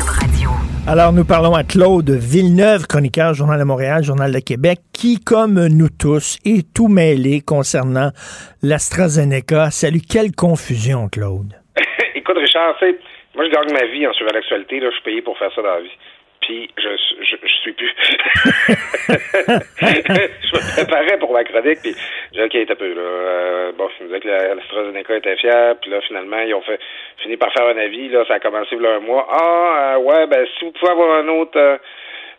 [0.87, 5.67] Alors, nous parlons à Claude Villeneuve, chroniqueur Journal de Montréal, Journal de Québec, qui, comme
[5.67, 8.11] nous tous, est tout mêlé concernant
[8.61, 9.69] l'AstraZeneca.
[9.69, 11.53] Salut, quelle confusion, Claude.
[12.15, 12.97] Écoute, Richard, tu sais,
[13.35, 14.79] moi, je gagne ma vie en suivant l'actualité.
[14.79, 15.97] Là, je suis payé pour faire ça dans la vie.
[16.45, 16.89] Puis, je,
[17.21, 17.93] je, je suis plus.
[19.07, 21.95] je me préparais pour ma chronique, puis
[22.33, 23.01] j'ai OK, un peu, là.
[23.01, 26.61] Euh, bon, ils me disaient que la- l'AstraZeneca était fiable, puis là, finalement, ils ont
[26.61, 26.79] fait,
[27.21, 29.25] fini par faire un avis, là, ça a commencé il y a un mois.
[29.31, 31.77] Ah, euh, ouais, ben, si vous pouvez avoir un autre, euh,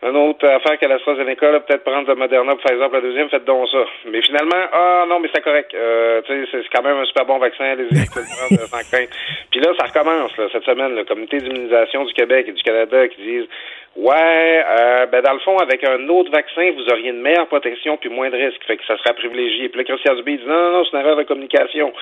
[0.03, 3.47] un autre affaire qu'à l'AstraZeneca, peut-être prendre de Moderna pour Pfizer pour la deuxième, faites
[3.47, 3.85] donc ça.
[4.07, 5.73] Mais finalement, ah non, mais c'est correct.
[5.75, 9.09] Euh, c'est quand même un super bon vaccin, allez-y, sans crainte.
[9.51, 13.09] Puis là, ça recommence, là, cette semaine, le comité d'immunisation du Québec et du Canada
[13.09, 13.49] qui disent
[13.97, 17.97] Ouais, euh, ben dans le fond, avec un autre vaccin, vous auriez une meilleure protection
[17.97, 18.65] puis moins de risques.
[18.67, 19.69] Fait que ça sera privilégié.
[19.69, 21.93] Puis là, Christian Dubé dit non, non, non, c'est une erreur de communication.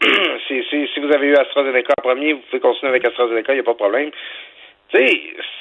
[0.46, 3.56] si, si, si vous avez eu AstraZeneca en premier, vous pouvez continuer avec AstraZeneca, il
[3.56, 4.10] n'y a pas de problème.
[4.90, 5.20] Tu sais,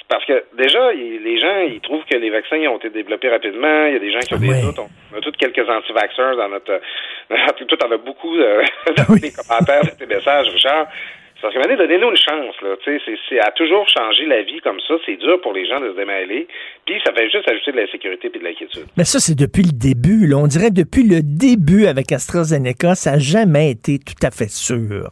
[0.10, 3.86] parce que déjà, les gens, ils trouvent que les vaccins ont été développés rapidement.
[3.88, 4.80] Il y a des gens qui ont des doutes.
[4.80, 6.82] On, on a tous quelques anti-vaxxers dans notre...
[7.68, 8.64] Tout en a beaucoup euh,
[8.96, 10.88] dans les commentaires de tes messages, Richard.
[11.42, 12.56] Parce que maintenant, donnez-nous une chance.
[12.64, 12.76] Là.
[12.84, 14.96] Tu sais, c'est, c'est à toujours changer la vie comme ça.
[15.06, 16.48] C'est dur pour les gens de se démêler.
[16.86, 18.86] Puis ça fait juste ajouter de l'insécurité et de l'inquiétude.
[18.98, 20.26] Mais ça, c'est depuis le début.
[20.28, 20.38] là.
[20.38, 25.10] On dirait depuis le début avec AstraZeneca, ça n'a jamais été tout à fait sûr.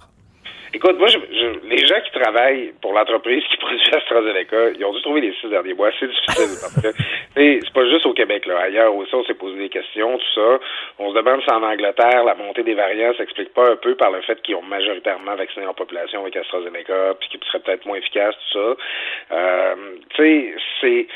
[0.73, 4.93] Écoute, moi, je, je- les gens qui travaillent pour l'entreprise qui produit AstraZeneca, ils ont
[4.93, 5.89] dû trouver les six derniers mois.
[5.99, 7.03] C'est difficile parce que
[7.35, 8.45] c'est pas juste au Québec.
[8.45, 8.59] Là.
[8.59, 10.59] Ailleurs aussi, on s'est posé des questions, tout ça.
[10.99, 14.11] On se demande si en Angleterre, la montée des variants s'explique pas un peu par
[14.11, 17.97] le fait qu'ils ont majoritairement vacciné leur population avec AstraZeneca, puis qu'ils seraient peut-être moins
[17.97, 19.35] efficaces, tout ça.
[19.35, 19.75] Euh,
[20.15, 21.07] tu sais, c'est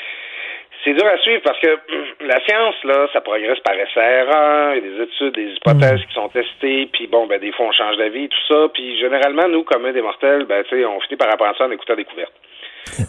[0.84, 1.78] c'est dur à suivre parce que
[2.26, 6.14] la science, là, ça progresse par essai-erreur, il y a des études, des hypothèses qui
[6.14, 9.64] sont testées, puis bon, ben des fois on change d'avis, tout ça, puis généralement, nous,
[9.64, 12.34] communs des mortels, ben tu sais, on finit par apprendre ça en écoutant découverte.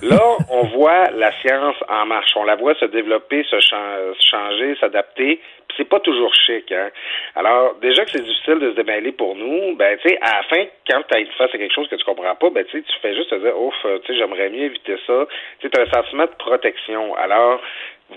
[0.02, 2.32] Là, on voit la science en marche.
[2.36, 5.40] On la voit se développer, se chan- changer, s'adapter.
[5.68, 6.70] Puis c'est pas toujours chic.
[6.72, 6.90] Hein?
[7.36, 10.42] Alors, déjà que c'est difficile de se démêler pour nous, ben tu sais, à la
[10.44, 12.82] fin, quand tu es face à quelque chose que tu comprends pas, ben tu sais,
[12.82, 15.26] tu fais juste te dire, ouf, euh, tu sais, j'aimerais mieux éviter ça.
[15.60, 17.14] Tu sais, as un sentiment de protection.
[17.16, 17.60] Alors,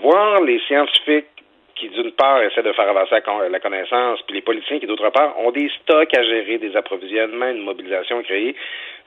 [0.02, 1.26] voir les scientifiques
[1.76, 4.86] qui, d'une part, essaient de faire avancer la con- la connaissance, puis les politiciens qui,
[4.86, 8.54] d'autre part, ont des stocks à gérer, des approvisionnements, une mobilisation à créer.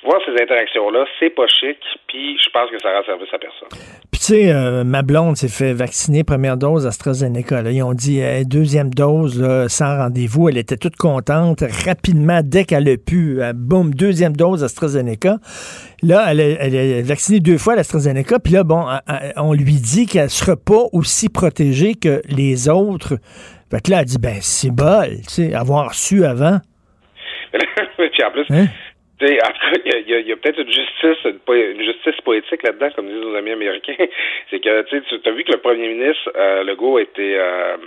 [0.03, 1.77] Voir ces interactions-là, c'est pas chic,
[2.07, 3.69] puis je pense que ça rend service à personne.
[4.11, 7.64] Puis tu sais, euh, ma blonde s'est fait vacciner première dose AstraZeneca.
[7.64, 7.72] Là.
[7.72, 10.49] Ils ont dit euh, deuxième dose sans rendez-vous.
[10.49, 11.64] Elle était toute contente.
[11.85, 15.38] Rapidement, dès qu'elle a pu, euh, boum, deuxième dose AstraZeneca.
[16.03, 18.38] Là, elle est, elle vaccinée deux fois l'AstraZeneca.
[18.38, 22.22] Puis là, bon, euh, euh, on lui dit qu'elle ne sera pas aussi protégée que
[22.30, 23.18] les autres.
[23.69, 26.60] Fait que là, elle dit, ben, c'est bol, tu sais, avoir su avant.
[27.98, 28.68] puis en plus, Hein?
[29.19, 31.84] Tu sais, en tout cas, il y a, y a- peut-être une justice, une, une
[31.84, 33.95] justice poétique là-dedans, comme disent nos amis américains.
[34.49, 37.77] C'est que tu as vu que le premier ministre euh, Legault a été euh,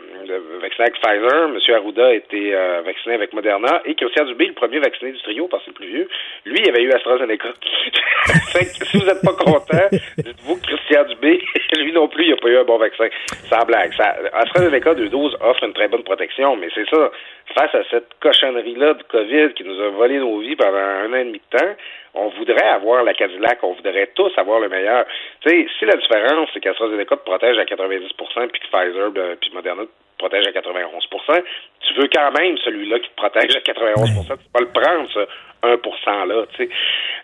[0.61, 1.59] vacciné avec Pfizer, M.
[1.75, 5.47] Arruda a été euh, vacciné avec Moderna, et Christian Dubé, le premier vacciné du trio,
[5.49, 6.09] parce que c'est le plus vieux,
[6.47, 7.49] lui, il avait eu AstraZeneca.
[8.53, 9.89] fait que si vous n'êtes pas content,
[10.19, 11.41] dites-vous que Christian Dubé,
[11.79, 13.07] lui non plus, il n'a pas eu un bon vaccin.
[13.49, 13.93] Sans blague.
[13.95, 17.11] Ça, AstraZeneca, deux doses, offre une très bonne protection, mais c'est ça.
[17.55, 21.17] Face à cette cochonnerie-là du COVID qui nous a volé nos vies pendant un an
[21.17, 21.75] et demi de temps,
[22.15, 25.05] on voudrait avoir la Cadillac, on voudrait tous avoir le meilleur.
[25.41, 29.37] Tu sais, si la différence, c'est qu'AstraZeneca te protège à 90% puis que Pfizer ben,
[29.41, 31.43] puis Moderna te protège à 91%
[31.91, 35.09] tu veux quand même celui-là qui te protège à 91% tu peux pas le prendre,
[35.11, 35.27] ce
[35.63, 36.71] 1% là, tu sais.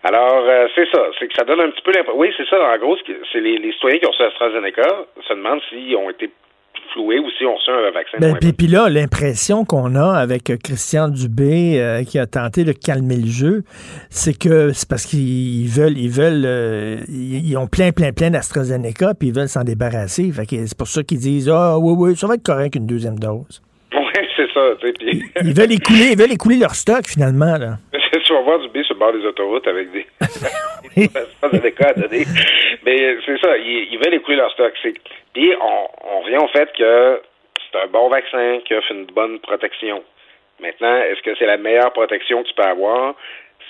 [0.03, 2.19] Alors, euh, c'est ça, c'est que ça donne un petit peu l'impression.
[2.19, 2.97] Oui, c'est ça, en gros,
[3.31, 6.29] c'est les, les citoyens qui ont reçu AstraZeneca se demandent s'ils ont été
[6.93, 8.17] floués ou s'ils ont reçu un vaccin.
[8.19, 12.63] Ben, puis, puis là, l'impression qu'on a avec euh, Christian Dubé euh, qui a tenté
[12.63, 13.63] de calmer le jeu,
[14.09, 19.13] c'est que c'est parce qu'ils veulent, ils veulent, euh, ils, ont plein, plein, plein d'AstraZeneca,
[19.13, 20.31] puis ils veulent s'en débarrasser.
[20.33, 23.61] C'est pour ça qu'ils disent ah oui, oui, ça va être correct une deuxième dose.
[23.93, 24.61] Oui, c'est ça,
[25.43, 27.77] Ils veulent écouler, ils veulent écouler leur stock finalement là.
[28.27, 30.05] tu vas voir du B sur le bord des autoroutes avec des
[31.95, 32.25] donner.
[32.85, 34.73] Mais c'est ça, ils, ils veulent écouler leur stock.
[35.33, 37.21] Puis on, on revient au fait que
[37.71, 40.03] c'est un bon vaccin qui offre une bonne protection.
[40.59, 43.15] Maintenant, est-ce que c'est la meilleure protection que tu peux avoir?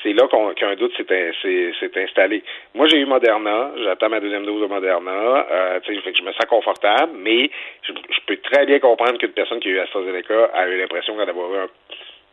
[0.04, 2.44] C'est là qu'on- qu'un doute s'est in- s'est- s'est installé.
[2.76, 5.10] Moi, j'ai eu Moderna, j'attends ma deuxième dose de Moderna,
[5.52, 7.49] euh, fait que je me sens confortable, mais
[7.82, 11.16] je, je peux très bien comprendre qu'une personne qui a eu AstraZeneca a eu l'impression
[11.18, 11.68] d'en avoir eu un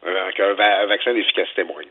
[0.07, 1.89] un vaccin d'efficacité moindre.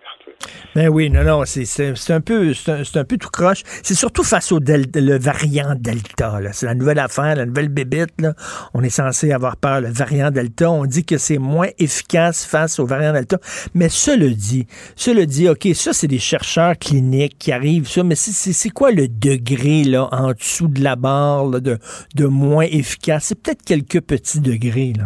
[0.75, 3.61] Ben oui, non, non, c'est- un peu c'est un, peu tout croche.
[3.83, 6.39] C'est surtout face au del- le variant Delta.
[6.51, 8.19] C'est la nouvelle affaire, la nouvelle bébite.
[8.19, 8.33] Là.
[8.73, 9.81] On est censé avoir peur.
[9.81, 13.37] Le variant Delta, on dit que c'est moins efficace face au variant Delta.
[13.73, 14.65] Mais cela dit,
[14.95, 19.07] cela dit, OK, ça, c'est des chercheurs cliniques qui arrivent, ça, mais c'est- quoi le
[19.07, 21.77] degré là, en dessous de la barre là, de,
[22.15, 23.25] de moins efficace?
[23.25, 24.93] C'est peut-être quelques petits degrés.
[24.97, 25.05] Là.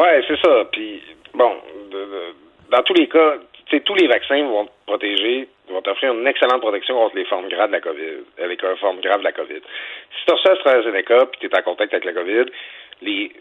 [0.00, 0.64] Ouais, c'est ça.
[0.72, 1.00] Puis,
[1.36, 1.50] bon,
[2.70, 3.34] dans tous les cas,
[3.66, 7.24] tu sais, tous les vaccins vont te protéger, vont t'offrir une excellente protection contre les
[7.24, 9.60] formes graves de la COVID, euh, les formes graves de la COVID.
[10.18, 12.46] Si tu reçois AstraZeneca puis tu es en contact avec la COVID,
[13.02, 13.32] les,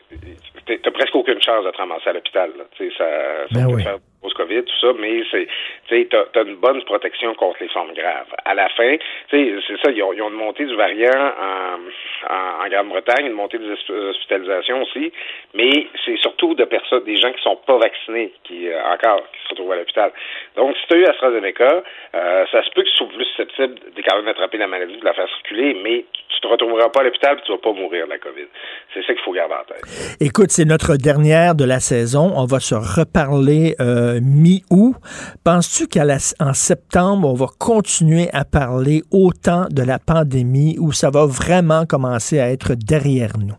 [0.65, 2.51] t'as presque aucune chance de te ramasser à l'hôpital.
[2.57, 2.63] là.
[2.77, 3.05] Tu sais, ça,
[3.51, 3.83] ça Ben peut oui.
[3.83, 5.47] faire post-COVID, tout ça, mais c'est,
[5.87, 8.27] tu t'as une bonne protection contre les formes graves.
[8.45, 8.95] À la fin,
[9.31, 13.33] c'est ça, ils ont, ils ont une montée du variant en, en, en Grande-Bretagne, une
[13.33, 15.11] montée des hosp- hospitalisations aussi,
[15.53, 19.43] mais c'est surtout de personnes, des gens qui sont pas vaccinés, qui, euh, encore, qui
[19.43, 20.11] se retrouvent à l'hôpital.
[20.55, 21.83] Donc, si tu as eu AstraZeneca,
[22.15, 24.97] euh, ça se peut que tu sois plus susceptible de quand même attraper la maladie,
[24.97, 27.71] de la faire circuler, mais tu te retrouveras pas à l'hôpital et tu vas pas
[27.71, 28.47] mourir de la COVID.
[28.93, 30.17] C'est ça qu'il faut garder en tête.
[30.21, 32.31] Écoute, c'est notre dernière de la saison.
[32.35, 34.95] On va se reparler euh, mi-août.
[35.43, 41.25] Penses-tu qu'en septembre, on va continuer à parler autant de la pandémie ou ça va
[41.25, 43.55] vraiment commencer à être derrière nous?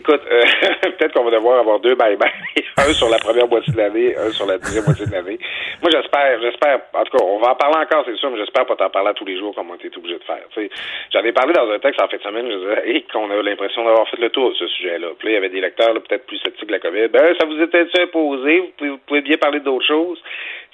[0.00, 0.42] Écoute, euh,
[0.96, 2.32] peut-être qu'on va devoir avoir deux bye-bye.
[2.78, 5.38] un sur la première moitié de l'année, un sur la deuxième moitié de l'année.
[5.82, 8.64] Moi, j'espère, j'espère, en tout cas, on va en parler encore, c'est sûr, mais j'espère
[8.64, 10.40] pas t'en parler tous les jours comme on était obligé de faire.
[11.12, 13.42] J'en ai parlé dans un texte en fin de semaine, je disais, hey, qu'on a
[13.42, 15.08] l'impression d'avoir fait le tour de ce sujet-là.
[15.18, 17.08] Puis là, il y avait des lecteurs peut-être plus sceptiques de la COVID.
[17.08, 20.22] Ben, ça vous était imposé, vous pouvez bien parler d'autres choses.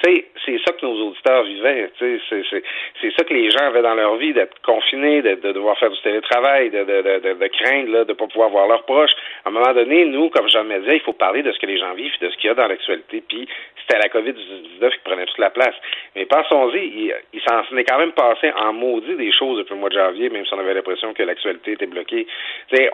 [0.02, 1.90] C'est ça que nos auditeurs vivaient.
[1.98, 5.90] C'est, ça que les gens avaient dans leur vie, d'être confinés, de, de devoir faire
[5.90, 9.12] du télétravail, de, de, de, craindre là, de pas pouvoir voir leurs proches.
[9.44, 11.78] À un moment donné, nous, comme Jean Média, il faut parler de ce que les
[11.78, 13.23] gens vivent, de ce qu'il y a dans l'actualité.
[13.27, 13.48] Puis
[13.89, 15.75] c'était la COVID-19 qui prenait toute la place.
[16.15, 19.89] Mais pensons-y, il, s'en est quand même passé en maudit des choses depuis le mois
[19.91, 22.27] de janvier, même si on avait l'impression que l'actualité était bloquée.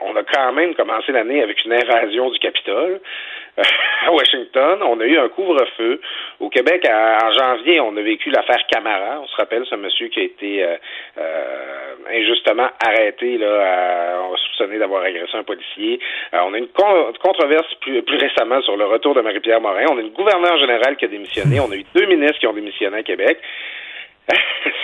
[0.03, 3.01] On a quand même commencé l'année avec une invasion du Capitole
[3.59, 3.63] euh,
[4.07, 4.81] à Washington.
[4.83, 6.01] On a eu un couvre-feu.
[6.41, 9.21] Au Québec, en janvier, on a vécu l'affaire Camara.
[9.23, 10.77] On se rappelle ce monsieur qui a été euh,
[11.19, 16.01] euh, injustement arrêté, là, à- soupçonner d'avoir agressé un policier.
[16.33, 19.85] On a une con- controverse plus, plus récemment sur le retour de Marie-Pierre Morin.
[19.91, 21.61] On a une gouverneure générale qui a démissionné.
[21.61, 23.39] On a eu deux ministres qui ont démissionné à Québec.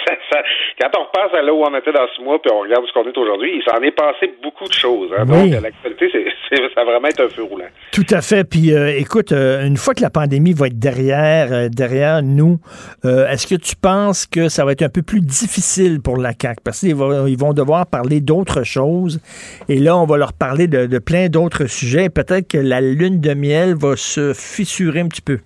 [0.07, 0.43] Ça- ça-
[0.81, 2.93] quand on repasse à là où on était dans six mois, puis on regarde ce
[2.93, 5.11] qu'on est aujourd'hui, il s'en est passé beaucoup de choses.
[5.17, 5.25] hein.
[5.29, 5.51] Oui.
[5.51, 6.25] Donc, l'actualité, c'est,
[6.57, 7.67] c'est- ça va vraiment être un feu roulant.
[7.93, 8.43] Tout à fait.
[8.45, 12.59] Puis, euh, écoute, euh, une fois que la pandémie va être derrière, euh, derrière nous,
[13.05, 16.57] est-ce que tu penses que ça va être un peu plus difficile pour la CAQ?
[16.65, 19.21] Parce qu'ils vont, ils vont devoir parler d'autres choses.
[19.69, 22.09] Et là, on va leur parler de, de plein d'autres sujets.
[22.09, 25.39] Peut-être que la lune de miel va se fissurer un petit peu.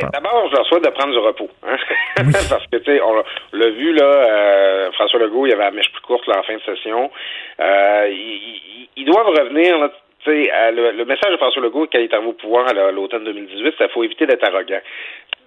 [0.00, 0.10] Ben?
[0.12, 1.48] D'abord, je leur souhaite de prendre du repos.
[1.66, 1.76] hein.
[2.16, 3.22] Parce que, tu sais, on
[3.52, 6.54] l'a vu, là, euh, François Legault, il avait la mèche plus courte là, en fin
[6.54, 7.10] de session.
[7.60, 8.08] Euh,
[8.96, 9.90] ils, doivent revenir, là,
[10.24, 12.68] tu sais, à le, le message de François Legault, quand il est arrivé au pouvoir
[12.68, 14.80] à la- l'automne 2018, c'est qu'il faut éviter d'être arrogant.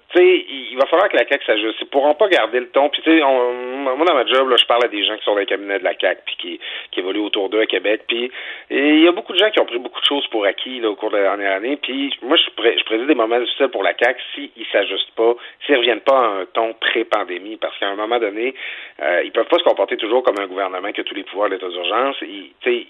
[0.10, 1.80] Tu sais, il va falloir que la CAQ s'ajuste.
[1.82, 2.88] Ils pourront pas garder le ton.
[2.88, 5.34] Puis, tu sais, moi, dans ma job, là, je parle à des gens qui sont
[5.34, 6.60] dans les cabinets de la CAQ puis qui,
[6.92, 8.04] qui évoluent autour d'eux à Québec.
[8.08, 8.32] Puis,
[8.70, 10.90] il y a beaucoup de gens qui ont pris beaucoup de choses pour acquis là,
[10.90, 11.76] au cours de la dernière année.
[11.76, 15.16] Puis, moi, je, pré- je préside des moments difficiles pour la CAQ s'ils ne s'ajustent
[15.16, 15.36] pas,
[15.66, 17.58] s'ils ne reviennent pas à un ton pré-pandémie.
[17.58, 18.54] Parce qu'à un moment donné,
[19.02, 21.50] euh, ils peuvent pas se comporter toujours comme un gouvernement qui a tous les pouvoirs
[21.50, 22.16] de l'état d'urgence.
[22.20, 22.86] Tu sais,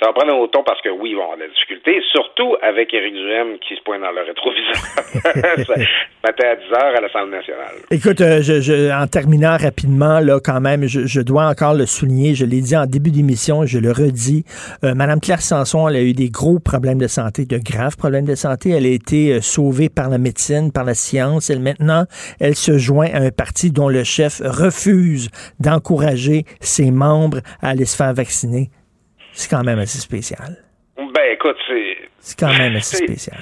[0.00, 2.00] ça va prendre un haut ton parce que oui, ils vont avoir de la difficulté,
[2.12, 4.76] surtout avec Éric Duhem qui se pointe dans le rétroviseur
[5.66, 7.74] ce matin à 10 heures à l'Assemblée nationale.
[7.90, 11.86] Écoute, euh, je, je- en terminant rapidement, là, quand même, je, je dois encore le
[11.86, 12.34] souligner.
[12.34, 14.44] Je l'ai dit en début d'émission, je le redis.
[14.84, 18.26] Euh, Madame Claire Sanson, elle a eu des gros problèmes de santé, de graves problèmes
[18.26, 18.70] de santé.
[18.70, 21.50] Elle a été euh, sauvée par la médecine, par la science.
[21.50, 22.04] Elle maintenant,
[22.40, 25.28] elle se joint à un parti dont le chef refuse
[25.60, 28.70] d'encourager ses membres à aller se faire vacciner.
[29.38, 30.56] C'est quand même assez spécial.
[30.96, 31.96] Ben, écoute, c'est.
[32.18, 33.38] C'est quand même assez spécial.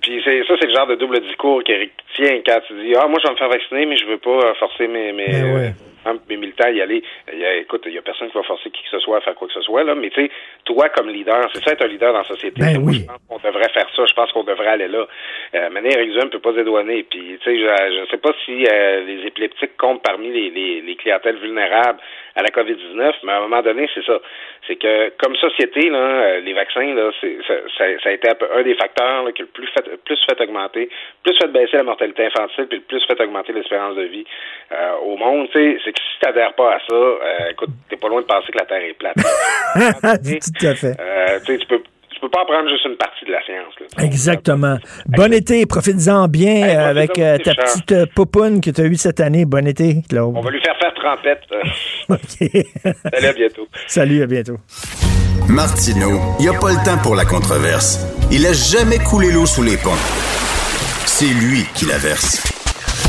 [0.00, 3.08] Puis c'est ça, c'est le genre de double discours qu'Éric tient quand tu dis Ah,
[3.08, 5.54] moi, je vais me faire vacciner, mais je veux pas euh, forcer mes, mes, Ben
[5.56, 5.74] ouais.
[6.04, 7.02] Hein, mes militants y aller.
[7.32, 9.20] Y a- écoute, il y a personne qui va forcer qui que ce soit à
[9.20, 9.94] faire quoi que ce soit, là.
[9.94, 10.30] Mais tu sais,
[10.64, 12.60] toi, comme leader, c'est ça être un leader dans la société.
[12.60, 13.00] Ben oui.
[13.02, 14.04] Je pense qu'on devrait faire ça.
[14.06, 15.06] Je pense qu'on devrait aller là.
[15.54, 15.68] Euh,
[16.04, 17.02] Duhem ne peut pas se dédouaner.
[17.04, 20.80] Puis, tu sais, je ne sais pas si euh, les épileptiques comptent parmi les, les,
[20.82, 21.98] les clientèles vulnérables
[22.36, 24.18] à la COVID-19, mais à un moment donné, c'est ça.
[24.66, 28.28] C'est que, comme société, là, euh, les vaccins, là, c'est, ça, ça, ça a été
[28.28, 30.88] un, peu- un des facteurs là, qui a le plus fait, plus fait augmenter,
[31.22, 34.24] plus fait baisser la mortalité infantile, puis le plus fait augmenter l'espérance de vie
[34.72, 35.48] euh, au monde.
[35.52, 38.20] Tu sais, c'est que si tu n'adhères pas à ça, euh, écoute, t'es pas loin
[38.20, 39.14] de penser que la Terre est plate.
[40.60, 40.96] Tout à fait.
[41.00, 41.80] Euh, tu sais, tu peux
[42.10, 43.74] tu peux pas apprendre juste une partie de la science.
[43.98, 44.04] Là.
[44.04, 44.76] Exactement.
[45.06, 47.64] Bon été, profites-en bien Hey, euh, avec euh, ta Richard.
[47.66, 49.44] petite euh, popoune que tu as eue cette année.
[49.44, 50.32] Bon été, Claude.
[50.36, 51.42] On va lui faire faire trompette.
[51.52, 51.62] euh.
[52.14, 52.94] OK.
[53.12, 53.68] Salut, à bientôt.
[53.88, 54.56] Salut, à bientôt.
[55.48, 57.98] Martineau, il n'y a pas le temps pour la controverse.
[58.30, 59.90] Il a jamais coulé l'eau sous les ponts.
[61.06, 62.63] C'est lui qui la verse.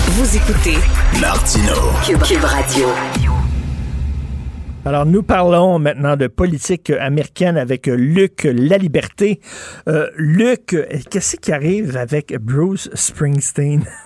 [0.07, 0.77] Vous écoutez
[1.19, 1.91] Martineau.
[2.06, 2.88] Cube, Cube Radio.
[4.86, 9.40] Alors, nous parlons maintenant de politique américaine avec Luc Laliberté.
[9.88, 10.76] Euh, Luc,
[11.10, 13.82] qu'est-ce qui arrive avec Bruce Springsteen?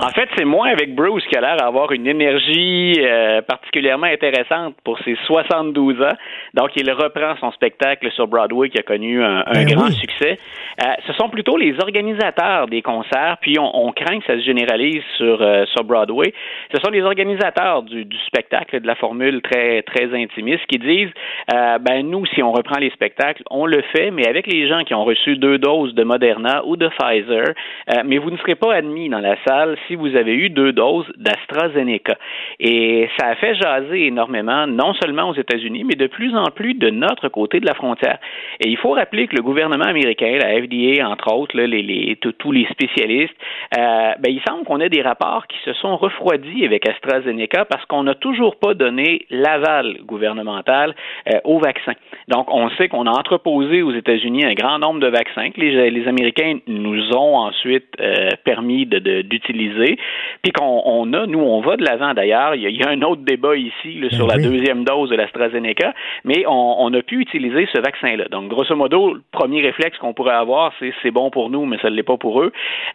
[0.00, 4.76] en fait, c'est moins avec Bruce qui a l'air d'avoir une énergie euh, particulièrement intéressante
[4.84, 6.16] pour ses 72 ans.
[6.54, 9.94] Donc, il reprend son spectacle sur Broadway qui a connu un, un Ben grand oui.
[9.94, 10.38] succès.
[10.82, 14.44] Euh, ce sont plutôt les organisateurs des concerts, puis on, on craint que ça se
[14.44, 16.32] généralise sur, euh, sur Broadway.
[16.74, 21.10] Ce sont les organisateurs du, du spectacle, de la formule très, très intimiste, qui disent,
[21.54, 24.84] euh, ben nous, si on reprend les spectacles, on le fait, mais avec les gens
[24.84, 27.54] qui ont reçu deux doses de Moderna ou de Pfizer,
[27.90, 30.72] euh, mais vous ne serez pas admis dans la salle si vous avez eu deux
[30.72, 32.16] doses d'AstraZeneca.
[32.60, 36.74] Et ça a fait jaser énormément, non seulement aux États-Unis, mais de plus en plus
[36.74, 38.18] de notre côté de la frontière.
[38.60, 42.16] Et il faut rappeler que le gouvernement américain, la FDA, entre autres, là, les, les-
[42.16, 43.34] tous- les spécialistes,
[43.78, 47.84] euh, ben, il semble qu'on ait des rapports qui se sont refroidis avec AstraZeneca parce
[47.86, 50.94] qu'on n'a toujours pas donné l'aval gouvernemental
[51.32, 51.92] euh, au vaccin.
[52.28, 55.90] Donc, on sait qu'on a entreposé aux États-Unis un grand nombre de vaccins que les,
[55.90, 59.96] les Américains nous ont ensuite euh, permis d'utiliser,
[60.42, 62.54] puis qu'on on a, nous, on va de l'avant d'ailleurs.
[62.54, 65.10] Il, y a- il y a un autre débat ici là, sur la deuxième dose
[65.10, 65.92] de l'AstraZeneca,
[66.24, 68.26] mais on, on a pu utiliser ce vaccin-là.
[68.30, 71.78] Donc, grosso modo, le premier réflexe qu'on pourrait avoir, c'est c'est bon pour nous, mais
[71.78, 72.52] ça ne l'est pas pour eux.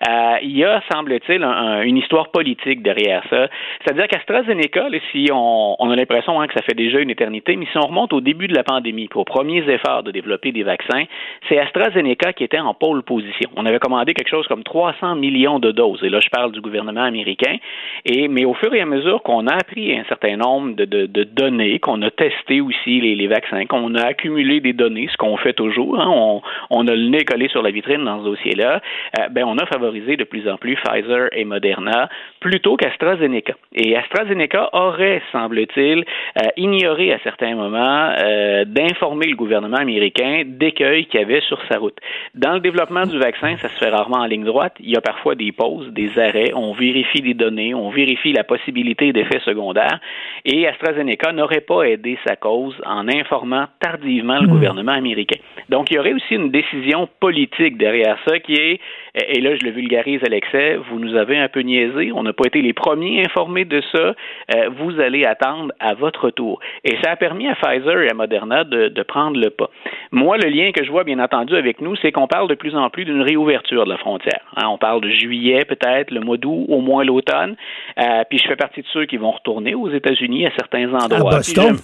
[0.08, 3.48] Euh, il y a, semble-t-il, un- un- une histoire politique derrière ça.
[3.84, 7.78] C'est-à-dire qu'AstraZeneca, si on, a l'impression hein, que ça fait déjà une éternité, mais si
[7.78, 11.04] on remonte au début de la pandémie, aux premiers efforts de développer des vaccins,
[11.50, 13.50] c'est AstraZeneca qui était en pôle position.
[13.56, 16.62] On avait commandé quelque chose comme 300 millions de doses, et là je parle du
[16.62, 17.58] gouvernement américain,
[18.06, 21.80] et, mais au fur et à mesure qu'on a appris un certain nombre de données,
[21.80, 25.54] qu'on a testé aussi les, les vaccins, qu'on a accumulé des données, ce qu'on fait
[25.54, 28.82] toujours, hein, on, a le nez collé sur la vitrine dans ce dossier-là,
[29.20, 32.10] euh, ben on a favorisé de plus en plus Pfizer et Moderna
[32.40, 33.54] plutôt qu'AstraZeneca.
[33.74, 41.06] Et AstraZeneca aurait, semble-t-il, euh, ignoré à certains moments euh, d'informer le gouvernement américain d'écueils
[41.06, 41.98] qu'il y avait sur sa route.
[42.36, 44.76] Dans le développement du vaccin, ça se fait rarement en ligne droite.
[44.80, 46.52] Il y a parfois des pauses, des arrêts.
[46.56, 50.00] On vérifie les données, on vérifie la possibilité d'effets secondaires.
[50.46, 55.40] Et AstraZeneca n'aurait pas aidé sa cause en informant tardivement le gouvernement américain.
[55.70, 58.80] Donc, il y aurait aussi une décision politique derrière ça qui est,
[59.16, 62.34] et là je le vulgarise à l'excès, vous nous avez un peu niaisé, on n'a
[62.34, 64.14] pas été les premiers informés de ça,
[64.56, 66.60] euh, vous allez attendre à votre tour.
[66.84, 69.70] Et ça a permis à Pfizer et à Moderna de, de prendre le pas.
[70.12, 72.76] Moi, le lien que je vois, bien entendu, avec nous, c'est qu'on parle de plus
[72.76, 74.42] en plus d'une réouverture de la frontière.
[74.56, 77.56] Hein, on parle de juillet, peut-être, le mois d'août, au moins l'automne.
[78.00, 81.34] Euh, puis je fais partie de ceux qui vont retourner aux États-Unis à certains endroits.
[81.34, 81.78] À Boston?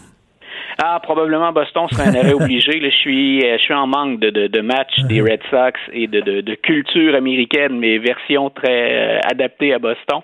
[0.83, 2.79] Ah, probablement Boston serait un arrêt obligé.
[2.79, 5.79] Là, je suis, euh, je suis en manque de, de, de matchs des Red Sox
[5.91, 10.21] et de, de, de culture américaine, mais version très euh, adaptée à Boston.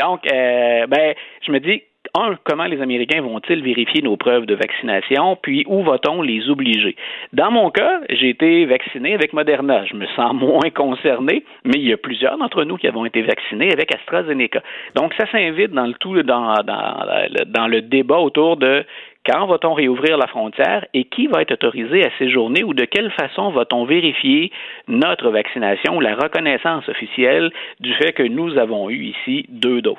[0.00, 1.14] Donc, euh, ben,
[1.46, 1.82] je me dis,
[2.14, 6.96] un, comment les Américains vont-ils vérifier nos preuves de vaccination, puis où va-t-on les obliger?
[7.32, 9.84] Dans mon cas, j'ai été vacciné avec Moderna.
[9.84, 13.22] Je me sens moins concerné, mais il y a plusieurs d'entre nous qui avons été
[13.22, 14.62] vaccinés avec AstraZeneca.
[14.94, 17.04] Donc, ça s'invite dans le tout, dans, dans,
[17.46, 18.84] dans le débat autour de
[19.26, 23.10] quand va-t-on réouvrir la frontière et qui va être autorisé à séjourner ou de quelle
[23.12, 24.50] façon va-t-on vérifier
[24.88, 29.96] notre vaccination ou la reconnaissance officielle du fait que nous avons eu ici deux doses?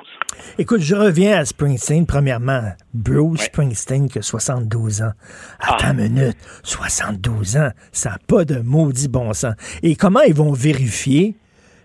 [0.58, 2.06] Écoute, je reviens à Springsteen.
[2.06, 2.62] Premièrement,
[2.94, 5.12] Bruce Springsteen qui a 72 ans.
[5.60, 9.54] Attends une minute, 72 ans, ça n'a pas de maudit bon sens.
[9.82, 11.34] Et comment ils vont vérifier?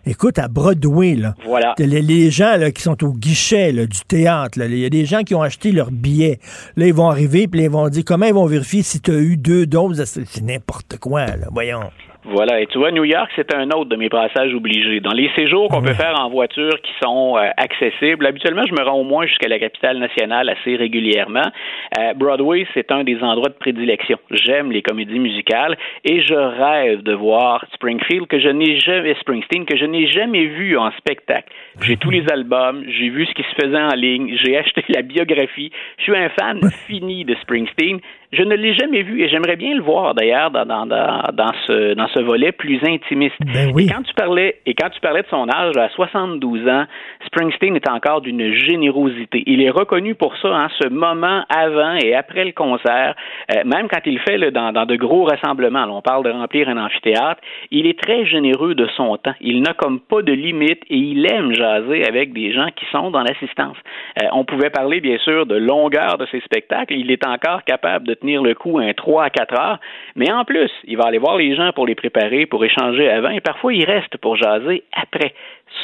[0.07, 1.75] Écoute, à Broadway, là, Voilà.
[1.77, 4.89] les, les gens là, qui sont au guichet là, du théâtre, là, il y a
[4.89, 6.39] des gens qui ont acheté leurs billets.
[6.77, 9.15] Là, ils vont arriver, puis ils vont dire comment ils vont vérifier si tu as
[9.19, 10.03] eu deux doses?
[10.05, 11.81] C'est n'importe quoi, là, voyons.
[12.29, 14.99] Voilà, et tu vois, New York, c'est un autre de mes passages obligés.
[14.99, 18.83] Dans les séjours qu'on peut faire en voiture qui sont euh, accessibles, habituellement, je me
[18.83, 21.49] rends au moins jusqu'à la capitale nationale assez régulièrement.
[21.97, 24.17] Euh, Broadway, c'est un des endroits de prédilection.
[24.31, 29.65] J'aime les comédies musicales et je rêve de voir Springfield, que je n'ai jamais, Springsteen,
[29.65, 31.47] que je n'ai n'ai jamais vu en spectacle.
[31.81, 35.01] J'ai tous les albums, j'ai vu ce qui se faisait en ligne, j'ai acheté la
[35.01, 35.71] biographie.
[35.97, 37.99] Je suis un fan fini de Springsteen.
[38.31, 41.53] Je ne l'ai jamais vu et j'aimerais bien le voir d'ailleurs dans, dans, dans, dans,
[41.65, 43.35] ce, dans ce volet plus intimiste.
[43.39, 43.85] Ben oui.
[43.85, 46.85] Et quand tu parlais et quand tu parlais de son âge à 72 ans,
[47.25, 49.43] Springsteen est encore d'une générosité.
[49.45, 53.15] Il est reconnu pour ça, hein, ce moment avant et après le concert,
[53.55, 55.85] euh, même quand il fait là, dans, dans de gros rassemblements.
[55.85, 57.41] Là, on parle de remplir un amphithéâtre.
[57.71, 59.35] Il est très généreux de son temps.
[59.41, 63.11] Il n'a comme pas de limite et il aime jaser avec des gens qui sont
[63.11, 63.77] dans l'assistance.
[64.21, 66.93] Euh, on pouvait parler bien sûr de longueur de ses spectacles.
[66.93, 69.79] Il est encore capable de tenir le coup un 3 à 4 heures.
[70.15, 73.29] Mais en plus, il va aller voir les gens pour les préparer, pour échanger avant,
[73.29, 75.33] et parfois il reste pour jaser après.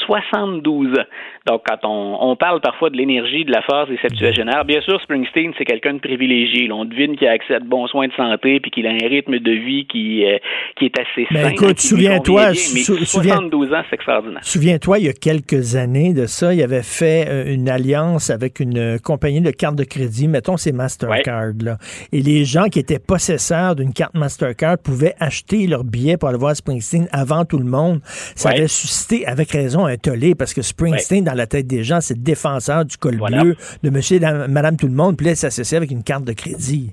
[0.07, 1.03] 72 ans.
[1.45, 4.99] Donc, quand on, on parle parfois de l'énergie, de la force des septuagénaires, bien sûr,
[5.01, 6.67] Springsteen, c'est quelqu'un de privilégié.
[6.67, 6.75] Là.
[6.75, 9.07] On devine qu'il a accès à de bons soins de santé puis qu'il a un
[9.07, 10.37] rythme de vie qui, euh,
[10.77, 11.49] qui est assez Ben, sain.
[11.49, 14.39] écoute, souviens-toi, convient bien, mais sou- souviens- 72 ans, c'est extraordinaire.
[14.43, 18.59] Souviens-toi, il y a quelques années de ça, il avait fait euh, une alliance avec
[18.61, 21.51] une euh, compagnie de cartes de crédit, mettons c'est Mastercard.
[21.61, 21.77] Là.
[22.13, 26.37] Et les gens qui étaient possesseurs d'une carte Mastercard pouvaient acheter leur billet pour aller
[26.37, 27.99] voir Springsteen avant tout le monde.
[28.03, 28.59] Ça Ouais.
[28.59, 32.13] avait suscité, avec raison, un tollé, parce que Springsteen, dans la tête des gens, c'est
[32.15, 35.31] le défenseur du col bleu, de monsieur et dame- madame tout le monde, puis là,
[35.33, 35.37] il
[35.77, 36.91] avec une carte de crédit.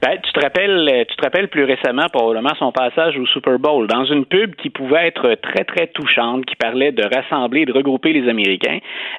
[0.00, 3.58] Ben, tu te rappelles, euh, tu te rappelles plus récemment probablement son passage au Super
[3.58, 7.72] Bowl dans une pub qui pouvait être très très touchante, qui parlait de rassembler, de
[7.72, 8.78] regrouper les Américains.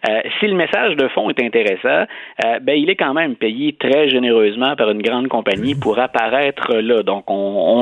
[0.10, 2.07] Euh, si le message de fond est intéressant,
[2.45, 6.73] euh, ben il est quand même payé très généreusement par une grande compagnie pour apparaître
[6.77, 7.03] là.
[7.03, 7.34] Donc on,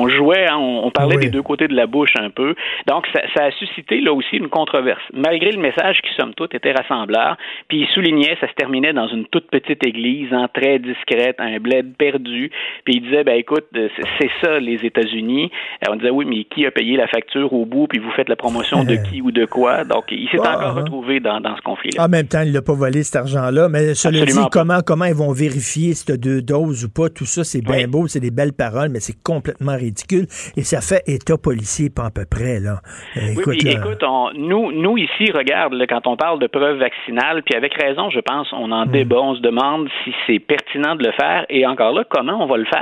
[0.02, 1.26] on jouait, hein, on, on parlait Oui.
[1.26, 2.56] des deux côtés de la bouche un peu.
[2.88, 6.56] Donc ça, ça a suscité là aussi une controverse, malgré le message qui somme toute
[6.56, 7.38] était rassembleur.
[7.68, 11.60] Puis il soulignait, ça se terminait dans une toute petite église, en très discrète, un
[11.60, 12.50] bled perdu.
[12.88, 15.52] Puis il disait, ben écoute, euh, c'est ça les États-Unis.
[15.84, 18.30] Euh, On disait oui, mais qui a payé la facture au bout Puis vous faites
[18.30, 19.84] la promotion de qui ou de quoi?
[19.84, 20.80] Donc il s'est Ah, encore ah.
[20.80, 22.06] retrouvé dans, dans ce conflit-là.
[22.06, 24.48] En même temps, il n'a pas volé cet argent-là, mais cela dit, pas.
[24.50, 27.60] comment, comment ils vont vérifier si tu as deux doses ou pas, tout ça, c'est
[27.62, 27.88] bien Oui.
[27.88, 30.26] beau, c'est des belles paroles, mais c'est complètement ridicule.
[30.56, 32.80] Et ça fait état policier, pas à peu près, là.
[33.18, 36.40] Euh, Oui, écoute, puis là, écoute, on- nous, nous ici, regarde, là, quand on parle
[36.40, 40.14] de preuves vaccinales, puis avec raison, je pense, on en débat, on se demande si
[40.26, 42.77] c'est pertinent de le faire, et encore là, comment on va le faire.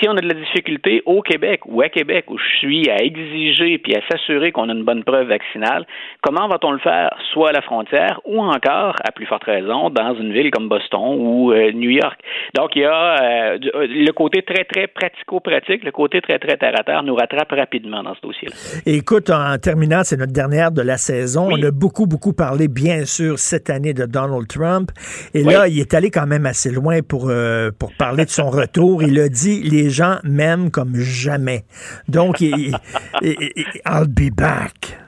[0.00, 3.02] Si on a de la difficulté au Québec ou à Québec, où je suis à
[3.02, 5.86] exiger puis à s'assurer qu'on a une bonne preuve vaccinale,
[6.22, 10.14] comment va-t-on le faire, soit à la frontière ou encore, à plus forte raison, dans
[10.14, 12.18] une ville comme Boston ou euh, New York?
[12.54, 16.56] Donc, il y a euh, euh, le côté très, très pratico-pratique, le côté très, très
[16.56, 18.54] terre-à-terre nous rattrape rapidement dans ce dossier-là.
[18.86, 21.48] Écoute, en terminant, c'est notre dernière de la saison.
[21.50, 24.90] On a beaucoup, beaucoup parlé, bien sûr, cette année de Donald Trump.
[25.34, 28.50] Et là, il est allé quand même assez loin pour, euh, pour parler de son
[28.50, 29.02] retour.
[29.02, 31.64] Il a dit, les gens m'aiment comme jamais.
[32.08, 32.76] Donc, il,
[33.22, 34.98] il- il- il- I'll be back.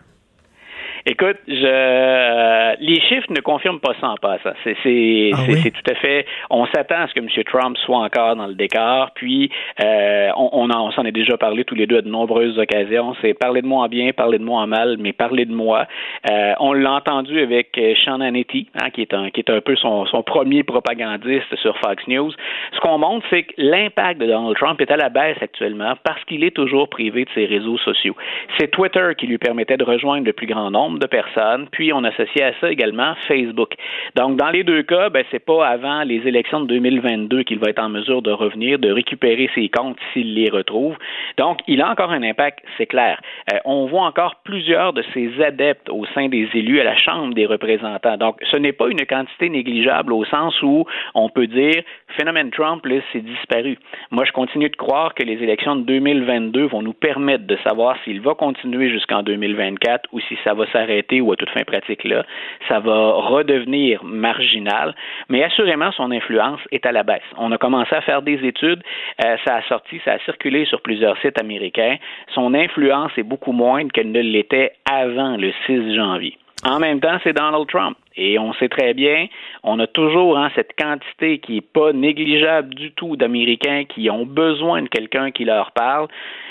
[1.09, 4.51] Écoute, je, euh, les chiffres ne confirment pas ça en passant.
[4.65, 5.71] C'est, c'est, Ah c'est, oui?
[5.71, 6.27] tout à fait.
[6.51, 7.29] On s'attend à ce que M.
[7.45, 9.11] Trump soit encore dans le décor.
[9.15, 9.51] Puis,
[9.85, 12.59] euh, on, on, en- on s'en est déjà parlé tous les deux à de nombreuses
[12.59, 13.15] occasions.
[13.23, 15.87] C'est parler de moi en bien, parler de moi en mal, mais parler de moi.
[16.29, 19.61] Euh, on l'a entendu avec euh, Sean Hannity, hein, qui est un, qui est un
[19.61, 22.33] peu son, son premier propagandiste sur Fox News.
[22.73, 26.23] Ce qu'on montre, c'est que l'impact de Donald Trump est à la baisse actuellement parce
[26.25, 28.17] qu'il est toujours privé de ses réseaux sociaux.
[28.59, 32.05] C'est Twitter qui lui permettait de rejoindre le plus grand nombre de personnes, puis on
[32.05, 33.75] associait à ça également Facebook.
[34.15, 37.71] Donc, dans les deux cas, ben, c'est pas avant les élections de 2022 qu'il va
[37.71, 40.97] être en mesure de revenir, de récupérer ses comptes s'il les retrouve.
[41.39, 43.21] Donc, il a encore un impact, c'est clair.
[43.53, 47.35] Euh, on voit encore plusieurs de ses adeptes au sein des élus à la Chambre
[47.35, 48.17] des représentants.
[48.17, 51.83] Donc, ce n'est pas une quantité négligeable au sens où on peut dire
[52.17, 53.79] phénomène Trump, là, c'est disparu.
[54.11, 57.97] Moi, je continue de croire que les élections de 2022 vont nous permettre de savoir
[58.05, 62.05] s'il va continuer jusqu'en 2024 ou si ça va s'arrêter ou à toute fin pratique
[62.05, 62.25] là.
[62.69, 64.95] Ça va redevenir marginal,
[65.29, 67.23] mais assurément, son influence est à la baisse.
[67.37, 68.83] On a commencé à faire des études,
[69.25, 71.97] euh, ça a sorti, ça a circulé sur plusieurs sites américains.
[72.35, 76.39] Son influence est beaucoup moindre qu'elle ne l'était avant le 6 janvier.
[76.65, 77.97] En même temps, c'est Donald Trump.
[78.17, 79.27] Et on sait très bien,
[79.63, 84.25] on a toujours hein, cette quantité qui n'est pas négligeable du tout d'Américains qui ont
[84.25, 86.09] besoin de quelqu'un qui leur parle.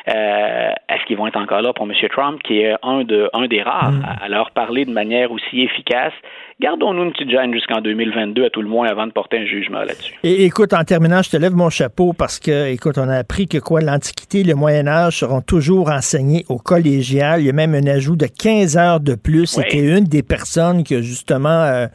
[0.07, 1.93] Euh, Est-ce qu'ils vont être encore là pour M.
[2.11, 5.61] Trump, qui est un, de, un des rares à, à leur parler de manière aussi
[5.61, 6.13] efficace?
[6.61, 9.79] Gardons-nous une petite gêne jusqu'en 2022, à tout le moins, avant de porter un jugement
[9.79, 10.13] là-dessus.
[10.23, 13.47] Et écoute, en terminant, je te lève mon chapeau parce que, écoute, on a appris
[13.47, 17.41] que quoi, l'Antiquité et le Moyen Âge seront toujours enseignés au collégial.
[17.41, 19.47] Il y a même un ajout de 15 heures de plus.
[19.47, 21.87] C'était une des personnes qui a justement, euh,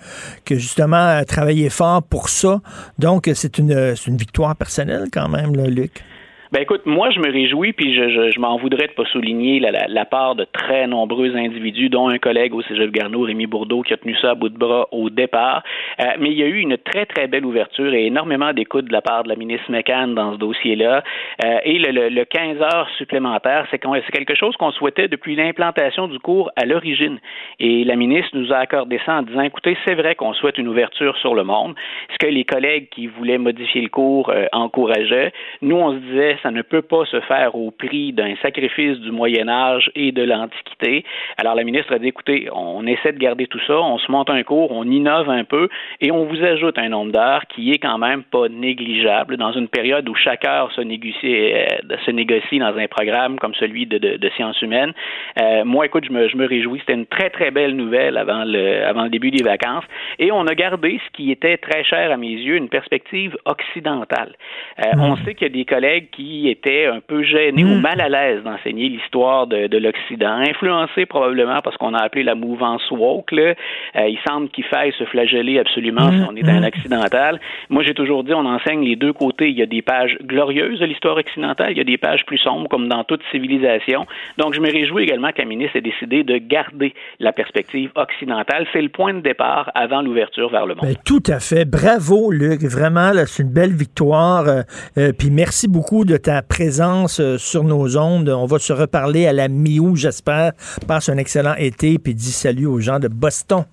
[0.44, 2.60] qui a justement euh, travaillé fort pour ça.
[2.98, 6.02] Donc, c'est une, victoire personnelle quand même, Luc.
[6.52, 9.60] Ben écoute, moi je me réjouis, puis je, je, je m'en voudrais de pas souligner
[9.60, 13.46] la, la, la, part de très nombreux individus, dont un collègue au Cégep Garneau, Rémi
[13.46, 15.62] Bourdeau, qui a tenu ça à bout de bras au départ.
[16.00, 18.92] Euh, mais il y a eu une très très belle ouverture et énormément d'écoute de
[18.92, 21.04] la part de la ministre McCann dans ce dossier-là.
[21.44, 26.08] Euh, et le, le, le, 15 heures supplémentaires, c'est quelque chose qu'on souhaitait depuis l'implantation
[26.08, 27.20] du cours à l'origine.
[27.60, 30.66] Et la ministre nous a accordé ça en disant, écoutez, c'est vrai qu'on souhaite une
[30.66, 31.76] ouverture sur le monde.
[32.12, 35.32] Ce que les collègues qui voulaient modifier le cours euh, encourageaient,
[35.62, 39.10] nous on se disait ça ne peut pas se faire au prix d'un sacrifice du
[39.10, 41.04] Moyen Âge et de l'Antiquité.
[41.38, 44.30] Alors la ministre a dit, écoutez, on essaie de garder tout ça, on se monte
[44.30, 45.68] un cours, on innove un peu
[46.00, 49.68] et on vous ajoute un nombre d'heures qui est quand même pas négligeable dans une
[49.68, 51.66] période où chaque heure se négocie, euh,
[52.04, 54.92] se négocie dans un programme comme celui de, de, de sciences humaines.
[55.40, 56.80] Euh, moi, écoute, je me, je me réjouis.
[56.80, 59.84] C'était une très, très belle nouvelle avant le, avant le début des vacances.
[60.18, 64.34] Et on a gardé ce qui était très cher à mes yeux, une perspective occidentale.
[64.78, 65.00] Euh, mmh.
[65.02, 67.80] On sait qu'il y a des collègues qui était un peu gêné ou hmm.
[67.80, 72.34] mal à l'aise d'enseigner l'histoire de, de l'Occident, influencé probablement parce qu'on a appelé la
[72.34, 73.32] mouvance woke.
[73.32, 73.54] Là.
[73.96, 76.26] Euh, il semble qu'il faille se flageller absolument si hmm.
[76.30, 76.64] on est un hmm.
[76.64, 77.40] occidental.
[77.68, 79.48] Moi, j'ai toujours dit, on enseigne les deux côtés.
[79.48, 82.38] Il y a des pages glorieuses de l'histoire occidentale, il y a des pages plus
[82.38, 84.06] sombres, comme dans toute civilisation.
[84.38, 88.66] Donc, je me réjouis également qu'un ministre ait décidé de garder la perspective occidentale.
[88.72, 90.84] C'est le point de départ avant l'ouverture vers le monde.
[90.84, 91.64] Ben, tout à fait.
[91.64, 92.62] Bravo, Luc.
[92.62, 94.48] Vraiment, c'est une belle victoire.
[94.48, 94.62] Euh,
[94.98, 98.28] euh, puis merci beaucoup de ta présence euh, sur nos ondes.
[98.28, 100.52] On va se reparler à la mi-août, j'espère.
[100.86, 103.64] Passe un excellent été, puis dis salut aux gens de Boston.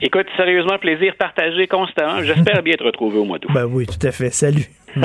[0.00, 2.22] Écoute, sérieusement, plaisir partagé constamment.
[2.22, 3.50] J'espère bien te retrouver au mois d'août.
[3.54, 4.30] Ben oui, tout à fait.
[4.30, 4.66] Salut.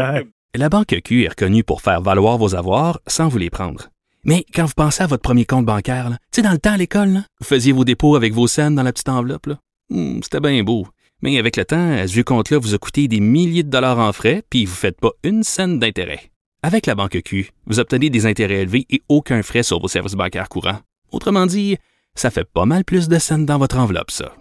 [0.56, 3.90] La Banque Q est reconnue pour faire valoir vos avoirs sans vous les prendre.
[4.24, 6.78] Mais quand vous pensez à votre premier compte bancaire, tu sais, dans le temps à
[6.78, 9.50] l'école, vous faisiez vos dépôts avec vos scènes dans la petite enveloppe.
[9.90, 10.88] Hmm, c'était bien beau.
[11.22, 14.12] Mais avec le temps, ce vieux compte-là vous a coûté des milliers de dollars en
[14.14, 16.32] frais, puis vous ne faites pas une scène d'intérêt.
[16.64, 20.14] Avec la banque Q, vous obtenez des intérêts élevés et aucun frais sur vos services
[20.16, 20.80] bancaires courants.
[21.12, 21.78] Autrement dit,
[22.16, 24.34] ça fait pas mal plus de scènes dans votre enveloppe, ça.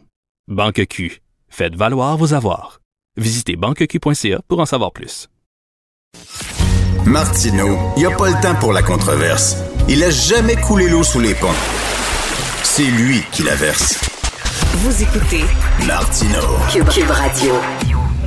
[0.49, 2.81] Banque Q, faites valoir vos avoirs.
[3.19, 5.29] Visitez banqueq.ca pour en savoir plus.
[7.05, 9.57] Martino, il n'y a pas le temps pour la controverse.
[9.89, 11.55] Il a jamais coulé l'eau sous les ponts.
[12.65, 14.01] C'est lui qui la verse.
[14.79, 15.45] Vous écoutez
[15.87, 16.41] Martino,
[16.73, 17.55] Cube Radio.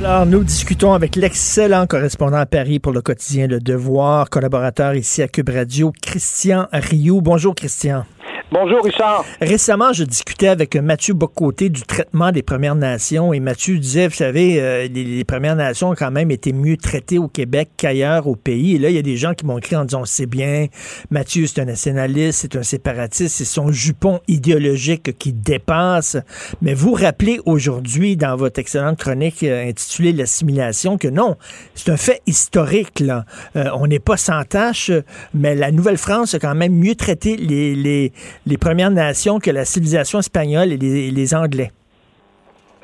[0.02, 5.20] Alors, nous discutons avec l'excellent correspondant à Paris pour le quotidien Le Devoir, collaborateur ici
[5.20, 7.20] à Cube Radio, Christian Rioux.
[7.20, 8.06] Bonjour, Christian.
[8.52, 9.24] Bonjour Richard.
[9.40, 14.14] Récemment, je discutais avec Mathieu Bocoté du traitement des Premières Nations et Mathieu disait, vous
[14.14, 18.34] savez, euh, les, Premières Nations ont quand même été mieux traitées au Québec qu'ailleurs au
[18.34, 18.74] pays.
[18.74, 20.66] Et là, il y a des gens qui m'ont écrit en disant, c'est bien,
[21.10, 26.16] Mathieu c'est un nationaliste, c'est un séparatiste, c'est son jupon idéologique qui dépasse.
[26.60, 31.36] Mais vous rappelez aujourd'hui dans votre excellente chronique euh, intitulée L'assimilation que non,
[31.76, 32.98] c'est un fait historique.
[32.98, 33.24] Là.
[33.54, 34.90] Euh, on n'est pas sans tâche,
[35.34, 38.12] mais la Nouvelle-France a quand même mieux traité les, les
[38.50, 41.70] les Premières Nations que la civilisation espagnole et les, Anglais.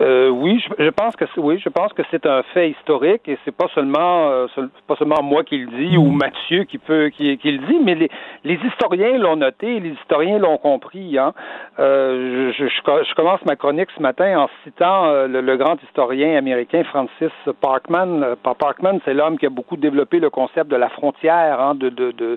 [0.00, 3.56] Euh, oui, je, pense que oui, je pense que c'est un fait historique et c'est
[3.56, 4.46] pas seulement euh,
[4.86, 6.16] pas seulement moi qui le dis ou mm.
[6.16, 8.10] Mathieu qui peut qui, qui le dit, mais les,
[8.44, 11.18] les historiens l'ont noté, les historiens l'ont compris.
[11.18, 11.32] Hein.
[11.78, 16.84] Euh, je, je, commence ma chronique ce matin en citant euh, le, grand historien américain
[16.84, 18.22] Francis Parkman.
[18.22, 21.88] Euh, Parkman, c'est l'homme qui a beaucoup développé le concept de la frontière, hein, de,
[21.88, 22.36] de, de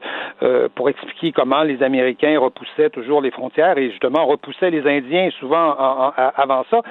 [0.76, 5.76] pour expliquer comment les Américains repoussaient toujours les frontières et justement repoussaient les Indiens souvent
[6.15, 6.81] avant ça.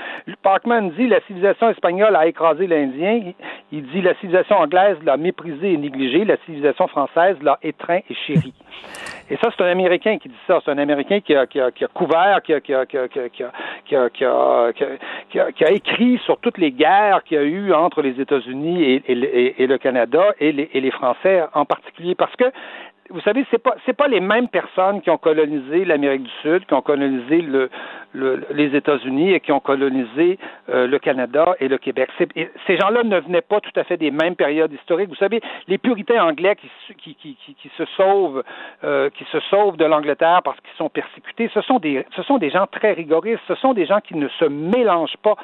[0.59, 3.33] Parkman dit la civilisation espagnole a écrasé l'Indien.
[3.71, 6.25] Il dit la civilisation anglaise l'a méprisé et négligé.
[6.25, 8.53] La civilisation française l'a étreint et chéri.
[9.31, 10.61] Et ça, c'est un Américain qui dit ça.
[10.65, 11.47] C'est un Américain qui a,
[11.95, 12.61] couvert, qui a,
[15.71, 20.23] écrit sur toutes les guerres qu'il y a eu entre les États-Unis et, le Canada
[20.41, 22.17] et les, et les Français en particulier.
[22.17, 22.47] Parce que
[23.11, 26.67] vous savez, c'est pas c'est pas les mêmes personnes qui ont colonisé l'Amérique du Sud,
[26.67, 27.71] qui ont colonisé le,
[28.13, 32.11] le les États-Unis et qui ont colonisé euh, le Canada et le Québec.
[32.67, 35.09] Ces gens-là ne venaient pas tout à fait des mêmes périodes historiques.
[35.09, 38.45] Vous savez, les puritains anglais qui qui, qui, qui, se sauvent
[38.85, 42.39] euh, qui se sauvent de l'Angleterre parce qu'ils sont persécutés, ce sont des ce sont
[42.39, 43.43] des gens très rigoristes.
[43.49, 45.37] Ce sont des gens qui ne se mélangent pas.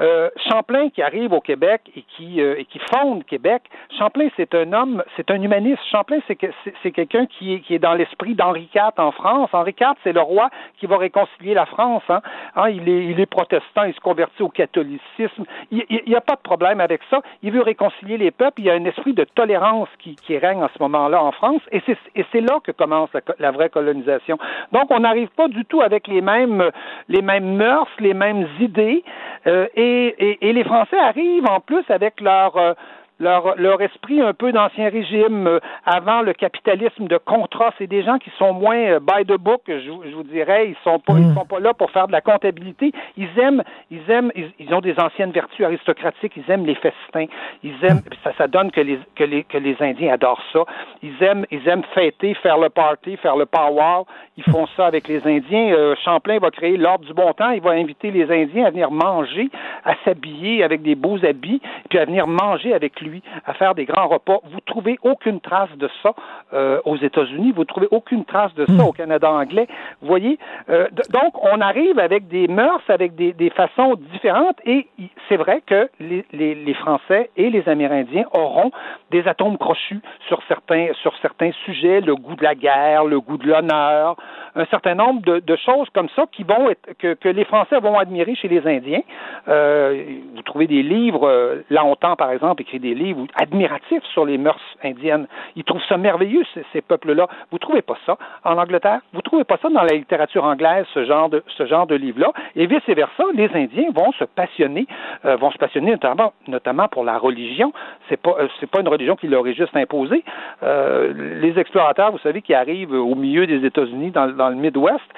[0.00, 3.62] Euh, Champlain qui arrive au Québec et qui et qui fonde Québec.
[3.98, 5.82] Champlain, c'est un homme, c'est un humaniste.
[5.90, 9.50] Champlain, c'est quelqu'un quelqu'un qui est, qui est dans l'esprit d'Henri IV en France.
[9.52, 12.02] Henri IV, c'est le roi qui va réconcilier la France.
[12.10, 12.20] Hein.
[12.56, 15.44] Hein, il, est, protestant, il se convertit au catholicisme.
[15.70, 17.20] Il n'y a pas de problème avec ça.
[17.42, 18.60] Il veut réconcilier les peuples.
[18.60, 21.62] Il y a un esprit de tolérance qui, règne en ce moment-là en France.
[21.72, 24.38] Et c'est, là que commence la, la, vraie colonisation.
[24.72, 26.70] Donc, on n'arrive pas du tout avec les mêmes,
[27.08, 29.04] les mêmes mœurs, les mêmes idées.
[29.46, 32.56] Euh, et, les Français arrivent en plus avec leur...
[32.56, 32.74] Euh,
[33.20, 37.72] leur, leur esprit un peu d'ancien régime, euh, avant le capitalisme de contrat.
[37.78, 40.68] C'est des gens qui sont moins euh, by the book, je, je vous dirais.
[40.68, 42.92] Ils sont pas, ils sont pas là pour faire de la comptabilité.
[43.16, 46.32] Ils aiment, ils aiment, ils, ils ont des anciennes vertus aristocratiques.
[46.36, 47.26] Ils aiment les festins.
[47.62, 50.60] Ils aiment, ça, ça donne que les, que les, que les Indiens adorent ça.
[51.02, 54.06] Ils aiment, ils aiment fêter, faire le party, faire le powwow.
[54.38, 55.74] Ils font ça avec les Indiens.
[55.74, 57.50] Euh, Champlain va créer l'ordre du bon temps.
[57.50, 59.50] Il va inviter les Indiens à venir manger,
[59.84, 61.60] à s'habiller avec des beaux habits,
[61.90, 63.09] puis à venir manger avec lui,
[63.44, 64.38] à faire des grands repas.
[64.44, 66.14] Vous trouvez aucune trace de ça
[66.52, 67.52] euh, aux États-Unis.
[67.52, 69.66] Vous trouvez aucune trace de ça au Canada anglais.
[70.00, 70.38] Vous voyez.
[70.68, 74.86] Euh, donc, on arrive avec des mœurs, avec des, des façons différentes, et
[75.28, 78.70] c'est vrai que les, les, les Français et les Amérindiens auront
[79.10, 83.36] des atomes crochus sur certains sur certains sujets, le goût de la guerre, le goût
[83.36, 84.16] de l'honneur,
[84.54, 87.78] un certain nombre de, de choses comme ça qui vont être que, que les Français
[87.80, 89.02] vont admirer chez les Indiens.
[89.48, 90.04] Euh,
[90.34, 94.60] vous trouvez des livres, euh, Longtemps par exemple écrit des livres admiratifs sur les mœurs
[94.84, 95.26] indiennes.
[95.56, 97.26] Ils trouvent ça merveilleux ces, peuples-là.
[97.50, 99.00] Vous trouvez pas ça en Angleterre?
[99.12, 102.32] Vous trouvez pas ça dans la littérature anglaise ce genre de ce genre de livre-là?
[102.56, 104.86] Et vice versa, les Indiens vont se passionner,
[105.24, 107.72] euh, vont se passionner notamment notamment pour la religion.
[108.08, 110.22] C'est pas euh, pas une religion qui leur est juste imposée.
[110.62, 115.08] Euh, les explorateurs, vous savez, qui arrivent au milieu des États-Unis, dans, dans le Midwest,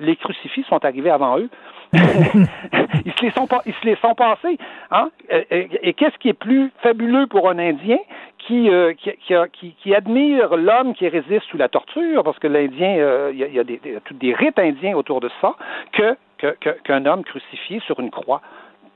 [0.00, 1.48] les crucifix sont arrivés avant eux.
[1.92, 4.58] Ils se les sont passés.
[4.90, 5.10] Hein?
[5.28, 7.98] Et, et- et qu'est-ce qui est plus fabuleux pour un Indien
[8.38, 13.38] qui, euh, qui, admire l'homme qui résiste sous la torture, parce que l'Indien, euh, il
[13.38, 15.54] y a, des, rites indiens autour de ça,
[16.84, 18.40] qu'un homme crucifié sur une croix?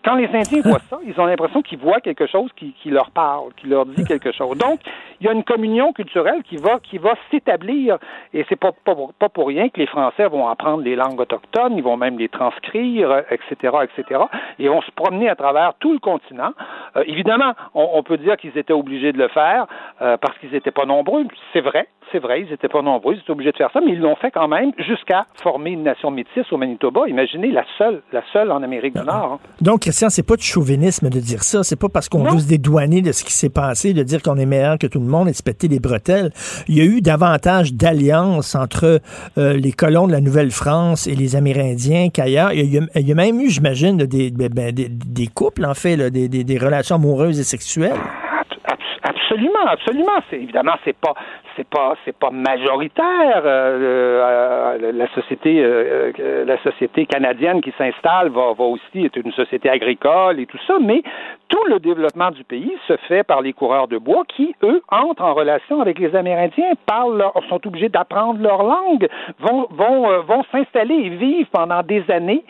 [0.06, 3.10] Quand les Indiens voient ça, ils ont l'impression qu'ils voient quelque chose qui, qui leur
[3.10, 4.56] parle, qui leur dit quelque chose.
[4.56, 4.78] Donc,
[5.20, 7.98] il y a une communion culturelle qui va qui va s'établir,
[8.32, 11.18] et c'est pas, pas pour- pas pour rien que les Français vont apprendre les langues
[11.20, 14.20] autochtones, ils vont même les transcrire, euh, etc., etc.
[14.60, 16.52] Et vont se promener à travers tout le continent.
[16.96, 19.66] Euh, évidemment, on, on peut dire qu'ils étaient obligés de le faire
[20.02, 21.24] euh, parce qu'ils n'étaient pas nombreux.
[21.52, 23.92] C'est vrai, c'est vrai, ils n'étaient pas nombreux, ils étaient obligés de faire ça, mais
[23.92, 27.02] ils l'ont fait quand même jusqu'à former une nation métisse au Manitoba.
[27.08, 29.32] Imaginez la seule, la seule en Amérique du Nord.
[29.34, 29.38] hein.
[29.60, 31.64] Donc, Christian, c'est pas de chauvinisme de dire ça.
[31.64, 34.36] C'est pas parce qu'on veut se dédouaner de ce qui s'est passé, de dire qu'on
[34.36, 36.32] est meilleur que tout le monde et de se péter les bretelles.
[36.68, 39.00] Il y a eu davantage d'alliances entre
[39.38, 42.52] euh, les colons de la Nouvelle-France et les Amérindiens qu'ailleurs.
[42.52, 45.64] Il, y a- il y a même eu, j'imagine, des, ben, ben, des, des couples,
[45.64, 47.96] en fait, là, des, des- des relations amoureuses et sexuelles.
[49.28, 50.12] Absolument, absolument.
[50.30, 51.14] Évidemment c'est pas
[51.56, 53.42] c'est pas c'est pas majoritaire.
[53.44, 59.68] Euh, euh, la société euh, la société canadienne qui s'installe va aussi être une société
[59.68, 61.02] agricole et tout ça, mais
[61.48, 65.24] tout le développement du pays se fait par les coureurs de bois qui eux entrent
[65.24, 69.08] en relation avec les Amérindiens, parlent, leur- sont obligés d'apprendre leur langue,
[69.40, 72.44] vont vont vont s'installer et vivre pendant des années.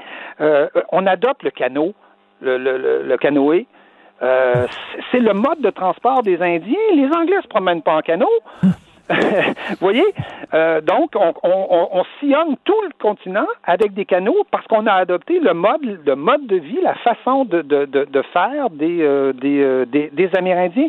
[0.92, 1.94] On adopte le canot,
[2.42, 3.66] le, le, le canoë.
[4.22, 4.66] Euh,
[5.10, 6.76] c'est le mode de transport des Indiens.
[6.94, 8.28] Les Anglais se promènent pas en canot.
[8.62, 9.16] Vous
[9.80, 10.05] voyez?
[10.52, 14.86] Euh, donc, on, on, on, on sillonne tout le continent avec des canots parce qu'on
[14.86, 17.62] a adopté le mode, le mode de vie, la façon de,
[18.32, 19.84] faire des, euh,
[20.36, 20.88] Amérindiens.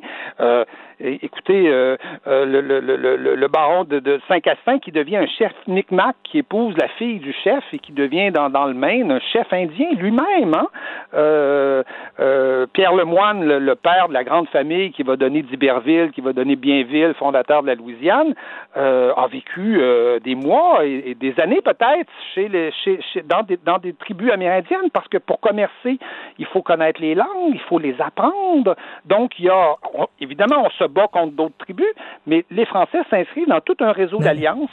[0.99, 1.95] Écoutez, euh,
[2.26, 6.76] euh, le, le, le, le, baron de, Saint-Castin qui devient un chef Micmac qui épouse
[6.76, 10.56] la fille du chef et qui devient dans, dans le Maine un chef indien lui-même.
[10.56, 10.68] Hein?
[11.14, 11.84] Euh,
[12.19, 16.22] euh, Pierre Lemoine, le, le père de la grande famille qui va donner d'Iberville, qui
[16.22, 18.34] va donner Bienville, fondateur de la Louisiane,
[18.76, 19.80] a vécu
[20.24, 23.94] des mois et, et des années peut-être chez les, chez, chez, dans, des, dans des
[23.94, 25.99] tribus amérindiennes parce que pour commercer,
[26.40, 28.76] il faut connaître les langues, il faut les apprendre.
[29.06, 31.85] Donc, il y a, on- évidemment, on se bat contre d'autres tribus,
[32.26, 34.69] mais les Français s'inscrivent dans tout un réseau d'alliances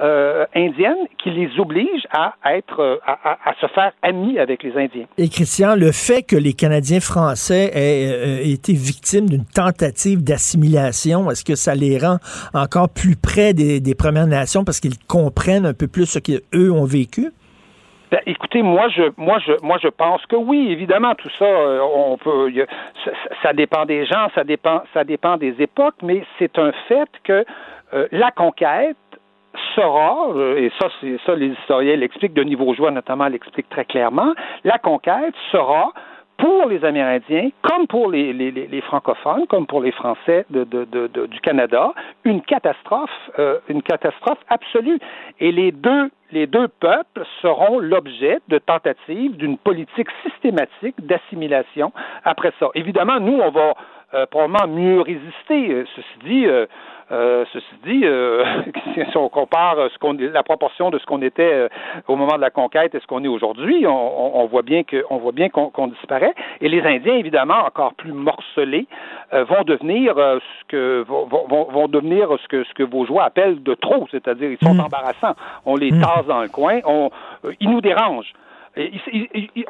[0.00, 4.62] euh, indiennes qui les oblige à être, euh, à, à- à se faire amis avec
[4.62, 5.06] les Indiens.
[5.18, 11.30] Et Christian, le fait que les Canadiens français aient euh, été victimes d'une tentative d'assimilation,
[11.30, 12.18] est-ce que ça les rend
[12.54, 16.70] encore plus près des, des Premières Nations parce qu'ils comprennent un peu plus ce qu'eux
[16.70, 17.30] ont vécu?
[18.10, 21.80] Ben, écoutez, moi je, moi je, moi je pense que oui, évidemment, tout ça, euh,
[21.80, 22.50] on peut,
[23.42, 27.44] ça, dépend des gens, ça dépend, ça dépend des époques, mais c'est un fait que
[27.92, 28.96] euh, la conquête
[29.74, 33.84] sera, euh, et ça, c'est ça, les historiens l'expliquent, de niveau joie notamment l'expliquent très
[33.84, 34.32] clairement,
[34.64, 35.92] la conquête sera
[36.38, 40.64] pour les Amérindiens, comme pour les, les, les- francophones, comme pour les Français de,
[41.26, 41.92] du Canada,
[42.24, 44.98] une catastrophe, euh, une catastrophe absolue.
[45.40, 51.92] Et les deux, les deux peuples seront l'objet de tentatives d'une politique systématique d'assimilation
[52.24, 52.68] après ça.
[52.74, 53.74] Évidemment, nous, on va
[54.14, 55.70] euh, probablement mieux résister.
[55.70, 56.46] Euh, Ceci dit,
[57.10, 58.44] Euh, ceci dit, euh,
[58.94, 61.68] si on compare ce qu'on, la proportion de ce qu'on était euh,
[62.06, 65.04] au moment de la conquête et ce qu'on est aujourd'hui, on, on, voit bien que,
[65.08, 66.34] on voit bien qu'on, disparaît.
[66.60, 68.86] Et les Indiens, évidemment, encore plus morcelés,
[69.32, 73.62] vont devenir ce que vont, vont, vont, devenir ce que ce que vos joies appellent
[73.62, 74.80] de trop, c'est-à-dire ils sont mm.
[74.80, 75.34] embarrassants.
[75.64, 76.00] On les mm.
[76.00, 77.10] tasse dans le coin, on,
[77.60, 78.32] ils nous dérangent.
[78.76, 79.64] Il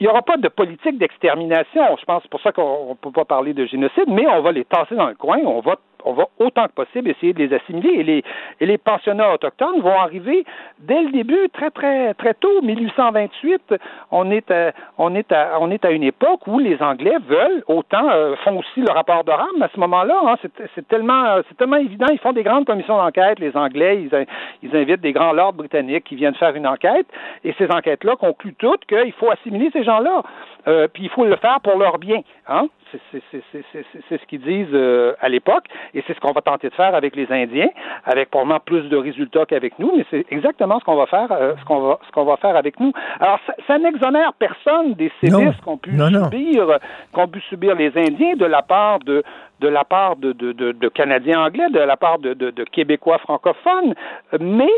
[0.00, 1.82] n'y aura pas de politique d'extermination.
[2.00, 4.64] Je pense pour ça qu'on ne peut pas parler de génocide, mais on va les
[4.64, 7.90] tasser dans le coin, on va on va autant que possible essayer de les assimiler
[7.90, 8.24] et les,
[8.60, 10.44] et les pensionnats autochtones vont arriver
[10.78, 13.74] dès le début, très, très, très tôt, 1828.
[14.10, 17.62] On est à, on est à, on est à une époque où les Anglais veulent
[17.66, 20.20] autant, euh, font aussi le rapport de rame à ce moment-là.
[20.26, 20.34] Hein,
[20.74, 22.06] c'est tellement, c'est tellement évident.
[22.10, 24.02] Ils font des grandes commissions d'enquête, les Anglais.
[24.02, 24.26] Ils,
[24.62, 27.06] ils invitent des grands lords britanniques qui viennent faire une enquête
[27.44, 30.22] et ces enquêtes-là concluent toutes qu'il faut assimiler ces gens-là.
[30.68, 32.20] Euh, puis il faut le faire pour leur bien.
[32.48, 32.68] Hein?
[33.10, 35.64] C'est ce qu'ils disent euh, à l'époque,
[35.94, 37.70] et c'est ce qu'on va tenter de faire avec les Indiens,
[38.04, 41.54] avec probablement plus de résultats qu'avec nous, mais c'est exactement ce qu'on va faire, euh,
[41.58, 42.92] ce qu'on va, ce qu'on va faire avec nous.
[43.18, 46.78] Alors, ça, ça n'exonère personne des sévices qu'ont pu subir,
[47.12, 49.22] qu'ont pu subir les Indiens de la part de
[49.60, 53.18] de la part de, de, de, de Canadiens anglais, de la part de, de Québécois
[53.18, 53.94] francophones,
[54.40, 54.72] mais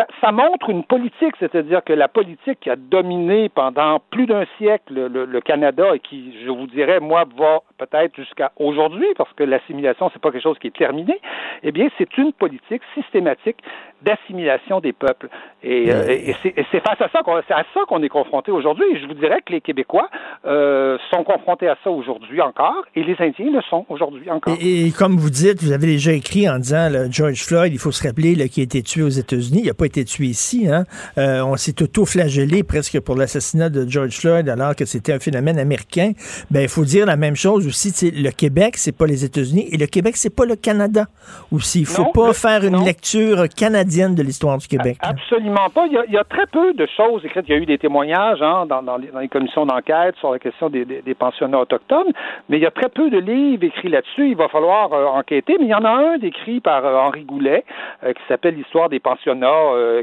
[0.00, 4.44] ça, ça, montre une politique, c'est-à-dire que la politique qui a dominé pendant plus d'un
[4.58, 9.32] siècle le, le, Canada et qui, je vous dirais, moi, va peut-être jusqu'à aujourd'hui, parce
[9.34, 11.20] que l'assimilation, c'est pas quelque chose qui est terminé,
[11.62, 13.58] eh bien, c'est une politique systématique
[14.02, 15.28] d'assimilation des peuples.
[15.62, 17.42] Et, euh, et c'est face à ça qu'on à
[17.74, 18.84] ça qu'on est confronté aujourd'hui.
[18.94, 20.08] Et je vous dirais que les Québécois
[20.46, 24.56] euh, sont confrontés à ça aujourd'hui encore, et les Indiens le sont aujourd'hui encore.
[24.60, 28.06] Et, comme vous dites, vous avez déjà écrit en disant George Floyd, il faut se
[28.06, 30.66] rappeler qu'il a été tué aux États-Unis, il n'a pas été tué ici.
[30.70, 30.84] Hein?
[31.18, 35.58] Euh, on s'est auto-flagellé presque pour l'assassinat de George Floyd alors que c'était un phénomène
[35.58, 36.12] américain.
[36.50, 37.90] Ben il faut dire la même chose aussi.
[38.12, 41.06] Le Québec, c'est pas les États-Unis, et le Québec, c'est pas le Canada
[41.52, 41.80] aussi.
[41.80, 44.98] Il faut pas faire une lecture canadienne de l'histoire du Québec.
[45.00, 45.86] Absolument pas.
[45.86, 47.44] Il y, a, très peu de choses écrites.
[47.48, 51.14] Il y a eu des témoignages hein, dans, les, commissions d'enquête sur la question des,
[51.18, 52.12] pensionnats autochtones,
[52.48, 54.28] mais il y a très peu de livres écrits là-dessus.
[54.30, 57.24] Il va falloir euh, enquêter, mais il y en a un décrit par euh, Henri
[57.24, 57.64] Goulet
[58.04, 59.50] euh, qui s'appelle L'histoire des pensionnats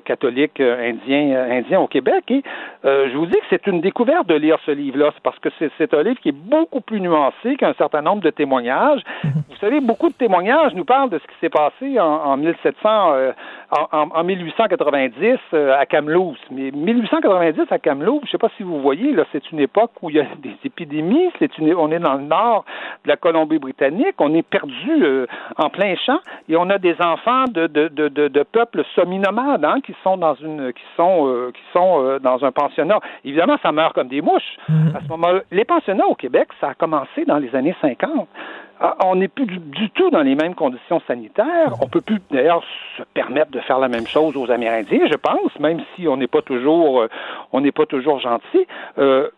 [0.04, 2.30] catholiques indiens, indiens au Québec.
[2.32, 2.44] Et
[2.84, 6.04] je vous dis que c'est une découverte de lire ce livre-là, parce que c'est un
[6.04, 9.02] livre qui est beaucoup plus nuancé qu'un certain nombre de témoignages.
[9.24, 9.32] Mhm.
[9.50, 13.34] Vous savez, beaucoup de témoignages nous parlent de ce qui s'est passé en, en 1700,
[13.92, 16.38] en, 1890 euh, à Kamloops.
[16.52, 19.92] Mais 1890 à Kamloops, je ne sais pas si vous voyez, là, c'est une époque
[20.02, 21.30] où il y a des épidémies.
[21.40, 22.66] C'est une, on est dans le nord
[23.04, 24.16] de la Colombie-Britannique.
[24.20, 25.26] On est perdu euh,
[25.58, 29.80] en plein champ et on a des enfants de, de, de, de, peuples semi-nomades hein,
[29.86, 33.00] qui sont dans une, qui sont, euh, qui sont dans un pensionnat.
[33.26, 34.58] Évidemment, ça meurt comme des mouches.
[34.70, 34.96] Mm-hmm.
[34.96, 38.28] À ce moment-là, les pensionnats au Québec, ça a commencé dans les années 50.
[38.80, 41.74] Ah, on n'est plus du, tout dans les mêmes conditions sanitaires.
[41.82, 42.64] On peut plus d'ailleurs
[42.98, 46.28] se permettre de faire la même chose aux Amérindiens, je pense, même si on n'est
[46.28, 47.10] pas toujours, euh,
[47.52, 48.68] on n'est pas toujours gentil.
[49.00, 49.30] Euh,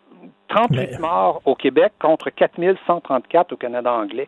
[0.49, 4.27] 38 morts au Québec contre 4134 au Canada anglais.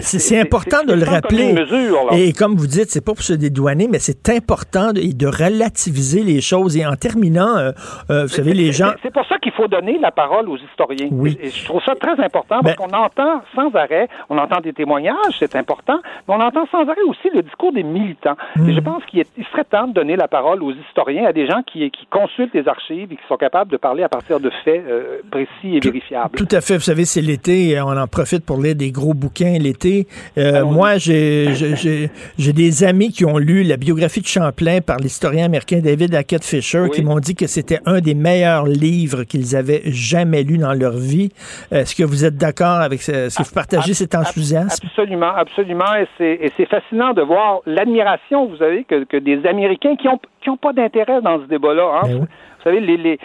[0.00, 1.54] C'est important de le rappeler.
[2.12, 6.22] et comme vous dites, c'est pas pour se dédouaner, mais c'est important de, de, relativiser
[6.22, 6.76] les choses.
[6.76, 7.70] Et en terminant, euh,
[8.10, 8.92] euh, vous savez, les gens...
[9.02, 11.08] C'est pour ça qu'il faut donner la parole aux historiens.
[11.10, 11.38] Oui.
[11.42, 14.72] Et, je trouve ça très important parce ben qu'on entend sans arrêt, on entend des
[14.72, 18.36] témoignages, c'est important, mais on entend sans arrêt aussi le discours des militants.
[18.56, 18.84] Et je hmm.
[18.84, 22.06] pense qu'il serait temps de donner la parole aux historiens, à des gens qui, qui
[22.06, 25.39] consultent les archives et qui sont capables de parler à partir de faits euh, précis
[25.76, 25.80] et.
[25.80, 26.74] Tout à fait.
[26.74, 30.06] Vous savez, c'est l'été, on en profite pour lire des gros bouquins l'été.
[30.38, 31.50] Euh, moi, j'ai
[32.38, 36.86] des amis qui ont lu la biographie de Champlain par l'historien américain David Hackett Fisher,
[36.92, 40.96] qui m'ont dit que c'était un des meilleurs livres qu'ils avaient jamais lu dans leur
[40.96, 41.30] vie.
[41.70, 44.86] Est-ce que vous êtes d'accord avec ce, est-ce que vous partagez cet enthousiasme?
[44.86, 45.94] Absolument, absolument.
[46.20, 50.48] Et c'est fascinant de voir l'admiration, vous savez, que, que des Américains qui ont qui
[50.48, 52.00] n'ont pas d'intérêt dans ce débat-là.
[52.02, 52.08] Hein.
[52.08, 52.26] Ben
[52.60, 53.18] vous savez, les, les,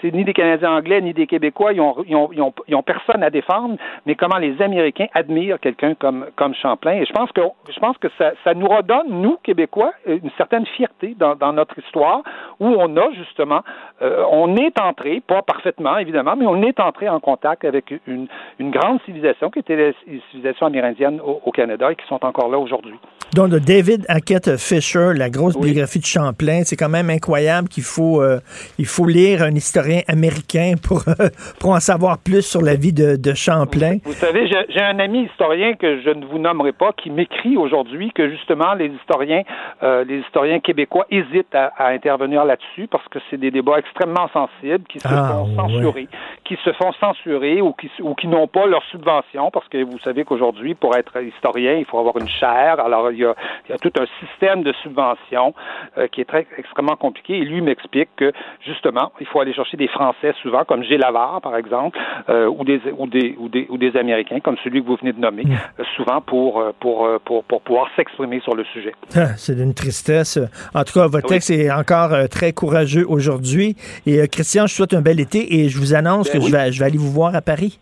[0.00, 2.30] c'est ni des Canadiens anglais ni des Québécois, ils ont, ils, ont,
[2.66, 3.76] ils, ont, personne à défendre,
[4.06, 6.92] mais comment les Américains admirent quelqu'un comme, comme Champlain.
[6.92, 10.64] Et je pense que, je pense que ça, ça nous redonne, nous, Québécois, une certaine
[10.64, 12.22] fierté dans, dans notre histoire,
[12.60, 13.60] où on a justement,
[14.00, 18.26] euh, on est entré, pas parfaitement évidemment, mais on est entré en contact avec une,
[18.58, 19.92] une grande civilisation qui était la
[20.30, 22.94] civilisation amérindienne au, Canada et qui sont encore là aujourd'hui.
[23.34, 27.97] Donc, David Hackett Fisher, la grosse biographie de Champlain, c'est quand même incroyable qu'il faut
[27.98, 28.38] faut, euh,
[28.78, 31.28] il faut lire un historien américain pour, euh,
[31.60, 33.96] pour en savoir plus sur la vie de, de Champlain.
[34.04, 38.12] Vous savez, j'ai un ami historien que je ne vous nommerai pas qui m'écrit aujourd'hui
[38.14, 39.42] que justement les historiens,
[39.82, 44.28] euh, les historiens québécois hésitent à, à intervenir là-dessus parce que c'est des débats extrêmement
[44.32, 46.06] sensibles qui se Ah, font censurer,
[46.44, 49.98] qui se font censurer ou qui, ou qui n'ont pas leur subvention parce que vous
[50.06, 52.76] savez qu'aujourd'hui, pour être historien, il faut avoir une chaire.
[52.88, 53.34] Alors, il y a,
[53.66, 55.54] il y a tout un système de subventions
[55.96, 57.32] euh, qui est très extrêmement compliqué.
[57.38, 58.32] Et lui m'explique que
[58.66, 61.98] justement, il faut aller chercher des Français souvent, comme Gilles Lavard, par exemple,
[62.28, 65.12] euh, ou, des, ou, des, ou, des, ou des Américains, comme celui que vous venez
[65.12, 68.92] de nommer, euh, souvent pour, euh, pour, pour, pour pouvoir s'exprimer sur le sujet.
[69.16, 70.38] Ah, C'est d'une tristesse.
[70.74, 71.36] En tout cas, votre Oui.
[71.36, 73.76] texte est encore très courageux aujourd'hui.
[74.06, 76.50] Et Christian, je souhaite un bel été et je vous annonce Ben que oui.
[76.50, 77.78] je, vais, je vais aller vous voir à Paris.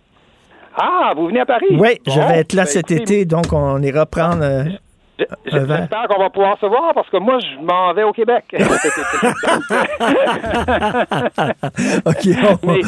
[0.78, 1.66] Ah, vous venez à Paris?
[1.70, 4.78] Oui, je vais être là ben, cet été, donc on ira prendre verre.
[5.46, 8.44] J'espère qu'on va pouvoir se voir parce que moi, je m'en vais au Québec.
[12.06, 12.28] OK,
[12.62, 12.80] on- Mais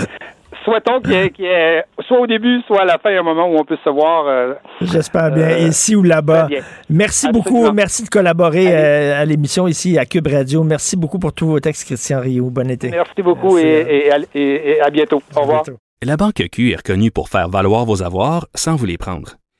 [0.65, 3.23] souhaitons qu'il y, ait- qu'il y ait, soit au début, soit à la fin, un
[3.23, 4.27] moment où on peut se voir.
[4.27, 6.49] euh, J'espère bien, euh, ici ou là-bas.
[6.91, 7.45] Merci Absolument.
[7.63, 7.73] beaucoup.
[7.73, 10.63] Merci de collaborer euh, à l'émission ici à Cube Radio.
[10.65, 12.51] Merci beaucoup pour tous vos textes, Christian Rio.
[12.51, 12.91] Bon été.
[12.91, 15.23] Merci beaucoup Merci, et, et à- et- et à bientôt.
[15.37, 15.63] Au revoir.
[16.03, 19.33] La Banque Q est reconnue pour faire valoir vos avoirs sans vous les prendre.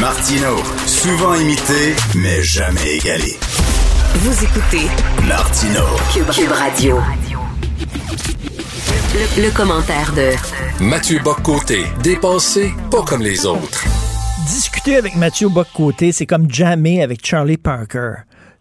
[0.00, 0.56] Martino,
[0.86, 3.36] souvent imité, mais jamais égalé.
[4.16, 4.86] Vous écoutez
[5.26, 5.80] Martino.
[6.12, 6.98] Cube, Cube Radio.
[9.14, 10.32] Le, le commentaire de
[10.82, 13.84] Mathieu Boccoté, dépensé pas comme les autres.
[14.48, 18.14] Discuter avec Mathieu Bock-Côté, c'est comme jammer avec Charlie Parker.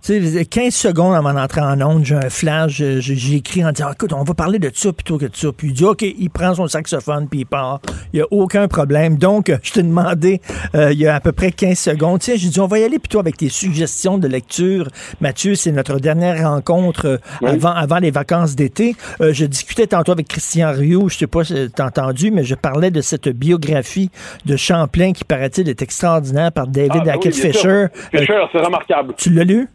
[0.06, 4.24] Sais, 15 secondes avant d'entrer en onde, j'ai un flash, écrit en disant écoute, on
[4.24, 5.48] va parler de ça plutôt que de ça.
[5.56, 7.80] Puis il dit OK, il prend son saxophone puis il part.
[8.12, 9.18] Il n'y a aucun problème.
[9.18, 10.42] Donc, euh, je t'ai demandé
[10.76, 12.20] euh, il y a à peu près 15 secondes.
[12.20, 14.90] Tiens, j'ai dit on va y aller plutôt avec tes suggestions de lecture.
[15.22, 17.18] Mathieu, c'est notre dernière rencontre euh,
[17.48, 18.98] avant, avant les vacances d'été.
[19.22, 22.56] Euh, je discutais tantôt avec Christian Rioux, je sais pas si t'as entendu, mais je
[22.56, 24.10] parlais de cette biographie
[24.46, 27.32] de Champlain qui paraît-il est extraordinaire par David Ah, oui.
[27.32, 27.86] Fisher.
[28.12, 29.14] Fisher, Euh, c'est remarquable.
[29.18, 29.70] tu l'as lu?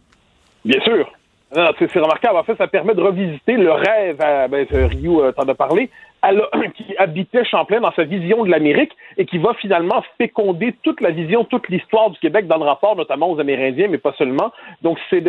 [0.65, 1.11] Bien sûr.
[1.51, 2.37] C'est remarquable.
[2.37, 5.89] En fait, ça permet de revisiter le rêve, à, ben, Ryu euh, t'en a parlé,
[6.21, 6.31] à
[6.75, 11.09] qui habitait Champlain dans sa vision de l'Amérique et qui va finalement féconder toute la
[11.09, 14.51] vision, toute l'histoire du Québec dans le rapport notamment aux Amérindiens, mais pas seulement.
[14.83, 15.23] Donc, c'est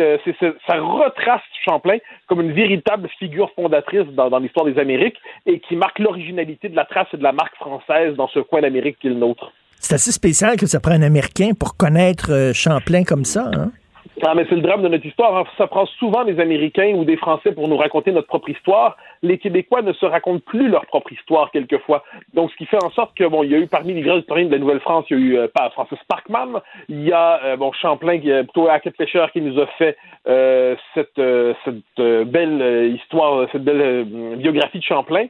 [0.67, 1.97] ça retrace Champlain
[2.27, 5.17] comme une véritable figure fondatrice dans, l'histoire des Amériques
[5.47, 8.61] et qui marque l'originalité de la trace et de la marque française dans ce coin
[8.61, 9.51] d'Amérique qui est le nôtre.
[9.79, 13.49] C'est assez spécial que ça prend un Américain pour connaître euh, Champlain comme ça.
[13.51, 13.71] Hein?
[14.23, 15.35] Ah, mais c'est le drame de notre histoire.
[15.35, 15.43] hein.
[15.57, 18.95] Ça prend souvent des Américains ou des Français pour nous raconter notre propre histoire.
[19.23, 22.03] Les Québécois ne se racontent plus leur propre histoire quelquefois.
[22.33, 24.17] Donc, ce qui fait en sorte que, bon, il y a eu parmi les grands
[24.17, 27.41] historiens de la Nouvelle-France, il y a eu euh, pas Francis Parkman, il y a,
[27.43, 31.53] euh, bon, Champlain, qui, euh, plutôt Hackett Fisher, qui nous a fait euh, cette, euh,
[31.65, 34.05] cette euh, belle euh, histoire, cette belle
[34.37, 35.25] biographie de Champlain.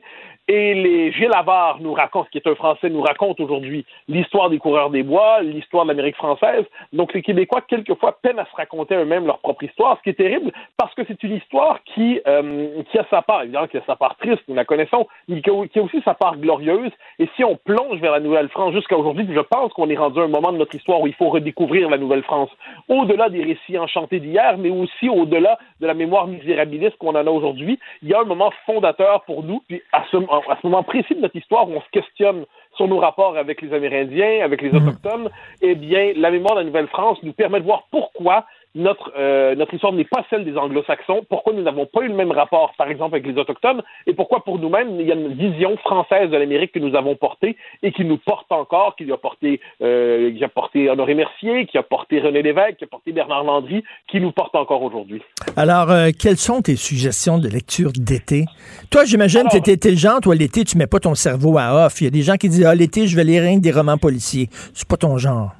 [0.47, 4.57] Et les Gilles Havard nous raconte, qui est un Français, nous raconte aujourd'hui l'histoire des
[4.57, 6.65] coureurs des bois, l'histoire de l'Amérique française.
[6.93, 10.13] Donc les Québécois, quelquefois, peinent à se raconter eux-mêmes leur propre histoire, ce qui est
[10.13, 13.83] terrible, parce que c'est une histoire qui, euh, qui a sa part, évidemment, qui a
[13.85, 16.91] sa part triste, nous la connaissons, mais qui a, aussi sa part glorieuse.
[17.19, 20.23] Et si on plonge vers la Nouvelle-France jusqu'à aujourd'hui, je pense qu'on est rendu à
[20.23, 22.49] un moment de notre histoire où il faut redécouvrir la Nouvelle-France,
[22.89, 27.31] au-delà des récits enchantés d'hier, mais aussi au-delà de la mémoire misérabiliste qu'on en a
[27.31, 30.83] aujourd'hui, il y a un moment fondateur pour nous, puis à ce, à ce moment
[30.83, 32.45] précis de notre histoire où on se questionne
[32.75, 35.29] sur nos rapports avec les Amérindiens, avec les Autochtones,
[35.61, 38.45] eh bien, la mémoire de la Nouvelle-France nous permet de voir pourquoi
[38.75, 42.15] notre, euh, notre histoire n'est pas celle des Anglo-Saxons, pourquoi nous n'avons pas eu le
[42.15, 45.33] même rapport, par exemple, avec les Autochtones, et pourquoi pour nous-mêmes, il y a une
[45.33, 49.17] vision française de l'Amérique que nous avons portée et qui nous porte encore, qui a
[49.17, 53.11] porté, euh, qui a porté Honoré Mercier, qui a porté René Lévesque, qui a porté
[53.11, 55.21] Bernard Landry, qui nous porte encore aujourd'hui.
[55.57, 58.45] Alors, euh, quelles sont tes suggestions de lecture d'été?
[58.89, 62.01] Toi, j'imagine que t'es le genre, toi, l'été, tu mets pas ton cerveau à off.
[62.01, 63.71] Il y a des gens qui disent, ah, l'été, je vais lire rien que des
[63.71, 64.47] romans policiers.
[64.73, 65.51] C'est pas ton genre.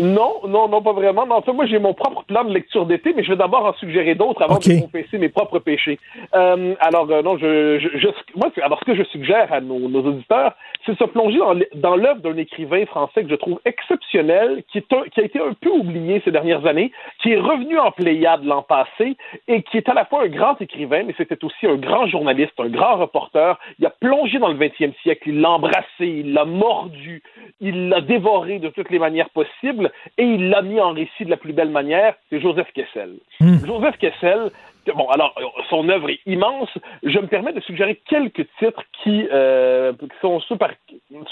[0.00, 1.26] Non, non, non, pas vraiment.
[1.26, 4.14] Non, moi, j'ai mon propre plan de lecture d'été, mais je vais d'abord en suggérer
[4.14, 4.68] d'autres avant Ok.
[4.68, 5.98] de confesser mes propres péchés.
[6.34, 9.78] Euh, alors, euh, non, je, je, je- moi, alors, ce que je suggère à nos,
[9.88, 10.52] nos auditeurs,
[10.84, 11.38] c'est de se plonger
[11.74, 15.40] dans, l'œuvre d'un écrivain français que je trouve exceptionnel, qui, est un- qui a été
[15.40, 16.92] un peu oublié ces dernières années,
[17.22, 19.16] qui est revenu en Pléiade l'an passé
[19.48, 22.52] et qui est à la fois un grand écrivain, mais c'était aussi un grand journaliste,
[22.58, 23.58] un grand reporter.
[23.78, 27.22] Il a plongé dans le 20e siècle, il l'a embrassé, il l'a mordu,
[27.60, 29.63] il l'a dévoré de toutes les manières possibles
[30.18, 33.14] et il l'a mis en récit de la plus belle manière, c'est Joseph Kessel.
[33.66, 34.50] Joseph Kessel,
[34.94, 36.68] bon, alors, euh, son œuvre est immense.
[37.02, 40.70] Je me permets de suggérer quelques titres qui, euh, qui sont ceux, par-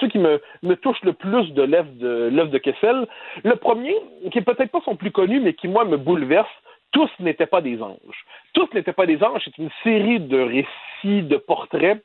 [0.00, 3.06] ceux qui me, me touchent le plus de l'œuvre de, l'œuvre de Kessel.
[3.44, 3.94] Le premier,
[4.30, 6.50] qui est peut-être pas son plus connu, mais qui, moi, me bouleverse,
[6.92, 8.24] tous n'étaient pas des anges.
[8.52, 12.02] Tous n'étaient pas des anges, c'est une série de récits, de portraits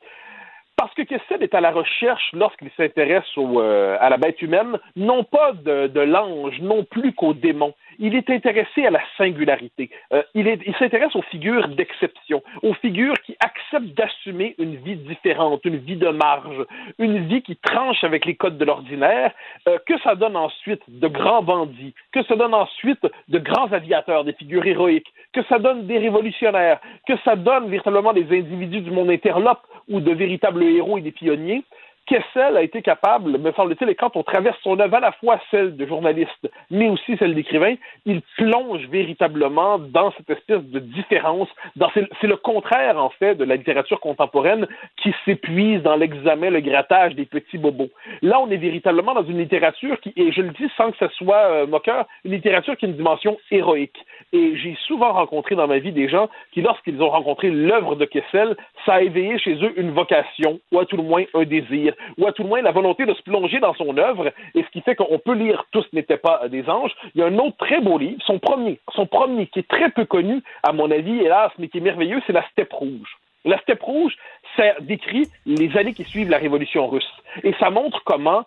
[0.78, 5.24] parce que Kessel est à la recherche, lorsqu'il s'intéresse euh, à la bête humaine, non
[5.24, 7.74] pas de, de l'ange, non plus qu'au démon.
[7.98, 9.90] Il est intéressé à la singularité.
[10.12, 15.64] Euh, il il s'intéresse aux figures d'exception, aux figures qui acceptent d'assumer une vie différente,
[15.64, 16.64] une vie de marge,
[16.98, 19.32] une vie qui tranche avec les codes de l'ordinaire,
[19.68, 24.24] euh, que ça donne ensuite de grands bandits, que ça donne ensuite de grands aviateurs,
[24.24, 28.90] des figures héroïques, que ça donne des révolutionnaires, que ça donne véritablement des individus du
[28.90, 31.64] monde interlope ou de véritables héros et des pionniers.
[32.08, 35.38] Kessel a été capable, me semble-t-il, et quand on traverse son œuvre, à la fois
[35.50, 37.74] celle de journaliste, mais aussi celle d'écrivain,
[38.06, 41.48] il plonge véritablement dans cette espèce de différence.
[41.92, 44.66] C'est le contraire, en fait, de la littérature contemporaine
[44.96, 47.90] qui s'épuise dans l'examen, le grattage des petits bobos.
[48.22, 51.08] Là, on est véritablement dans une littérature qui, et je le dis sans que ce
[51.14, 53.98] soit euh, moqueur, une littérature qui a une dimension héroïque.
[54.32, 58.06] Et j'ai souvent rencontré dans ma vie des gens qui, lorsqu'ils ont rencontré l'œuvre de
[58.06, 58.56] Kessel,
[58.86, 62.26] ça a éveillé chez eux une vocation, ou à tout le moins un désir, ou
[62.26, 64.80] à tout le moins la volonté de se plonger dans son œuvre, et ce qui
[64.80, 66.92] fait qu'on peut lire Tous n'étaient pas des anges.
[67.14, 69.90] Il y a un autre très beau livre, son premier, son premier, qui est très
[69.90, 73.18] peu connu, à mon avis, hélas, mais qui est merveilleux, c'est La Steppe Rouge.
[73.44, 74.14] La Steppe Rouge,
[74.56, 77.10] ça décrit les années qui suivent la Révolution russe.
[77.44, 78.44] Et ça montre comment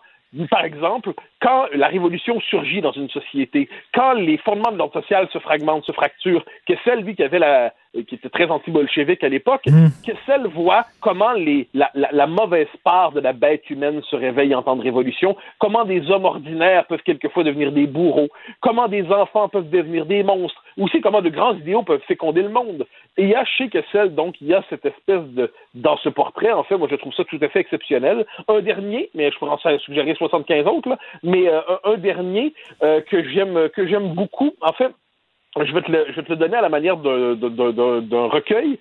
[0.50, 5.28] par exemple, quand la révolution surgit dans une société, quand les fondements de l'ordre social
[5.32, 9.64] se fragmentent, se fracturent, Kessel, lui, qui avait la, qui était très anti-bolchevique à l'époque,
[10.04, 14.54] Kessel voit comment les, la, la, la mauvaise part de la bête humaine se réveille
[14.54, 18.28] en temps de révolution, comment des hommes ordinaires peuvent quelquefois devenir des bourreaux,
[18.60, 22.48] comment des enfants peuvent devenir des monstres, aussi comment de grands idéaux peuvent féconder le
[22.48, 22.86] monde.
[23.18, 26.08] Et il y a chez Kessel, donc, il y a cette espèce de, dans ce
[26.08, 28.24] portrait, en fait, moi je trouve ça tout à fait exceptionnel.
[28.48, 33.02] Un dernier, mais je pourrais en suggérer 75 autres, là, mais euh, un, dernier euh,
[33.02, 34.92] que j'aime que j'aime beaucoup, en fait,
[35.60, 38.78] je vais, te le, je vais te le donner à la manière d'un recueil.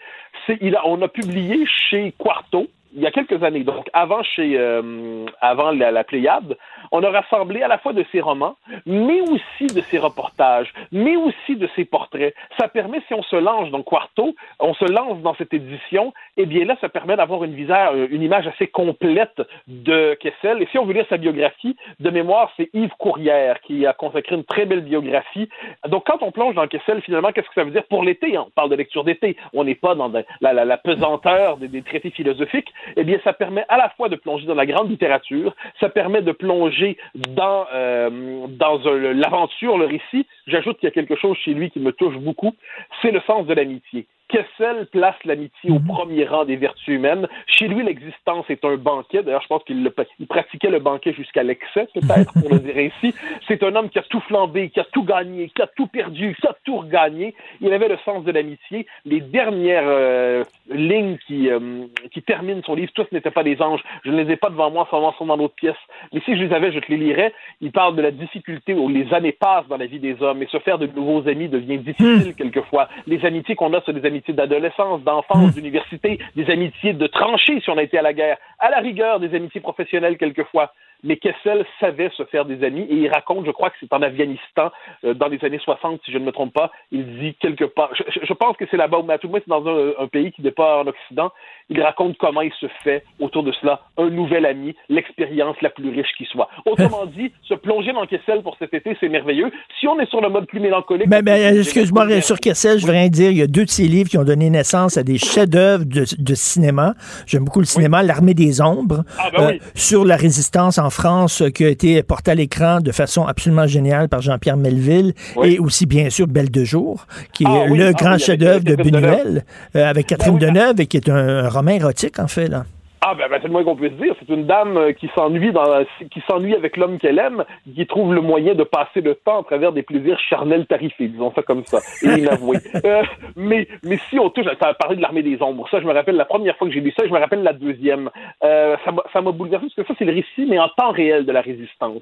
[0.61, 4.57] Il a, on a publié chez Quarto, il y a quelques années, donc avant chez
[4.57, 6.57] euh, avant la, Pléiade,
[6.91, 8.55] on a rassemblé à la fois de ses romans,
[8.85, 12.33] mais aussi de ses reportages, mais aussi de ses portraits.
[12.59, 16.43] Ça permet, si on se lance dans Quarto, on se lance dans cette édition, et
[16.43, 20.61] eh bien là, ça permet d'avoir une visage, une image assez complète de Kessel.
[20.61, 24.35] Et si on veut lire sa biographie, de mémoire, c'est Yves Courrière qui a consacré
[24.35, 25.49] une très belle biographie.
[25.87, 28.37] Donc, quand on plonge dans Kessel, finalement, qu'est-ce que ça veut dire pour l'été?
[28.37, 29.37] On parle de lecture d'été.
[29.53, 30.11] On n'est pas dans
[30.41, 34.45] la, la, pesanteur des traités philosophiques eh bien, ça permet à la fois de plonger
[34.45, 40.25] dans la grande littérature, ça permet de plonger dans, euh, dans l'aventure, le récit.
[40.47, 42.55] J'ajoute qu'il y a quelque chose chez lui qui me touche beaucoup,
[43.01, 44.07] c'est le sens de l'amitié.
[44.31, 47.27] Kessel place l'amitié au premier rang des vertus humaines.
[47.47, 49.23] Chez lui, l'existence est un banquet.
[49.23, 53.13] D'ailleurs, je pense qu'il il pratiquait le banquet jusqu'à l'excès, peut-être, pour le dire ainsi.
[53.47, 56.35] C'est un homme qui a tout flambé, qui a tout gagné, qui a tout perdu,
[56.39, 57.35] qui a tout regagné.
[57.59, 58.87] Il avait le sens de l'amitié.
[59.05, 63.83] Les dernières euh, lignes qui, euh, qui terminent son livre, tous n'étaient pas des anges.
[64.05, 65.75] Je ne les ai pas devant moi, sûrement sont dans l'autre pièce.
[66.13, 67.33] Mais si je les avais, je te les lirais.
[67.59, 70.47] Il parle de la difficulté où les années passent dans la vie des hommes et
[70.47, 72.87] se faire de nouveaux amis devient difficile quelquefois.
[73.07, 77.69] Les amitiés qu'on a, c'est des amitiés d'adolescence, d'enfance, d'université, des amitiés de tranchées si
[77.69, 80.73] on a été à la guerre, à la rigueur des amitiés professionnelles quelquefois.
[81.03, 84.01] Mais Kessel savait se faire des amis et il raconte, je crois que c'est en
[84.01, 84.71] Afghanistan,
[85.03, 87.89] euh, dans les années 60, si je ne me trompe pas, il dit quelque part,
[87.95, 90.07] je, je pense que c'est là-bas, mais à tout le moins c'est dans un, un
[90.07, 91.31] pays qui n'est pas en Occident,
[91.71, 95.89] il raconte comment il se fait autour de cela un nouvel ami, l'expérience la plus
[95.89, 96.49] riche qui soit.
[96.65, 99.51] Autrement dit, se plonger dans Kessel pour cet été, c'est merveilleux.
[99.79, 101.07] Si on est sur le mode plus mélancolique...
[101.07, 104.09] Mais, mais excuse-moi, sur Kessel, je voudrais dire, il y a deux de ses livres
[104.09, 106.93] qui ont donné naissance à des chefs-d'œuvre de, de, cinéma.
[107.25, 108.07] J'aime beaucoup le cinéma, oui.
[108.07, 112.31] L'Armée des Ombres, ah, ben euh, sur la résistance en France, qui a été porté
[112.31, 115.53] à l'écran de façon absolument géniale par Jean-Pierre Melville, oui.
[115.53, 117.77] et aussi, bien sûr, Belle de jour, qui ah, est oui.
[117.77, 119.45] le grand chef-d'œuvre de Buñuel,
[119.75, 122.65] euh, avec Catherine ben Deneuve, et qui est un, un roman érotique, en fait, là.
[123.03, 124.13] Ah ben, ben, c'est le moins qu'on puisse dire.
[124.19, 127.43] C'est une dame euh, qui s'ennuie dans qui s'ennuie avec l'homme qu'elle aime,
[127.75, 131.31] qui trouve le moyen de passer le temps à travers des plaisirs charnels tarifés, disons
[131.33, 132.57] ça comme ça, et inavoués.
[132.85, 133.03] Euh,
[133.35, 135.67] mais mais si on touche, ça a parlé de l'armée des ombres.
[135.69, 137.53] Ça, je me rappelle la première fois que j'ai lu ça, je me rappelle la
[137.53, 138.09] deuxième.
[138.43, 140.91] Euh, ça m'a- ça m'a bouleversé parce que ça c'est le récit, mais en temps
[140.91, 142.01] réel de la résistance.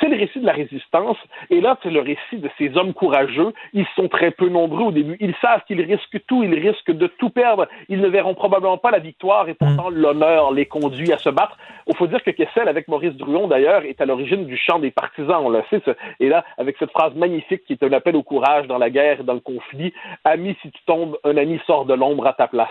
[0.00, 1.16] C'est le récit de la résistance,
[1.50, 3.52] et là c'est le récit de ces hommes courageux.
[3.74, 5.16] Ils sont très peu nombreux au début.
[5.20, 7.66] Ils savent qu'ils risquent tout, ils risquent de tout perdre.
[7.88, 11.56] Ils ne verront probablement pas la victoire, et pourtant l'honneur les conduit à se battre.
[11.86, 14.90] Il faut dire que Kessel, avec Maurice Druon d'ailleurs, est à l'origine du chant des
[14.90, 15.82] partisans, on le sait.
[16.20, 19.20] Et là, avec cette phrase magnifique qui est un appel au courage dans la guerre
[19.20, 19.92] et dans le conflit,
[20.24, 22.68] ami, si tu tombes, un ami sort de l'ombre à ta place.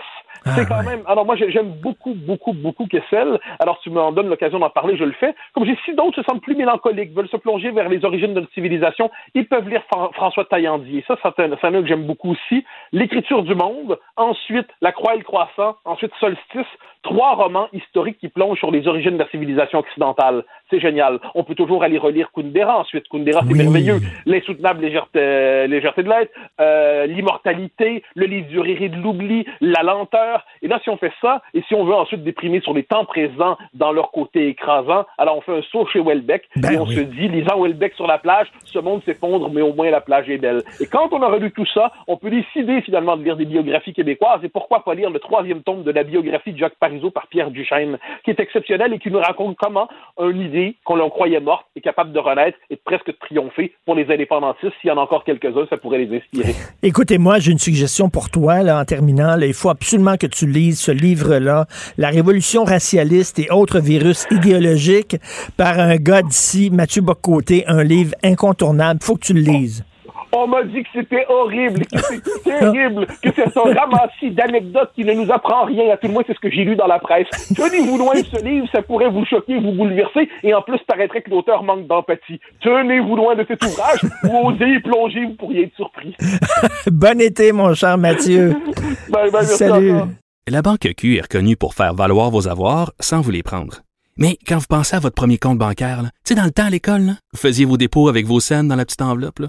[0.54, 1.02] c'est quand même.
[1.06, 3.40] Alors moi, j'ai- j'aime beaucoup, beaucoup, beaucoup Kessel.
[3.58, 5.34] Alors tu m'en donnes l'occasion d'en parler, je le fais.
[5.52, 8.40] Comme j'ai si d'autres se sentent plus mélancoliques, veulent se plonger vers les origines de
[8.40, 11.04] notre civilisation, ils peuvent lire Fran- François Taillandier.
[11.08, 12.64] Ça, c'est un, un que j'aime beaucoup aussi.
[12.92, 13.98] L'écriture du monde.
[14.16, 15.76] Ensuite, La Croix et le Croissant.
[15.84, 16.66] Ensuite, Solstice.
[17.02, 20.44] Trois romans historiques qui plongent sur les origines de la civilisation occidentale.
[20.70, 21.20] C'est génial.
[21.34, 23.08] On peut toujours aller relire Kundera ensuite.
[23.08, 24.00] Kundera, c'est merveilleux.
[24.26, 29.46] L'insoutenable légèreté, euh, légèreté de l'être, euh, l'immortalité, le livre du rire et de l'oubli,
[29.60, 30.44] la lenteur.
[30.62, 33.04] Et là, si on fait ça, et si on veut ensuite déprimer sur les temps
[33.04, 36.86] présents dans leur côté écrasant, alors on fait un saut chez Welbeck Ben et on
[36.86, 40.28] se dit, lisant Welbeck sur la plage, ce monde s'effondre, mais au moins la plage
[40.28, 40.62] est belle.
[40.80, 43.92] Et quand on aura lu tout ça, on peut décider finalement de lire des biographies
[43.92, 44.40] québécoises.
[44.42, 46.78] Et pourquoi pas lire le troisième tome de la biographie de Jacques
[47.10, 49.88] Par Pierre Duchesne, qui est exceptionnel et qui nous raconte comment
[50.20, 54.10] une idée qu'on croyait morte est capable de renaître et presque de triompher pour les
[54.12, 54.72] indépendantistes.
[54.80, 56.54] S'il y en a encore quelques-uns, ça pourrait les inspirer.
[56.82, 59.38] Écoutez-moi, j'ai une suggestion pour toi, là, en terminant.
[59.38, 61.66] il faut absolument que tu lises ce livre-là,
[61.96, 65.16] La révolution racialiste et autres virus idéologiques,
[65.56, 69.00] par un gars d'ici, Mathieu Bocoté, un livre incontournable.
[69.02, 69.84] faut que tu le lises.
[70.32, 75.04] On m'a dit que c'était horrible, que c'était terrible, que c'est un ramassis d'anecdotes qui
[75.04, 75.92] ne nous apprend rien.
[75.92, 77.26] À tout le moins, c'est ce que j'ai lu dans la presse.
[77.56, 81.22] Tenez-vous loin de ce livre, ça pourrait vous choquer, vous bouleverser, et en plus, paraîtrait
[81.22, 82.40] que l'auteur manque d'empathie.
[82.60, 86.14] Tenez-vous loin de cet ouvrage, ou osez y plonger, vous pourriez être surpris.
[86.90, 88.54] bon été, mon cher Mathieu.
[89.42, 89.92] Salut.
[89.92, 90.08] encore.
[90.46, 93.82] La Banque Q est reconnue pour faire valoir vos avoirs sans vous les prendre.
[94.16, 96.70] Mais quand vous pensez à votre premier compte bancaire, tu sais, dans le temps à
[96.70, 99.38] l'école, là, vous faisiez vos dépôts avec vos scènes dans la petite enveloppe.
[99.38, 99.48] là.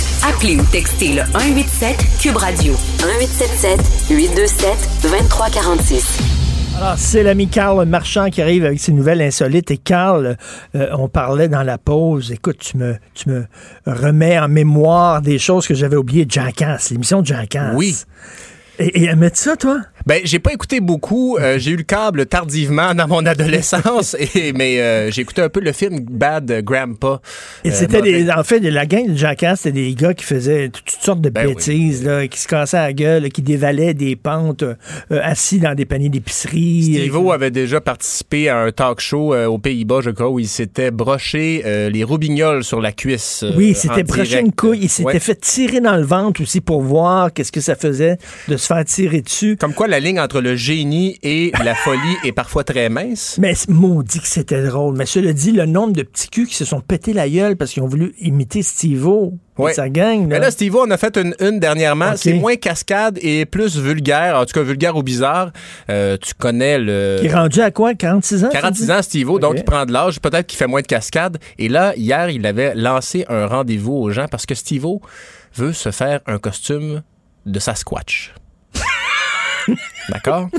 [0.23, 3.79] Appelez ou textez le 187 Cube Radio 1877
[4.11, 6.19] 827 2346.
[6.77, 9.71] Alors, c'est l'ami Carl Marchand qui arrive avec ses nouvelles insolites.
[9.71, 10.37] Et Carl,
[10.75, 12.31] euh, on parlait dans la pause.
[12.31, 13.45] Écoute, tu me, tu me
[13.87, 17.73] remets en mémoire des choses que j'avais oubliées de Jackass, l'émission de Jackass.
[17.75, 17.97] Oui.
[18.77, 19.79] Et, et aimais-tu ça, toi?
[20.05, 21.37] Ben, j'ai pas écouté beaucoup.
[21.37, 25.49] Euh, j'ai eu le câble tardivement dans mon adolescence, et, mais euh, j'ai écouté un
[25.49, 27.21] peu le film Bad Grandpa.
[27.63, 30.25] Et Euh, c'était des, en fait, de la gang de Jackass, c'était des gars qui
[30.25, 34.15] faisaient toutes sortes de Ben bêtises, là, qui se cassaient la gueule, qui dévalaient des
[34.15, 34.75] pentes euh,
[35.09, 36.83] assis dans des paniers d'épicerie.
[36.95, 40.91] Steve-O avait déjà participé à un talk show aux Pays-Bas, je crois, où il s'était
[40.91, 43.43] broché les roubignoles sur la cuisse.
[43.55, 44.79] Oui, il s'était broché une couille.
[44.83, 45.19] Il s'était Ouais.
[45.19, 48.17] fait tirer dans le ventre aussi pour voir qu'est-ce que ça faisait
[48.47, 49.57] de se faire tirer dessus.
[49.57, 53.37] Comme quoi, la ligne entre le génie et la folie est parfois très mince.
[53.39, 54.95] Mais maudit que c'était drôle.
[54.97, 57.71] Mais cela dit, le nombre de petits culs qui se sont pété la gueule parce
[57.71, 59.73] qu'ils ont voulu imiter Steve-O et Ouais.
[59.73, 60.25] sa gang.
[60.27, 60.45] Mais Là.
[60.45, 62.13] là, Steve, on a fait une, une dernièrement.
[62.15, 64.37] C'est moins cascade et plus vulgaire.
[64.39, 65.51] En tout cas, vulgaire ou bizarre.
[65.89, 67.17] Euh, tu connais le.
[67.19, 67.93] Qui est rendu à quoi?
[67.93, 68.49] 46 ans?
[68.49, 68.91] tu 46 dis?
[68.91, 70.19] ans, Steve-O, donc il prend de l'âge.
[70.19, 71.37] Peut-être qu'il fait moins de cascade.
[71.59, 75.01] Et là, hier, il avait lancé un rendez-vous aux gens parce que Steve-O
[75.55, 77.03] veut se faire un costume
[77.45, 78.33] de Sasquatch.
[80.09, 80.49] D'accord?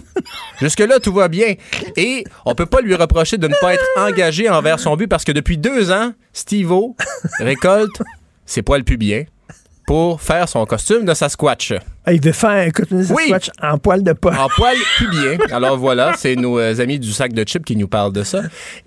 [0.61, 1.55] Jusque-là, tout va bien.
[1.97, 5.25] Et on peut pas lui reprocher de ne pas être engagé envers son but parce
[5.25, 6.97] que depuis deux ans, Steve-O
[7.39, 8.03] récolte
[8.47, 9.25] ses poils pubiens
[9.87, 11.75] pour faire son costume de Sasquatch.
[12.05, 13.29] Ah, il veut faire un costume de Oui.
[13.29, 14.39] Sasquatch en poil de poche.
[14.39, 15.39] En poil pubien.
[15.53, 18.43] Alors voilà, c'est nos euh, amis du sac de chips qui nous parlent de ça.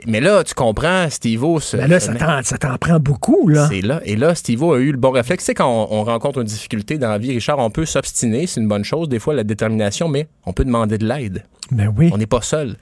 [0.07, 1.59] Mais là, tu comprends, Steve-O...
[1.73, 3.67] Mais là, ça t'en, prend beaucoup, là.
[3.69, 4.01] c'est là.
[4.05, 5.43] Et là, Steve-O a eu le bon réflexe.
[5.43, 8.47] Tu sais, quand on, on rencontre une difficulté dans la vie, Richard, on peut s'obstiner,
[8.47, 11.43] c'est une bonne chose, des fois, la détermination, mais on peut demander de l'aide.
[11.71, 12.09] Ben oui.
[12.13, 12.75] On n'est pas seul.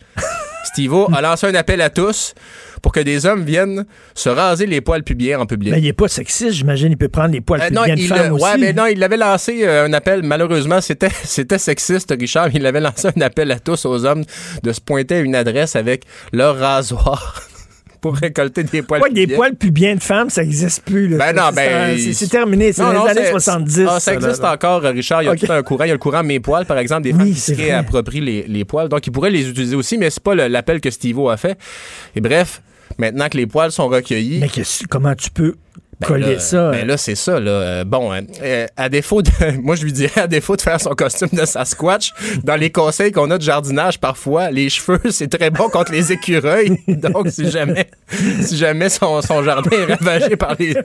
[0.63, 2.33] Steve-O a lancé un appel à tous
[2.81, 5.71] pour que des hommes viennent se raser les poils pubiens en public.
[5.71, 6.91] Mais il est pas sexiste, j'imagine.
[6.91, 8.43] Il peut prendre les poils Euh, plus non, bien de il, femmes aussi.
[8.43, 10.21] ouais, mais non, il avait lancé euh, un appel.
[10.23, 12.49] Malheureusement, c'était c'était sexiste, Richard.
[12.53, 14.23] Il avait lancé un appel à tous aux hommes
[14.63, 17.41] de se pointer à une adresse avec leur rasoir
[18.03, 19.35] pour récolter des poils Ouais, des pubiens.
[19.37, 21.07] poils pubiens de femmes, ça n'existe plus.
[21.07, 21.17] là.
[21.17, 22.13] Ben non, C'est- ben.
[22.13, 23.85] c'est- terminé, c'est Non, les non, années c'est- 70.
[23.89, 25.21] Ah, ça existe là, encore, Richard.
[25.23, 25.39] Il y a Ok.
[25.39, 25.85] tout un courant.
[25.85, 28.43] Il y a le courant mes poils, par exemple, des femmes qui se réapproprient les,
[28.45, 28.89] les poils.
[28.89, 31.57] Donc, ils pourraient les utiliser aussi, mais c'est pas l'appel que Steve-O a fait.
[32.15, 32.61] Et bref,
[32.97, 34.39] maintenant que les poils sont recueillis.
[34.41, 34.49] Mais
[34.89, 35.55] comment tu peux
[36.03, 36.71] Ben coller là, ça?
[36.71, 37.39] Ben là, c'est ça.
[37.39, 37.51] Là.
[37.51, 39.31] Euh, bon, euh, euh, à défaut de.
[39.61, 42.13] Moi, je lui dirais, à défaut de faire son costume de Sasquatch,
[42.43, 46.11] dans les conseils qu'on a de jardinage, parfois, les cheveux, c'est très bon contre les
[46.11, 46.77] écureuils.
[46.87, 47.87] Donc, si jamais,
[48.41, 50.75] si jamais son, son jardin est ravagé par les,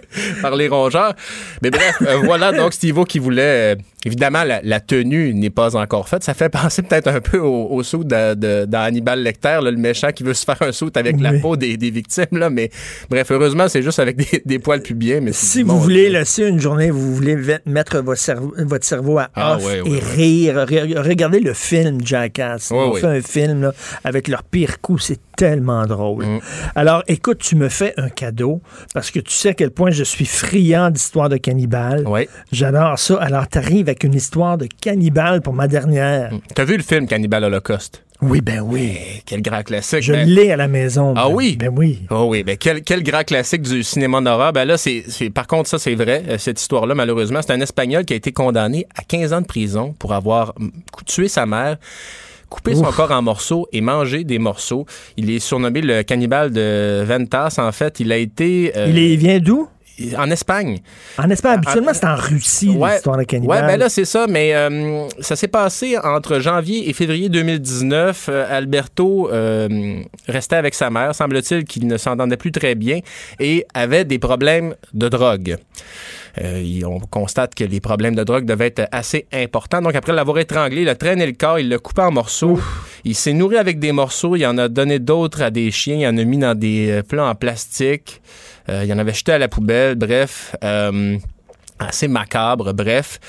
[0.40, 1.14] par les rongeurs.
[1.62, 3.76] Mais bref, euh, voilà donc Steve qui voulait.
[4.04, 6.24] Évidemment, la, la tenue n'est pas encore faite.
[6.24, 9.70] Ça fait penser peut-être un peu au, au saut de, de- dans Hannibal Lecter, là,
[9.70, 12.26] le méchant qui veut se faire un saut avec la peau des, des victimes.
[12.32, 12.50] Là.
[12.50, 12.70] Mais
[13.10, 15.20] bref, heureusement, c'est juste avec des, des poils pubiens.
[15.20, 19.18] Mais Si vous voulez, là, si une journée, vous voulez mettre votre cerveau, votre cerveau
[19.18, 22.70] à Ah, off et rire, re- regardez le film Jackass.
[22.70, 23.72] Ils ont fait un film là,
[24.04, 26.26] avec leur pire coup, c'est tellement drôle.
[26.26, 26.40] Mm.
[26.74, 28.60] Alors, écoute, tu me fais un cadeau
[28.92, 32.04] parce que tu sais à quel point je suis friand d'histoires de cannibales.
[32.52, 33.16] J'adore ça.
[33.22, 36.30] Alors, tu arrives avec une histoire de cannibale pour ma dernière.
[36.54, 38.02] T'as vu le film Cannibal Holocaust?
[38.20, 38.98] Oui, ben oui.
[39.26, 40.02] Quel grand classique.
[40.02, 41.14] Je Ben- l'ai à la maison.
[41.16, 41.56] Ah Ben- oui?
[41.56, 42.00] Ben oui.
[42.10, 44.52] Oh oui, ben quel, quel grand classique du cinéma d'horreur.
[44.52, 47.38] Ben là, c'est, c'est- par contre, ça, c'est vrai, euh, cette histoire-là, malheureusement.
[47.46, 50.68] C'est un Espagnol qui a été condamné à 15 ans de prison pour avoir mm,
[51.06, 51.76] tué sa mère
[52.48, 54.86] coupé son corps en morceaux et mangé des morceaux.
[55.16, 57.56] Il est surnommé le cannibale de Ventas.
[57.58, 58.72] En fait, il a été...
[58.76, 59.68] euh, Il, est- il vient d'où?
[60.16, 60.78] En Espagne.
[61.18, 63.62] En Espagne, habituellement, c'est en Russie, l'histoire de cannibale.
[63.62, 68.28] Ouais, ben là, c'est ça, mais euh, ça s'est passé entre janvier et février 2019.
[68.28, 73.00] Euh, Alberto euh, restait avec sa mère, semble-t-il qu'il ne s'entendait plus très bien
[73.40, 75.56] et avait des problèmes de drogue.
[76.84, 79.82] On constate que les problèmes de drogue devaient être assez importants.
[79.82, 82.60] Donc, après l'avoir étranglé, il a traîné le corps, il l'a coupé en morceaux.
[83.02, 86.06] Il s'est nourri avec des morceaux, il en a donné d'autres à des chiens, il
[86.06, 88.20] en a mis dans des plats en plastique,
[88.70, 90.54] Euh, il en avait jeté à la poubelle, bref.
[90.64, 91.18] euh,
[91.78, 93.20] assez macabre, bref.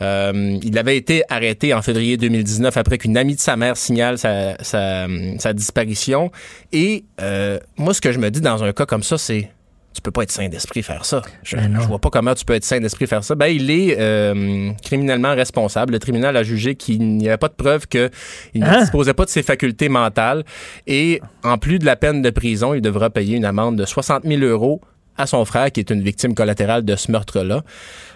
[0.00, 4.18] Euh, il avait été arrêté en février 2019 après qu'une amie de sa mère signale
[4.18, 6.32] sa disparition.
[6.72, 9.50] Et euh, moi, ce que je me dis dans un cas comme ça, c'est
[9.94, 11.22] tu peux pas être sain d'esprit faire ça.
[11.42, 13.34] Je, Ben je vois pas comment tu peux être sain d'esprit faire ça.
[13.34, 15.92] Ben, il est euh, criminellement responsable.
[15.92, 18.10] Le tribunal a jugé qu'il n'y avait pas de preuve qu'il
[18.54, 18.80] ne Hein?
[18.80, 20.44] disposait pas de ses facultés mentales.
[20.86, 24.24] Et en plus de la peine de prison, il devra payer une amende de 60
[24.24, 24.80] 000 euros
[25.18, 27.62] à son frère, qui est une victime collatérale de ce meurtre-là.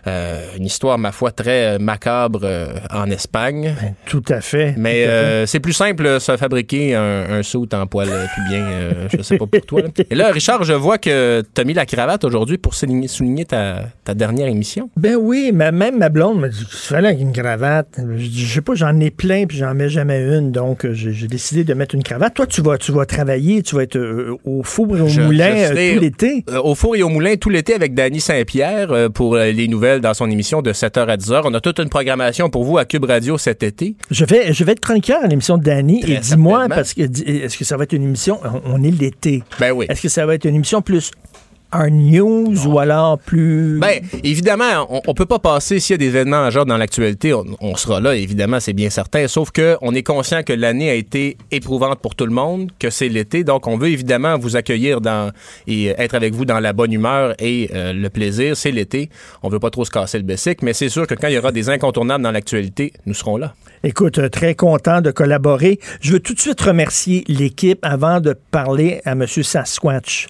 [0.07, 3.75] Euh, une histoire, ma foi, très euh, macabre euh, en Espagne.
[4.07, 4.75] Tout à fait.
[4.77, 5.13] Mais tout à fait.
[5.13, 8.65] euh, c'est plus simple se fabriquer un, un saut en poil pubien.
[9.17, 9.83] je sais pas pour toi.
[9.83, 9.89] là.
[10.11, 13.45] Et là, Richard, je vois que tu as mis la cravate aujourd'hui pour souligner, souligner
[13.45, 14.91] ta, ta dernière émission.
[14.97, 17.89] Ben oui, mais même ma blonde m'a dit qu'il fallait avec une cravate?
[17.99, 21.27] Je, dis, je sais pas, j'en ai plein puis j'en mets jamais une, donc j'ai
[21.27, 22.35] décidé de mettre une cravate.
[22.35, 25.21] Toi, tu vas, tu vas travailler, tu vas être euh, au four et au Je-
[25.23, 26.45] moulin je euh, tout l'été?
[26.51, 30.15] euh, au four et au moulin tout l'été avec Danny Saint-Pierre pour les nouvelles dans
[30.15, 31.43] son émission de 7h à 10h.
[31.45, 33.97] On a toute une programmation pour vous à Cube Radio cet été.
[34.11, 37.03] Je vais, je vais être chroniqueur à l'émission de Danny Très et dis-moi, parce que
[37.03, 39.43] est-ce que ça va être une émission, on, on est l'été.
[39.61, 39.87] Ben oui.
[39.89, 41.11] Est-ce que ça va être une émission plus
[41.77, 43.79] hard news ou alors plus.
[43.79, 47.35] Ben, évidemment, on, on peut pas passer s'il y a des événements majeurs dans l'actualité,
[47.35, 49.29] on, on sera là, évidemment, c'est bien certain.
[49.29, 52.91] Sauf que on est conscient que l'année a été éprouvante pour tout le monde, que
[52.91, 55.33] c'est l'été, donc on veut évidemment vous accueillir dans
[55.67, 58.57] et être avec vous dans la bonne humeur et euh, le plaisir.
[58.57, 59.11] C'est l'été,
[59.43, 61.39] on veut pas trop se casser le bessic, mais c'est sûr que quand il y
[61.39, 63.55] aura des incontournables dans l'actualité, nous serons là.
[63.83, 65.79] Écoute, euh, très content de collaborer.
[66.01, 69.27] Je veux tout de suite remercier l'équipe avant de parler à M.
[69.27, 70.29] Sasquatch.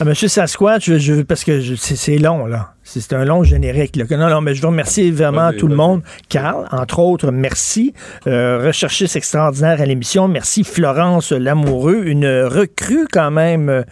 [0.00, 0.14] À M.
[0.14, 2.73] Sasquatch, je, je- parce que c'est long, là.
[2.84, 3.96] C'est un long générique.
[3.96, 4.04] là.
[4.10, 6.02] Non, non, mais je veux remercier vraiment tout le monde.
[6.28, 7.94] Carl, entre autres, merci.
[8.26, 10.28] Euh, recherchiste extraordinaire à l'émission.
[10.28, 13.82] Merci Florence Lamoureux, une recrue quand même euh,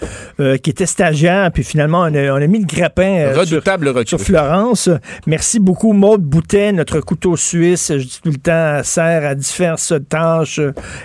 [0.41, 1.51] euh, qui était stagiaire.
[1.53, 4.07] Puis finalement, on a, on a mis le grappin euh, sur, recrue.
[4.07, 4.91] sur Florence.
[5.27, 7.93] Merci beaucoup, Maude Boutet, notre couteau suisse.
[7.97, 10.61] Je dis tout le temps, sert à diverses tâches.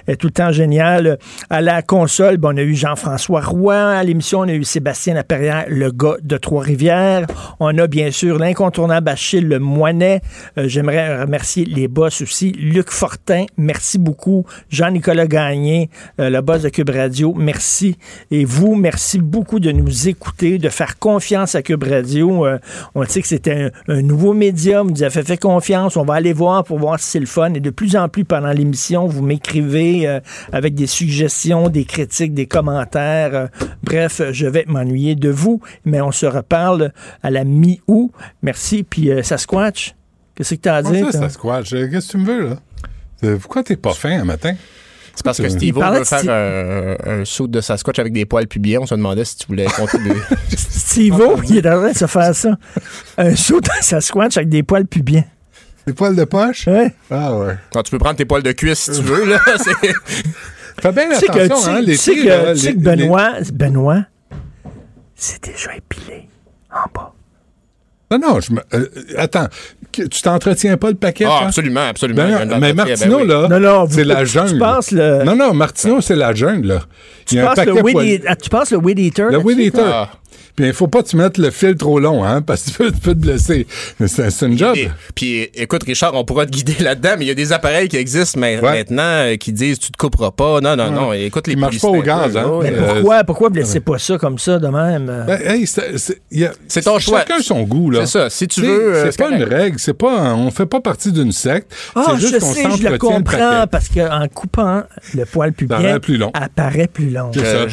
[0.07, 1.17] est tout le temps géniale.
[1.49, 3.75] À la console, ben, on a eu Jean-François Roy.
[3.75, 7.27] À l'émission, on a eu Sébastien Laperrière, le gars de Trois-Rivières.
[7.59, 10.21] On bien sûr l'incontournable Achille Le Moinet.
[10.57, 12.53] Euh, J'aimerais remercier les boss aussi.
[12.53, 14.45] Luc Fortin, merci beaucoup.
[14.71, 17.97] Jean-Nicolas Gagné, euh, le boss de Cube Radio, merci.
[18.31, 22.45] Et vous, merci beaucoup de nous écouter, de faire confiance à Cube Radio.
[22.45, 22.57] Euh,
[22.95, 24.87] on sait que c'était un, nouveau médium.
[24.87, 25.97] Vous nous avez fait confiance.
[25.97, 27.53] On va aller voir pour voir si c'est le fun.
[27.53, 30.19] Et de plus en plus pendant l'émission, vous m'écrivez euh,
[30.51, 33.35] avec des suggestions, des critiques, des commentaires.
[33.35, 33.47] Euh,
[33.83, 36.91] bref, je vais m'ennuyer de vous, mais on se reparle
[37.23, 38.11] à la mi-août.
[38.41, 38.83] Merci.
[38.83, 39.95] Puis euh, Sasquatch,
[40.35, 41.11] qu'est-ce que tu as à dire?
[41.11, 41.73] ça, squash?
[41.73, 42.55] Euh, Qu'est-ce que tu me veux, là?
[43.23, 44.53] Euh, Pourquoi t'es pas fin un matin?
[45.15, 48.13] C'est parce que Il Steve veut de faire Steve- un, un saut de Sasquatch avec
[48.13, 48.81] des poils pubiens.
[48.81, 50.13] On se demandait si tu voulais contribuer.
[50.55, 52.55] Steve-O, il est en train de se faire ça.
[53.17, 55.23] Un saut dans sa squatch avec des poils pubiens.
[55.87, 56.67] Des poils de poche?
[56.67, 56.93] Ouais.
[57.09, 57.55] Ah ouais.
[57.73, 59.39] Quand tu peux prendre tes poils de cuisse si tu veux, là.
[59.57, 59.93] c'est-
[60.79, 62.75] Fais bien sais que, attention, tu sais- hein, tu sais que, là, tu sais les-
[62.75, 64.05] que Benoît, Benoît,
[65.15, 66.29] c'est déjà épilé
[66.71, 67.13] en bas.
[68.09, 68.61] Non, non, je me...
[68.73, 68.85] euh,
[69.17, 69.47] attends,
[69.91, 71.25] tu t'entretiens pas le paquet?
[71.27, 71.45] Ah, hein?
[71.47, 72.23] absolument, absolument.
[72.23, 73.27] Ben non, mais Martineau, ben oui.
[73.27, 74.59] là, Non, non, vous- c'est la tu jungle.
[74.59, 76.79] penses le- Non, non, Martineau, c'est la jungle, là.
[77.25, 79.27] Tu Il y a un penses, paquet le weed ah, tu penses le weed eater?
[79.29, 79.81] Le weed eater.
[79.85, 80.09] Ah.
[80.55, 82.77] Puis il faut pas que tu mettes le fil trop long, hein, parce que tu
[82.77, 83.67] peux, tu peux te blesser.
[83.99, 84.75] Mais C'est une job.
[84.75, 87.87] Et- puis écoute, Richard, on pourra te guider là-dedans, mais il y a des appareils
[87.89, 88.59] qui existent Ouais.
[88.61, 90.59] maintenant euh, qui disent tu te couperas pas.
[90.61, 91.13] Non, non, non.
[91.13, 92.59] Écoute les Ils marchent pas au gaz, hein.
[92.63, 95.07] Mais Euh, pourquoi, pourquoi vous laissez pas ça comme ça de même?
[95.09, 95.23] euh?
[95.25, 97.19] Ben, hey, c'est- ton choix.
[97.19, 98.05] Chacun son goût, là.
[98.05, 98.29] C'est ça.
[98.29, 101.11] Si tu veux, euh, c'est pas une règle, c'est pas, un- on fait pas partie
[101.11, 101.71] d'une secte.
[101.95, 104.83] Ah, c'est je juste qu'on je le comprends, parce qu'en coupant
[105.13, 106.31] le poil pubien, plus long.
[106.33, 107.31] apparaît plus long.
[107.33, 107.65] C'est ça.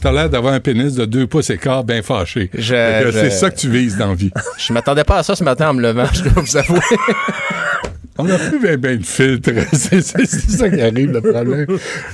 [0.00, 2.50] t'as l'air d'avoir un pénis de deux pouces et quart bien fâché.
[2.54, 4.30] Je- je- C'est ça que tu vises dans la vie.
[4.58, 6.80] Je m'attendais pas à ça ce matin en me levant, je dois vous avouer.
[8.18, 9.50] On n'a plus bien, bien de filtre.
[9.72, 11.66] c'est ça qui arrive, le problème.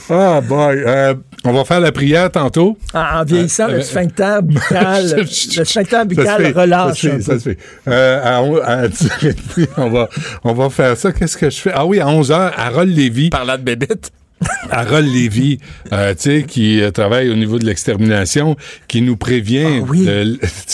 [0.09, 0.83] Ah, boy.
[0.87, 1.15] Euh,
[1.45, 2.79] on va faire la prière tantôt.
[2.95, 5.17] En, en vieillissant, Euh, le euh, sphincter buccal,
[5.57, 7.39] le sphincter buccal fait, relâche ça se fait, ça peu.
[7.41, 7.59] se fait.
[7.89, 10.09] Euh, à on- à 10h30, on, va,
[10.45, 11.11] on va faire ça.
[11.11, 11.73] Qu'est-ce que je fais?
[11.75, 13.31] Ah oui, à 11h, Harold Lévy.
[13.31, 14.13] Parlant de bébite.
[14.71, 15.59] Harold Lévy,
[15.93, 18.57] euh, tu sais, qui euh, travaille au niveau de l'extermination,
[18.87, 19.95] qui nous prévient Ah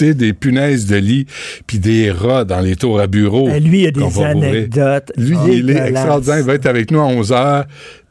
[0.01, 1.27] de- des punaises de lit
[1.67, 3.49] puis des rats dans les tours à bureau.
[3.55, 5.13] Eh, lui, il a des anecdotes.
[5.17, 6.39] Lui, il est extraordinaire.
[6.41, 7.65] Il va être avec nous à 11 h.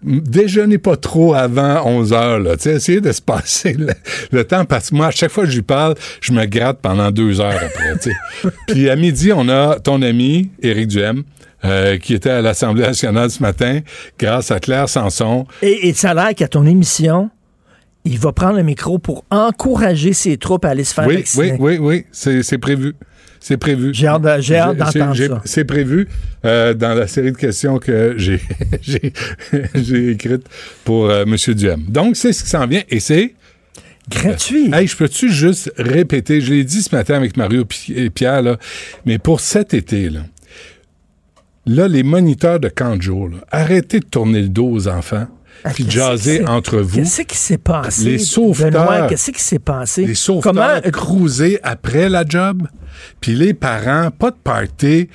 [0.06, 2.44] Déjeunez pas trop avant 11 h.
[2.44, 2.54] Là.
[2.76, 3.88] Essayez de se passer le,
[4.32, 6.80] le temps parce que moi, à chaque fois que je lui parle, je me gratte
[6.82, 7.94] pendant deux heures après.
[8.68, 11.24] Puis à midi, on a ton ami, Éric Duhem,
[11.65, 13.80] euh, qui était à l'Assemblée nationale ce matin,
[14.19, 15.45] grâce à Claire Sanson.
[15.61, 17.30] Et, et ça a l'air qu'à ton émission,
[18.06, 21.56] il va prendre le micro pour encourager ses troupes à aller se faire Oui, vacciner.
[21.60, 22.94] oui, oui, oui, c'est prévu.
[23.40, 23.94] C'est prévu.
[23.94, 25.41] J'ai hâte d'entendre ça.
[25.44, 26.07] C'est prévu
[26.45, 28.40] euh, dans la série de questions que j'ai
[30.11, 30.48] écrites
[30.85, 31.35] pour euh, M.
[31.53, 31.84] Duhem.
[31.90, 33.34] Donc, c'est ce qui s'en vient et c'est
[34.10, 34.69] gratuit.
[34.73, 38.57] Hey, je peux-tu juste répéter, je l'ai dit ce matin avec Mario et Pierre, là,
[39.06, 40.22] mais pour cet été, là,
[41.65, 45.27] là, les moniteurs de camp de jour, là, arrêtez de tourner le dos aux enfants.
[45.76, 46.98] Puis de jaser entre vous.
[46.98, 48.03] Qu'est-ce qui s'est passé?
[48.03, 49.07] Les sauveteurs.
[49.07, 50.06] Qu'est-ce qui s'est passé?
[50.06, 52.64] Les sauveteurs Comment cruiser après la job.
[53.22, 55.07] Puis les parents, pas de party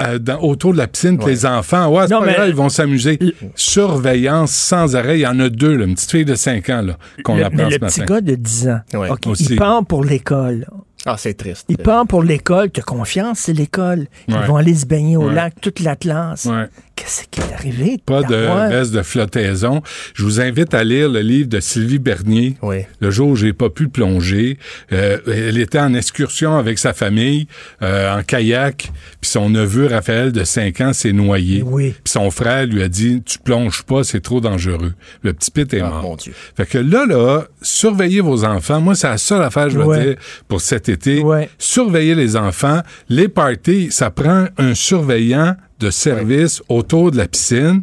[0.00, 2.48] euh, dans- autour de la piscine, puis les enfants, ouais, c'est Non, pas mais- grave,
[2.48, 3.18] ils vont s'amuser.
[3.54, 5.18] Surveillance sans arrêt.
[5.18, 7.56] Il y en a deux, là, une petite fille de 5 ans là, qu'on apprend
[7.56, 8.14] mais ce le petit matin.
[8.14, 9.08] gars de 10 ans, Ouais.
[9.48, 10.66] Il part pour l'école.
[11.06, 11.66] Ah, c'est triste.
[11.68, 12.70] Il part pour l'école.
[12.70, 14.06] Tu as confiance, c'est l'école.
[14.28, 14.46] Ils Ouais.
[14.46, 15.34] vont aller se baigner au Ouais.
[15.34, 16.46] lac, toute la classe.
[16.46, 16.66] Ouais.
[16.96, 17.98] Qu'est-ce qui est arrivé?
[18.06, 18.36] Pas de
[18.70, 19.82] veste de flottaison.
[20.14, 22.56] Je vous invite à lire le livre de Sylvie Bernier.
[22.62, 22.82] Oui.
[23.00, 24.58] Le jour où j'ai pas pu plonger.
[24.92, 27.48] Euh, elle était en excursion avec sa famille,
[27.82, 31.62] euh, en kayak, puis son neveu Raphaël de 5 ans s'est noyé.
[31.62, 31.90] Oui.
[32.04, 34.94] Puis son frère lui a dit Tu plonges pas, c'est trop dangereux.
[35.22, 36.02] Le petit pit est Ah, mort.
[36.02, 36.32] mon Dieu.
[36.56, 38.80] Fait que là, là, surveillez vos enfants.
[38.80, 40.04] Moi, c'est la seule affaire, je vais Ouais.
[40.04, 40.14] dire,
[40.46, 41.20] pour cet été.
[41.22, 41.48] Ouais.
[41.58, 42.80] Surveillez les enfants.
[43.08, 47.82] Les parties, ça prend un surveillant de service autour de la piscine.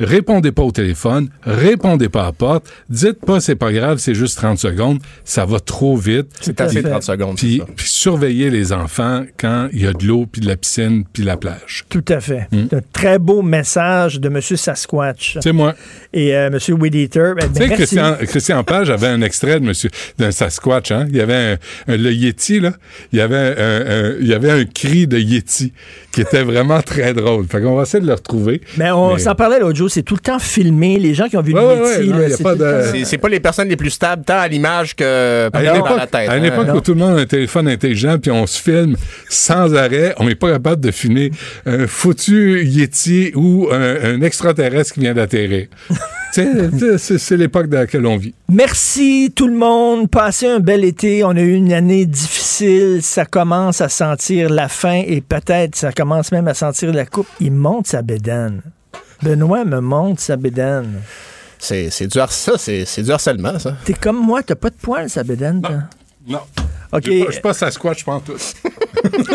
[0.00, 4.14] Répondez pas au téléphone, répondez pas à la porte, dites pas c'est pas grave, c'est
[4.14, 6.28] juste 30 secondes, ça va trop vite.
[6.40, 6.88] C'est assez fait.
[6.88, 7.36] 30 secondes.
[7.36, 7.66] Puis, ça.
[7.76, 11.22] puis surveillez les enfants quand il y a de l'eau, puis de la piscine, puis
[11.22, 11.84] la plage.
[11.88, 12.48] Tout à fait.
[12.50, 12.66] Hmm.
[12.70, 14.40] C'est un très beau message de M.
[14.40, 15.74] Sasquatch C'est moi.
[16.12, 16.80] et euh, M.
[16.80, 17.34] Weed Eater.
[17.36, 17.74] Ben, Tu sais, ben.
[17.76, 21.06] Christian, Christian Page avait un extrait de monsieur, d'un Sasquatch, hein.
[21.10, 21.58] Il y avait
[21.88, 22.72] un, un- le Yeti, là.
[23.12, 23.80] Il y avait un,
[24.12, 25.72] un- il y avait un cri de Yeti
[26.12, 27.46] qui était vraiment très drôle.
[27.46, 28.60] Fait qu'on va essayer de le retrouver.
[28.78, 30.98] Mais on Mais- s'en parlait l'autre jour, c'est tout le temps filmé.
[30.98, 33.76] Les gens qui ont vu Ouais, le ouais, a c'est pas de- les personnes les
[33.76, 36.28] plus stables, tant à l'image que À dans époque, la tête.
[36.30, 36.48] à une hein.
[36.48, 38.96] époque où tout le monde a un téléphone intelligent puis on se filme
[39.28, 41.30] sans arrêt, on n'est pas capable de filmer
[41.66, 45.66] un foutu Yeti ou un, un extraterrestre qui vient d'atterrir.
[46.32, 48.34] C'est l'époque dans laquelle on vit.
[48.48, 50.08] Merci tout le monde.
[50.08, 51.24] Passez un bel été.
[51.24, 53.00] On a eu une année difficile.
[53.02, 57.26] Ça commence à sentir la fin et peut-être ça commence même à sentir la coupe.
[57.40, 58.62] Il monte sa bédane.
[59.22, 61.00] Benoît me monte sa bédane.
[61.58, 63.76] C'est c'est du, har- ça, c'est c'est du harcèlement, ça.
[63.84, 65.74] T'es comme moi, t'as pas de poils, sa bédane, toi?
[66.26, 66.40] Non.
[66.92, 67.04] OK.
[67.06, 68.36] Je suis pas Sasquatch, je pense tout.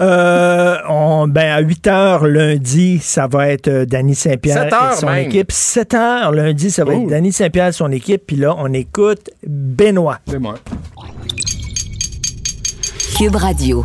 [0.00, 5.00] Euh, on- ben, à 8 heures lundi, ça va être euh, Danny Saint-Pierre 7 et
[5.00, 5.26] son même.
[5.28, 5.52] équipe.
[5.52, 8.22] 7 heures lundi, ça va être Danny Saint-Pierre et son équipe.
[8.26, 10.18] Puis là, on écoute Benoît.
[10.26, 10.54] C'est moi.
[13.18, 13.84] Cube Radio.